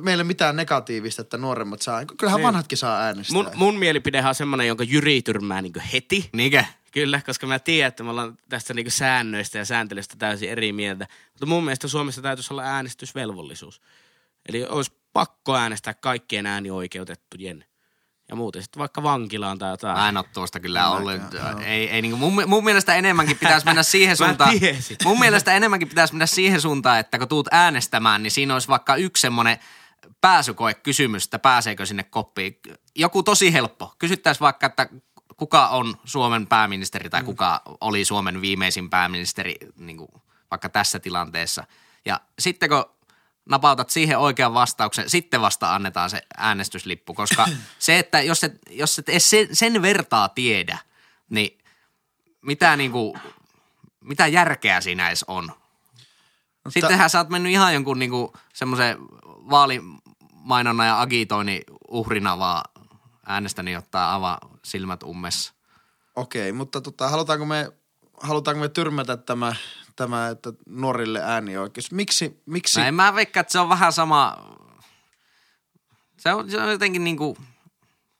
[0.00, 2.04] meille mitään negatiivista, että nuoremmat saa.
[2.04, 2.46] Kyllähän Niin.
[2.46, 3.34] vanhatkin saa äänestää.
[3.34, 6.30] Mun, mun mielipidehän on semmoinen, jonka Jyri tyrmää niin heti.
[6.32, 6.64] Niinkö?
[6.92, 11.06] Kyllä, koska mä tiedän, että me ollaan tästä niin säännöistä ja sääntelystä täysin eri mieltä.
[11.32, 13.80] Mutta mun mielestä Suomessa täytyisi olla äänestysvelvollisuus.
[14.48, 17.64] Eli olisi pakko äänestää kaikkien äänioikeutettujen.
[18.28, 19.98] Ja muuten sitten vaikka vankilaan tai jotain.
[19.98, 21.12] Mä en ole tuosta kyllä ollut.
[21.64, 24.54] Ei, ei, niin mun, mun mielestä enemmänkin pitäisi mennä siihen suuntaan.
[25.04, 28.96] Mun mielestä enemmänkin pitäisi mennä siihen suuntaan, että kun tuut äänestämään, niin siinä olisi vaikka
[28.96, 29.58] yksi semmoinen
[30.22, 32.58] pääsykoe kysymys, että pääseekö sinne koppiin.
[32.94, 33.94] Joku tosi helppo.
[33.98, 34.88] Kysyttäisiin vaikka, että
[35.36, 40.08] kuka on Suomen pääministeri tai kuka oli Suomen viimeisin pääministeri niin kuin
[40.50, 41.64] vaikka tässä tilanteessa.
[42.04, 42.84] Ja sitten kun
[43.48, 47.46] napautat siihen oikean vastauksen, sitten vasta annetaan se äänestyslippu, koska
[47.78, 50.78] se, että jos et, jos et edes sen, sen vertaa tiedä,
[51.30, 51.58] niin
[52.42, 53.18] mitä, niinku,
[54.00, 55.52] mitä järkeä siinä edes on?
[56.68, 58.96] Sittenhän sä oot mennyt ihan jonkun niinku semmoisen
[60.48, 62.64] vaalimainonnan ja agitoinnin uhrina vaan
[63.26, 65.52] äänestäni ottaa ava silmät ummessa.
[66.16, 67.72] Okei, mutta tota, halutaanko me,
[68.22, 69.54] halutaanko me tyrmätä tämä,
[69.96, 71.92] tämä että nuorille äänioikeus?
[71.92, 72.80] Miksi, miksi?
[72.80, 74.36] No en mä veikkaa, että se on vähän sama,
[76.18, 77.36] se on, se on jotenkin niinku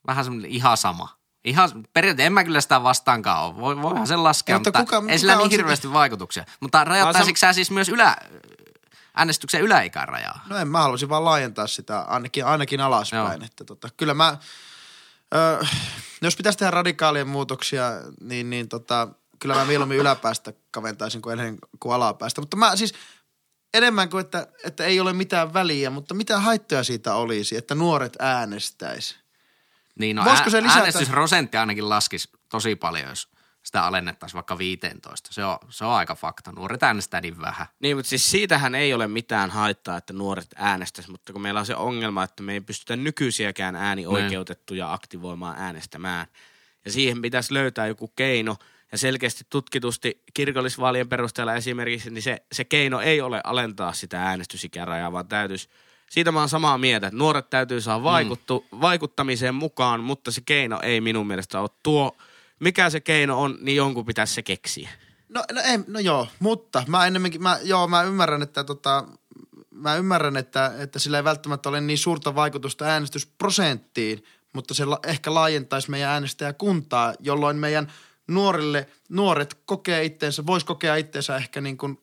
[0.07, 1.09] vähän semmoinen ihan sama.
[1.45, 3.57] Ihan, periaatteessa en mä kyllä sitä vastaankaan ole.
[3.57, 6.45] Voi, voihan sen laskea, Mutta mutta, kuka- ei kuka sillä niin hirveästi vaikutuksia.
[6.61, 8.17] Mutta rajoittaisitko sä siis myös ylä,
[9.17, 10.45] äänestyksen yläikärajaa?
[10.49, 13.41] No en, mä haluaisin vaan laajentaa sitä ainakin, ainakin alaspäin.
[13.41, 13.47] Joo.
[13.47, 14.37] Että tota, kyllä mä,
[15.35, 15.67] ö,
[16.23, 17.85] jos pitäisi tehdä radikaalia muutoksia,
[18.21, 19.09] niin, niin tota,
[19.39, 22.41] kyllä mä mieluummin yläpäästä kaventaisin kuin, ennen, kuin alapäästä.
[22.41, 22.95] Mutta mä siis
[23.75, 28.17] enemmän kuin, että, että ei ole mitään väliä, mutta mitä haittoja siitä olisi, että nuoret
[28.19, 29.17] äänestäisi?
[29.99, 33.29] Niin no Voisiko se ää- lisätä- äänestysprosentti ainakin laskisi tosi paljon, jos
[33.63, 35.33] sitä alennettaisiin vaikka 15.
[35.33, 36.53] Se on, se on aika fakta.
[36.53, 37.67] Nuoret äänestää niin vähän.
[37.81, 41.67] Niin, mutta siis siitähän ei ole mitään haittaa, että nuoret äänestäisi, mutta kun meillä on
[41.67, 46.27] se ongelma, että me ei pystytä nykyisiäkään äänioikeutettuja aktivoimaan äänestämään.
[46.85, 48.57] Ja siihen pitäisi löytää joku keino,
[48.93, 55.13] ja selkeästi tutkitusti kirkollisvaalien perusteella esimerkiksi, niin se, se keino ei ole alentaa sitä äänestysikärajaa,
[55.13, 55.69] vaan täytyisi,
[56.11, 60.81] siitä mä oon samaa mieltä, että nuoret täytyy saada vaikuttu, vaikuttamiseen mukaan, mutta se keino
[60.83, 62.17] ei minun mielestä ole tuo,
[62.63, 64.89] mikä se keino on, niin jonkun pitäisi se keksiä.
[65.29, 69.05] No, no, ei, no joo, mutta mä enemmänkin, mä, joo, mä ymmärrän, että tota,
[69.71, 74.99] mä ymmärrän, että, että sillä ei välttämättä ole niin suurta vaikutusta äänestysprosenttiin, mutta se la,
[75.07, 77.93] ehkä laajentaisi meidän äänestäjäkuntaa, jolloin meidän
[78.29, 81.99] nuorille, nuoret kokee itteensä, vois kokea itteensä ehkä niin kuin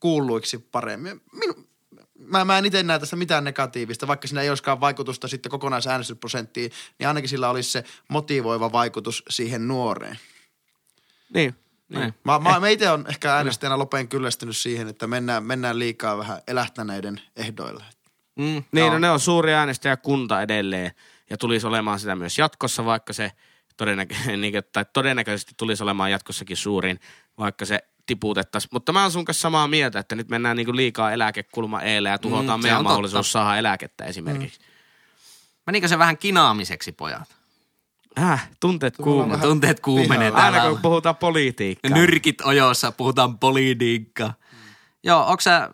[0.00, 1.20] kuulluiksi paremmin.
[1.32, 1.54] Minu,
[2.26, 6.72] mä, mä en itse näe tässä mitään negatiivista, vaikka siinä ei olisikaan vaikutusta sitten kokonaisäänestysprosenttiin,
[6.98, 10.18] niin ainakin sillä olisi se motivoiva vaikutus siihen nuoreen.
[11.34, 11.54] Niin.
[11.88, 12.14] Niin.
[12.24, 16.42] Mä, mä, mä itse on ehkä äänestäjänä lopen kyllästynyt siihen, että mennään, mennään liikaa vähän
[16.48, 17.84] elähtäneiden ehdoilla.
[18.36, 18.90] Mm, Niin, joo.
[18.90, 20.92] no ne on suuri äänestäjäkunta edelleen
[21.30, 23.32] ja tulisi olemaan sitä myös jatkossa, vaikka se
[23.76, 27.00] todennäkö- niin, tai todennäköisesti tulisi olemaan jatkossakin suurin,
[27.38, 28.68] vaikka se tiputettaisiin.
[28.72, 32.08] Mutta mä oon sun kanssa samaa mieltä, että nyt mennään niin kuin liikaa eläkekulma eelle
[32.08, 34.60] ja tuhotaan Mm, mm, meidän on mahdollisuus saada eläkettä esimerkiksi.
[35.66, 37.34] Menikö se vähän kinaamiseksi, pojat?
[38.16, 38.32] Mm.
[38.32, 39.38] Äh, tunteet kuuma.
[39.38, 40.40] Tunteet kuumenee pihalla.
[40.40, 40.58] täällä.
[40.58, 41.90] Aina kun puhutaan politiikkaa.
[41.90, 44.34] Nyrkit ojossa, puhutaan politiikkaa.
[45.02, 45.70] Joo, onko sä,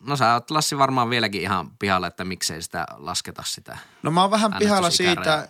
[0.00, 3.78] no sä oot Lassi varmaan vieläkin ihan pihalla, että miksei sitä lasketa sitä.
[4.02, 5.48] No mä oon vähän pihalla siitä,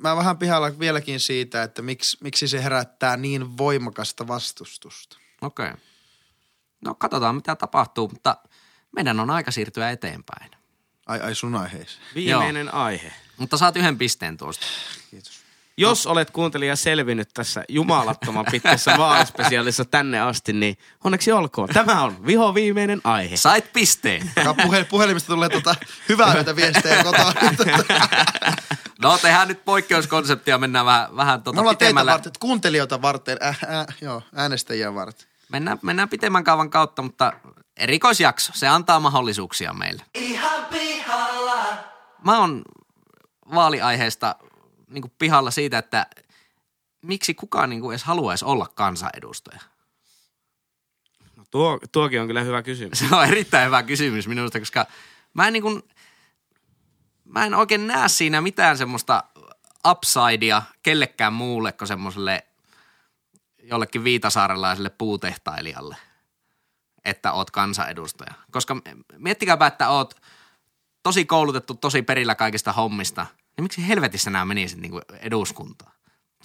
[0.00, 5.16] mä vähän pihalla vieläkin siitä, että miksi, miksi se herättää niin voimakasta vastustusta.
[5.40, 5.66] Okei.
[5.66, 5.80] Okay.
[6.84, 8.36] No katsotaan mitä tapahtuu, mutta
[8.96, 10.50] meidän on aika siirtyä eteenpäin.
[11.06, 12.02] Ai, ai sun aiheeseen.
[12.14, 12.82] Viimeinen Joo.
[12.82, 13.12] aihe.
[13.36, 14.66] Mutta saat yhden pisteen tuosta.
[15.10, 15.39] Kiitos.
[15.76, 21.68] Jos olet kuuntelija selvinnyt tässä jumalattoman pitkässä vaalispesiaalissa tänne asti, niin onneksi olkoon.
[21.68, 23.36] Tämä on viho viimeinen aihe.
[23.36, 24.30] Sait pisteen.
[24.44, 25.74] Ka- Puhe, puhelimista tulee tota
[26.08, 27.32] hyvää yötä viestejä kotoa.
[29.02, 32.12] No tehdään nyt poikkeuskonseptia, mennään vähän, vähän Me tota ollaan teitä pitemmällä.
[32.12, 35.28] varten, kuuntelijoita varten, äh, äh, joo, äänestäjiä varten.
[35.48, 37.32] Mennään, mennään pitemmän kaavan kautta, mutta
[37.76, 40.02] erikoisjakso, se antaa mahdollisuuksia meille.
[40.14, 41.64] Ihan pihalla.
[42.24, 42.62] Mä oon
[43.54, 44.34] vaaliaiheesta
[44.90, 46.06] niin pihalla siitä, että
[47.02, 49.60] miksi kukaan niin edes haluaisi olla kansanedustaja.
[51.36, 52.98] No tuo, tuokin on kyllä hyvä kysymys.
[52.98, 54.86] Se on erittäin hyvä kysymys minusta, koska
[55.34, 55.82] mä en, niin kuin,
[57.24, 59.24] mä en oikein näe siinä mitään semmoista
[59.88, 62.46] upsidea kellekään muulle kuin semmoiselle
[63.62, 65.96] jollekin viitasaarelaiselle puutehtailijalle,
[67.04, 68.34] että oot kansanedustaja.
[68.50, 68.76] Koska
[69.18, 70.14] miettikääpä, että oot
[71.02, 73.26] tosi koulutettu, tosi perillä kaikista hommista,
[73.60, 75.92] niin miksi helvetissä nämä menisit niin eduskuntaan?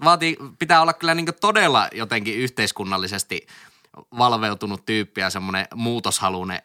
[0.03, 3.47] Vaatii, pitää olla kyllä niin todella jotenkin yhteiskunnallisesti
[4.17, 6.61] valveutunut tyyppi ja semmoinen muutoshalunen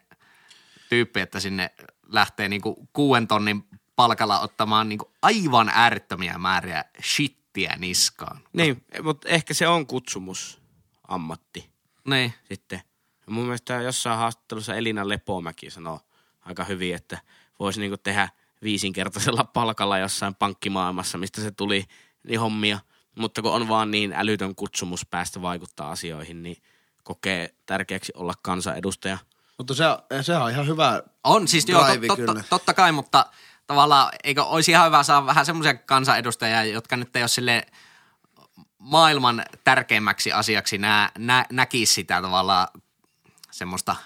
[0.89, 1.71] tyyppi, että sinne
[2.07, 3.65] lähtee niin kuuden tonnin
[3.97, 8.41] palkalla ottamaan niin aivan äärettömiä määriä shittiä niskaan.
[8.53, 10.63] Niin, mutta ehkä se on kutsumus
[11.09, 11.71] ammatti
[12.09, 12.35] Niin.
[12.49, 12.83] sitten.
[13.27, 16.01] Ja mun mielestä jossain haastattelussa Elina Lepomäki sanoo
[16.41, 17.19] aika hyvin, että
[17.59, 18.29] voisi niinku tehdä
[18.63, 21.85] viisinkertaisella palkalla jossain pankkimaailmassa, mistä se tuli,
[22.29, 22.79] niin hommia.
[23.19, 26.57] Mutta kun on vaan niin älytön kutsumus päästä vaikuttaa asioihin, niin
[27.05, 29.19] kokee tärkeäksi olla kansanedustaja.
[29.59, 29.85] Mutta se,
[30.23, 32.45] se on ihan hyvä On siis joo, drive tot, totta, kyllä.
[32.51, 33.27] totta kai, mutta
[33.67, 37.67] tavallaan eikö olisi ihan hyvä saada vähän semmoisia kansanedustajia, jotka nyt ei ole sille
[38.79, 42.69] maailman tärkeimmäksi asiaksi nä, nä, näkisi sitä tavallaan
[43.51, 43.97] semmoista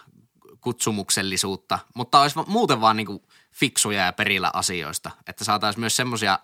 [0.60, 3.22] kutsumuksellisuutta, mutta olisi muuten vaan niin
[3.54, 6.38] fiksuja ja perillä asioista, että saataisiin myös semmoisia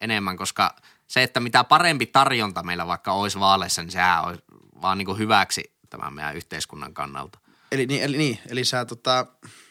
[0.00, 4.42] enemmän, koska se, että mitä parempi tarjonta meillä vaikka olisi vaaleissa, niin sehän olisi
[4.82, 7.38] vaan niin hyväksi tämän meidän yhteiskunnan kannalta.
[7.72, 9.26] Eli, niin, eli, niin, eli sä tota,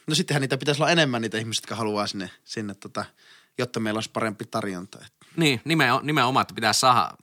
[0.08, 3.06] no sittenhän niitä pitäisi olla enemmän niitä ihmisiä, jotka haluaa sinne, sinne tota,
[3.58, 5.06] jotta meillä olisi parempi tarjonta.
[5.36, 5.62] Niin,
[6.04, 7.14] nimenomaan, että pitäisi saada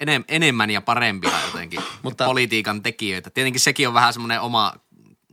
[0.00, 3.30] enem, enemmän ja parempia jotenkin Mutta- politiikan tekijöitä.
[3.30, 4.74] Tietenkin sekin on vähän semmoinen oma,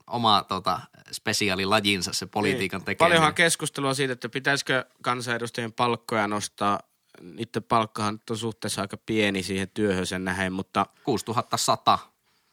[0.07, 0.79] oma tota,
[1.11, 2.95] spesiaalilajinsa se politiikan tekeminen.
[2.95, 3.09] Niin.
[3.09, 6.79] Paljonhan keskustelua siitä, että pitäisikö kansanedustajien palkkoja nostaa.
[7.21, 11.99] Niiden palkkahan nyt on suhteessa aika pieni siihen työhön sen nähden, mutta 6100.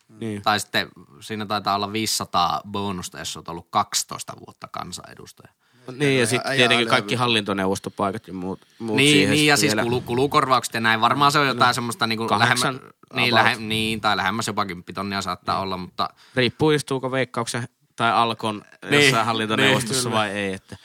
[0.09, 0.43] niin.
[0.43, 0.89] Tai sitten
[1.20, 5.52] siinä taitaa olla 500 bonusta, jos olet ollut 12 vuotta kansanedustaja.
[5.97, 9.85] Niin, ja sitten tietenkin kaikki hallintoneuvostopaikat ja muut, muut Niin, siihen niin ja sitten siis
[9.85, 11.01] kulu, kulukorvaukset ja näin.
[11.01, 12.74] Varmaan se on jotain no, semmoista niin kuin lähemmä,
[13.14, 15.62] niin, lähe, niin, tai lähemmäs jopa 10 tonnia saattaa niin.
[15.62, 17.68] olla, mutta Riippuu istuuko veikkauksen
[17.99, 20.53] tai alkon Niin, jossain hallintoneuvostossa niin, vai ei.
[20.53, 20.77] Että.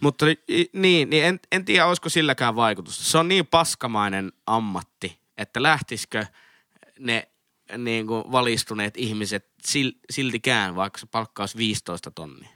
[0.00, 0.26] Mutta
[0.72, 3.04] niin, niin en, en tiedä, olisiko silläkään vaikutusta.
[3.04, 6.26] Se on niin paskamainen ammatti, että lähtisikö
[6.98, 7.28] ne
[7.78, 12.48] niin kuin valistuneet ihmiset sil, siltikään, vaikka se palkka olisi 15 tonnia.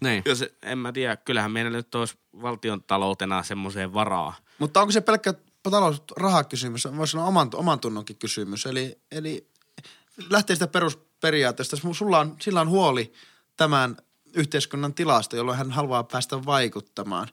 [0.00, 0.22] niin.
[0.26, 4.36] Jos, en mä tiedä, kyllähän meillä nyt olisi valtion taloutena semmoiseen varaa.
[4.58, 6.88] Mutta onko se pelkkä talous rahakysymys?
[6.96, 8.66] Voisi olla oman, oman tunnonkin kysymys.
[8.66, 9.48] Eli, eli
[10.30, 10.66] lähtee sitä
[11.24, 11.76] perusperiaatteesta.
[11.92, 13.12] Sulla on, sillä on huoli
[13.56, 13.96] tämän
[14.34, 17.28] yhteiskunnan tilasta, jolloin hän haluaa päästä vaikuttamaan.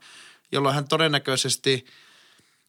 [0.52, 1.86] Jolloin hän todennäköisesti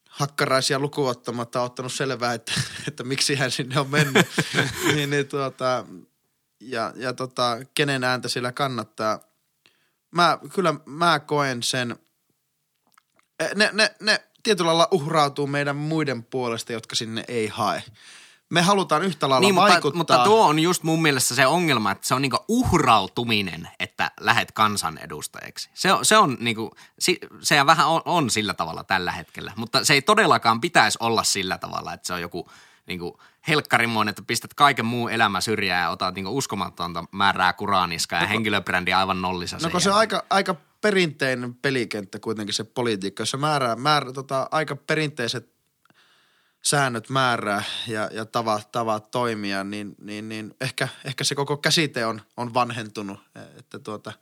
[0.08, 2.52] hakkaraisia lukuun ottamatta on ottanut selvää, että,
[2.88, 4.26] että miksi hän sinne on mennyt.
[4.94, 5.84] niin, niin, tuota,
[6.60, 9.20] ja, ja tota, kenen ääntä sillä kannattaa.
[10.10, 11.96] Mä, kyllä mä koen sen,
[13.54, 17.82] ne, ne, ne tietyllä lailla uhrautuu meidän muiden puolesta, jotka sinne ei hae.
[18.52, 19.98] Me halutaan yhtä lailla Niin, mutta, vaikuttaa.
[19.98, 24.52] mutta tuo on just mun mielestä se ongelma, että se on niinku uhrautuminen, että lähet
[24.52, 25.70] kansanedustajaksi.
[25.74, 29.84] Se on, se on niinku, si- se vähän on, on sillä tavalla tällä hetkellä, mutta
[29.84, 32.48] se ei todellakaan pitäisi olla sillä tavalla, että se on joku
[32.86, 33.18] niinku
[33.48, 38.92] helkkarimoinen, että pistät kaiken muun elämä syrjään ja otat niinku uskomatonta määrää kuraniskaa ja henkilöbrändi
[38.92, 39.58] aivan nollissa.
[39.62, 44.48] No kun se on aika, aika perinteinen pelikenttä kuitenkin se politiikka, jossa määrää, määrää tota,
[44.50, 45.52] aika perinteiset
[46.62, 52.06] säännöt määrää ja, ja tavat, tavat toimia, niin, niin, niin ehkä, ehkä se koko käsite
[52.06, 53.20] on, on vanhentunut.
[53.58, 54.12] Että tuota,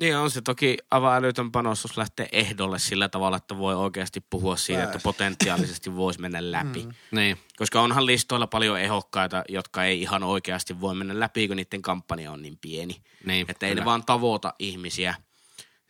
[0.00, 4.56] Niin on se toki aivan älytön panostus lähteä ehdolle sillä tavalla, että voi oikeasti puhua
[4.56, 5.02] siitä, että Pääs.
[5.02, 6.84] potentiaalisesti voisi mennä läpi.
[6.84, 6.92] Mm.
[7.10, 7.38] Niin.
[7.56, 12.32] Koska onhan listoilla paljon ehokkaita, jotka ei ihan oikeasti voi mennä läpi, kun niiden kampanja
[12.32, 13.02] on niin pieni.
[13.26, 13.82] Niin, että ei kyllä.
[13.82, 15.14] ne vaan tavoita ihmisiä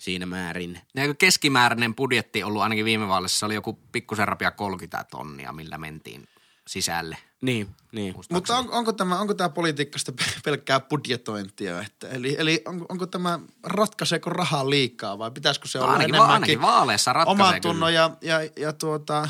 [0.05, 0.81] siinä määrin.
[0.95, 5.79] Ja keskimääräinen budjetti ollut ainakin viime vaaleissa, se oli joku pikkusen rapia 30 tonnia, millä
[5.79, 6.29] mentiin
[6.67, 7.17] sisälle.
[7.41, 8.15] Niin, niin.
[8.31, 10.13] mutta on, onko, tämä, onko tämä politiikasta
[10.45, 11.81] pelkkää budjetointia?
[11.81, 16.35] Että, eli eli onko, onko tämä, ratkaiseeko rahaa liikaa vai pitäisikö se olla Ainakin, enemmänkin
[16.35, 18.01] ainakin vaaleissa ratkaisee oman tunnon kyllä.
[18.01, 19.29] ja, ja, ja tuota,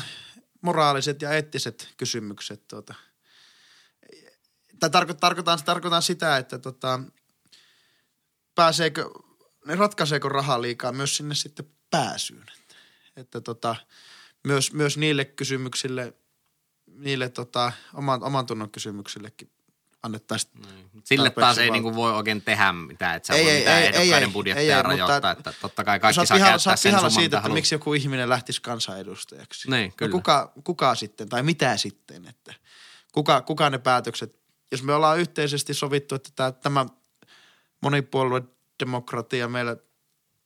[0.61, 2.67] moraaliset ja eettiset kysymykset.
[2.67, 2.93] Tuota.
[4.79, 6.99] Tai tarko, tarkoitan, tarkoitan sitä, että tota,
[8.55, 9.09] pääseekö,
[9.65, 12.45] ne ratkaiseeko rahaa liikaa myös sinne sitten pääsyyn.
[12.61, 12.75] Että,
[13.15, 13.75] että tota,
[14.43, 16.13] myös, myös niille kysymyksille,
[16.85, 19.51] niille tota, oman, oman tunnon kysymyksillekin
[20.03, 20.63] annettaisiin
[21.03, 23.77] Sille tarpeeksi taas ei niinku voi oikein tehdä mitään, että sä Ei, voi ei, mitään
[23.77, 26.75] ei, ehdokkaiden ei, budjetteja ei, ei, rajoittaa, mutta- että totta kai kaikki saa pihalla, käyttää
[26.75, 29.71] sen summan, siitä, että miksi joku ihminen lähtisi kansanedustajaksi.
[29.71, 30.09] Niin, kyllä.
[30.09, 32.53] No kuka, kuka sitten, tai mitä sitten, että
[33.11, 34.39] kuka, kuka ne päätökset,
[34.71, 36.85] jos me ollaan yhteisesti sovittu, että tämä, tämä
[38.81, 39.77] monipuoluedemokratia meillä,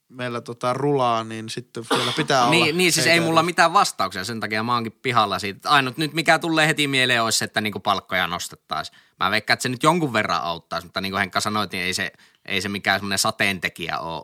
[0.09, 2.51] meillä tota rulaa, niin sitten siellä pitää olla.
[2.51, 5.69] Niin, niin siis ei mulla mitään vastauksia, sen takia mä oonkin pihalla siitä.
[5.69, 8.97] Ainut nyt mikä tulee heti mieleen olisi, se, että niinku palkkoja nostettaisiin.
[9.19, 11.93] Mä veikkaan, että se nyt jonkun verran auttaisi, mutta niin kuin Henkka sanoi, niin ei
[11.93, 12.11] se,
[12.45, 14.23] ei se mikään semmoinen sateentekijä ole,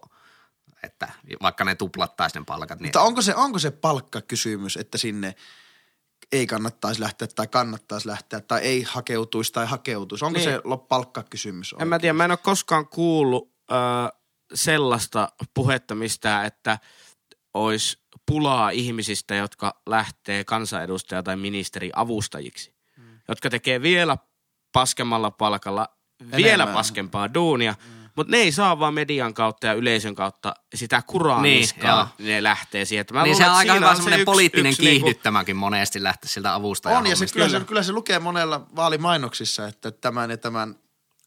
[0.83, 1.07] että
[1.41, 2.79] vaikka ne tuplattaisi ne palkat.
[2.79, 5.35] Niin Mutta onko se, onko se palkkakysymys, että sinne
[6.31, 10.25] ei kannattaisi lähteä tai kannattaisi lähteä tai ei hakeutuisi tai hakeutuisi?
[10.25, 10.49] Onko Niin.
[10.49, 11.75] se palkkakysymys?
[11.79, 13.75] En mä tiedä, mä en ole koskaan kuullut ö,
[14.53, 16.79] sellaista puhetta mistään, että
[17.53, 23.19] olisi pulaa ihmisistä, jotka lähtee kansanedustaja tai ministeri avustajiksi, mm.
[23.27, 24.17] jotka tekee vielä
[24.71, 25.89] paskemmalla palkalla
[26.35, 26.73] vielä Enemmän.
[26.75, 28.09] paskempaa duunia, mm.
[28.15, 31.97] mutta ne ei saa vaan median kautta ja yleisön kautta sitä kuraa Niin, niin, niskaan,
[32.19, 32.27] joo.
[32.29, 33.01] ne lähtee siihen.
[33.01, 34.69] Että mä niin se luulen, on että aika siinä hyvä on se semmoinen yksi- poliittinen
[34.69, 38.19] yksi niinku- kiihdyttämäkin monesti lähteä siltä avustajan On, ja se, kyllä, se, kyllä se lukee
[38.19, 40.75] monella vaalimainoksissa, että tämän ja tämän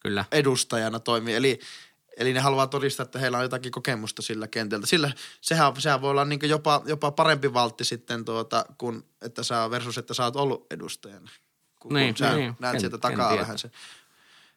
[0.01, 0.24] Kyllä.
[0.32, 1.35] edustajana toimii.
[1.35, 1.59] Eli,
[2.18, 4.86] eli ne haluaa todistaa, että heillä on jotakin kokemusta sillä kentältä.
[4.86, 9.70] Sillä sehän, sehän voi olla niin jopa, jopa parempi valtti sitten, tuota, kun, että sä
[9.70, 11.30] versus, että sä oot ollut edustajana.
[11.80, 12.56] Kun, Niin, kun sä niin.
[12.58, 13.70] näet Ken- sieltä takaa vähän se.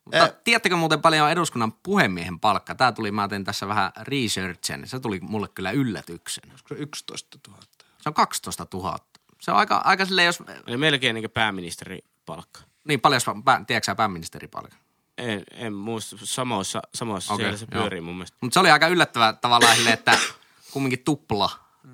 [0.05, 0.33] Mutta Eh.
[0.43, 2.75] tiedättekö muuten paljon on eduskunnan puhemiehen palkka?
[2.75, 4.87] Tämä tuli, mä tein tässä vähän researchen.
[4.87, 6.51] Se tuli mulle kyllä yllätyksenä.
[6.51, 7.61] Olisiko se 11 000?
[8.01, 8.97] Se on 12 000.
[9.41, 12.61] Se on aika, aika silleen, jos, Eli melkein niin pääministeri palkka.
[12.87, 14.79] niin paljon, pää, tiedätkö sä pääministeripalkan?
[15.17, 17.81] En, en muista, samoissa, samoissa okay, siellä se joo.
[17.81, 18.37] pyörii mun mielestä.
[18.41, 20.17] Mutta se oli aika yllättävää tavallaan silleen, että
[20.71, 21.49] kumminkin tupla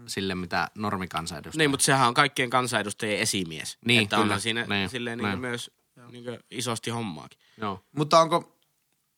[0.06, 1.58] sille, mitä normikansanedustaja.
[1.58, 3.78] Niin, mutta sehän on kaikkien kansanedustajien esimies.
[3.86, 4.24] Niin, että kyllä.
[4.24, 5.30] onhan siinä Niin, silleen niin.
[5.30, 5.72] niin myös
[6.12, 7.40] niin isosti hommaakin.
[7.58, 7.84] Joo.
[7.98, 8.58] Mutta onko,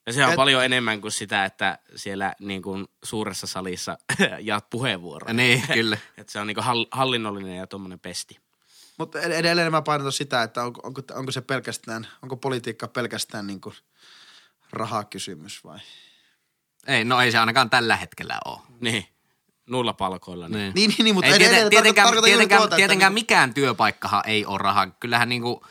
[0.07, 0.35] Ja se on Et- Et...
[0.35, 3.97] paljon enemmän kuin sitä, että siellä niin kuin suuressa salissa
[4.39, 5.33] jaat puheenvuoroja.
[5.33, 5.97] Niin, kyllä.
[6.17, 8.39] että se on niin kuin hall- hallinnollinen ja tuommoinen pesti.
[8.99, 13.47] Mutta ed- edelleen mä painotan sitä, että onko, onko, onko se pelkästään, onko politiikka pelkästään
[13.47, 13.75] niin kuin
[14.71, 15.79] rahakysymys vai?
[16.87, 18.59] Ei, no ei se ainakaan tällä hetkellä ole.
[18.79, 19.05] Niin,
[19.69, 20.49] nulla palkoilla.
[20.49, 20.57] Niin.
[20.59, 20.73] Niin.
[20.75, 23.53] Niin, niin, niin mutta ei, edelleen tieten, tietenkään, tarkoitan juuri tietenkään, tuota, tietenkään niin- mikään
[23.53, 24.87] työpaikkahan ei ole raha.
[24.87, 25.65] Kyllähän niinku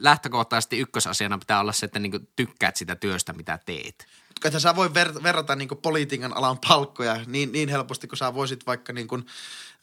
[0.00, 4.06] lähtökohtaisesti ykkösasiana pitää olla se, että niinku tykkäät sitä työstä, mitä teet.
[4.44, 8.66] että sä voi ver- verrata niin politiikan alan palkkoja niin, niin helposti, kun sä voisit
[8.66, 9.26] vaikka niin kuin,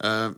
[0.06, 0.34] ö,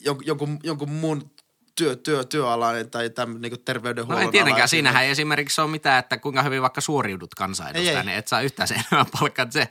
[0.00, 1.30] jonkun, jonkun, jonkun muun
[1.74, 4.68] työ, työ, työalan tai tämän niin No terveydenhuollon ei tietenkään, alan.
[4.68, 8.06] siinähän ei esimerkiksi ole mitään, että kuinka hyvin vaikka suoriudut kansanedustajana, Ei, ei.
[8.06, 9.46] niin et saa yhtään sen enemmän palkkaa.
[9.50, 9.68] Se,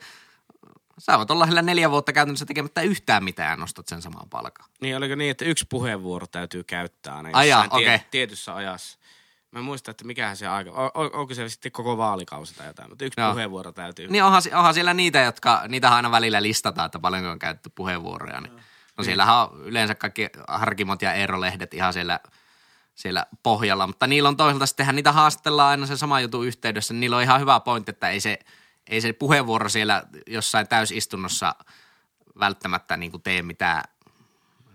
[1.00, 4.66] sä voit olla sillä neljä vuotta käytännössä tekemättä yhtään mitään ja nostat sen saman palkan.
[4.82, 8.00] niin oliko niin, että yksi puheenvuoro täytyy käyttää aina tie- okei.
[8.12, 9.00] tietyssä ajassa.
[9.52, 12.68] Mä en muista, että mikähän se aika, on, on- onko se sitten koko vaalikausi tai
[12.68, 13.32] jotain, mutta yksi Joo.
[13.32, 14.08] puheenvuoro täytyy.
[14.08, 18.42] Niin onhan, onhan siellä niitä, jotka, niitä aina välillä listataan, että paljonko on käytetty puheenvuoroja.
[18.42, 18.54] Niin.
[18.98, 22.20] No siellähän on yleensä kaikki Harkimot ja Eero-lehdet ihan siellä,
[22.96, 26.94] siellä pohjalla, mutta niillä on toisaalta sittenhän niitä haastellaan aina se sama jutun yhteydessä.
[26.94, 28.40] Niillä on ihan hyvä pointti, että ei se,
[28.88, 31.56] ei se puheenvuoro siellä jossain täysistunnossa
[32.40, 33.84] välttämättä niin kuin tee mitään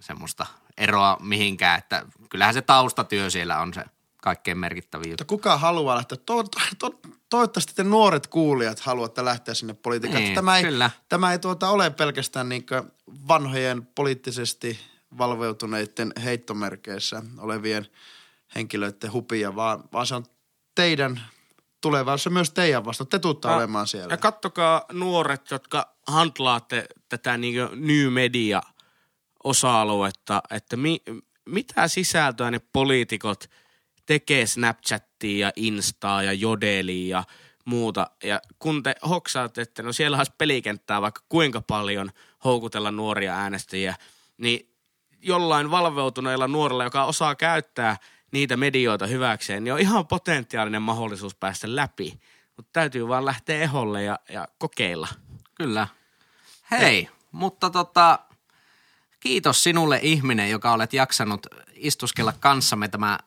[0.00, 0.46] semmoista
[0.76, 3.84] eroa mihinkään, että kyllähän se taustatyö siellä on se
[4.22, 5.22] kaikkein merkittävin juttu.
[5.22, 6.18] Mutta kuka haluaa lähteä?
[6.26, 7.00] To, to, to,
[7.30, 10.24] toivottavasti te nuoret kuulijat haluatte lähteä sinne politiikkaan.
[10.24, 10.90] Niin, tämä ei, kyllä.
[11.08, 12.66] Tämä ei tuota ole pelkästään niin
[13.28, 14.78] vanhojen poliittisesti
[15.18, 17.86] valveutuneiden heittomerkeissä olevien
[18.54, 20.24] henkilöiden hupia, vaan, vaan se on
[20.74, 21.20] teidän
[21.80, 23.04] tulevaisuus myös teidän vasta.
[23.04, 24.12] Te tuutte olemaan siellä.
[24.12, 28.62] Ja kattokaa nuoret, jotka handlaatte tätä niin new media
[29.44, 31.02] osa-aluetta, että mi,
[31.44, 33.50] mitä sisältöä ne poliitikot
[34.08, 37.24] tekee Snapchattia ja Instaa ja Jodelia ja
[37.64, 38.10] muuta.
[38.24, 42.10] Ja kun te hoksaatte, että no siellä olisi pelikenttää vaikka kuinka paljon
[42.44, 43.94] houkutella nuoria äänestäjiä,
[44.38, 44.74] niin
[45.22, 47.96] jollain valveutuneella nuorella, joka osaa käyttää
[48.32, 52.20] niitä medioita hyväkseen, niin on ihan potentiaalinen mahdollisuus päästä läpi.
[52.56, 55.08] Mutta täytyy vaan lähteä eholle ja, ja kokeilla.
[55.54, 55.88] Kyllä.
[56.70, 58.18] Hei, mutta tota,
[59.20, 61.46] kiitos sinulle ihminen, joka olet jaksanut
[61.78, 63.18] istuskella kanssamme tämä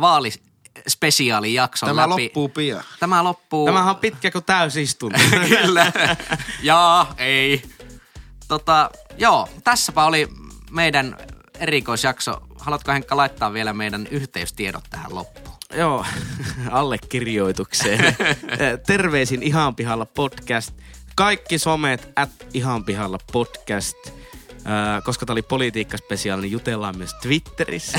[0.00, 2.22] vaalispesiaalijakson Tämä läpi.
[2.24, 2.84] loppuu pian.
[3.00, 3.66] Tämä loppuu.
[3.66, 5.18] Tämähän on pitkä kuin täysistunto.
[5.62, 5.92] Kyllä.
[6.62, 7.62] Jaa, ei.
[8.48, 10.28] Tota, joo, tässäpä oli
[10.70, 11.16] meidän
[11.58, 12.42] erikoisjakso.
[12.58, 15.56] Haluatko Henkka laittaa vielä meidän yhteystiedot tähän loppuun?
[15.76, 16.06] Joo,
[16.70, 18.16] allekirjoitukseen.
[18.86, 20.74] Terveisin Ihan pihalla podcast.
[21.16, 23.96] Kaikki somet at Ihan pihalla podcast.
[25.04, 27.98] Koska tämä oli politiikkaspesiaali, niin jutellaan myös Twitterissä.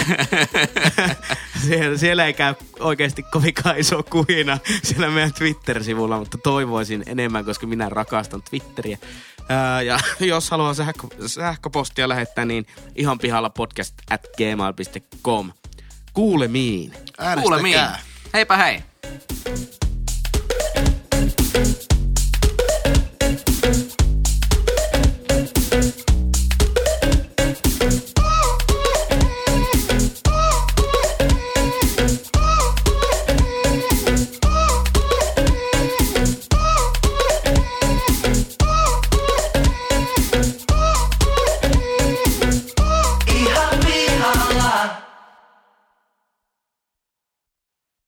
[1.68, 7.68] siellä, siellä ei käy oikeasti kovinkaan iso kuhina siellä meidän Twitter-sivulla, mutta toivoisin enemmän, koska
[7.68, 8.98] minä rakastan Twitteriä.
[9.50, 12.66] Ää, ja jos haluaa sähkö, sähköpostia lähettää, niin
[12.96, 15.52] ihan pihalla podcast at gmail.com.
[16.14, 16.94] Kuulemiin.
[17.18, 17.42] Äänestäkää.
[17.42, 17.80] Kuulemiin.
[18.34, 18.84] Heipä hei.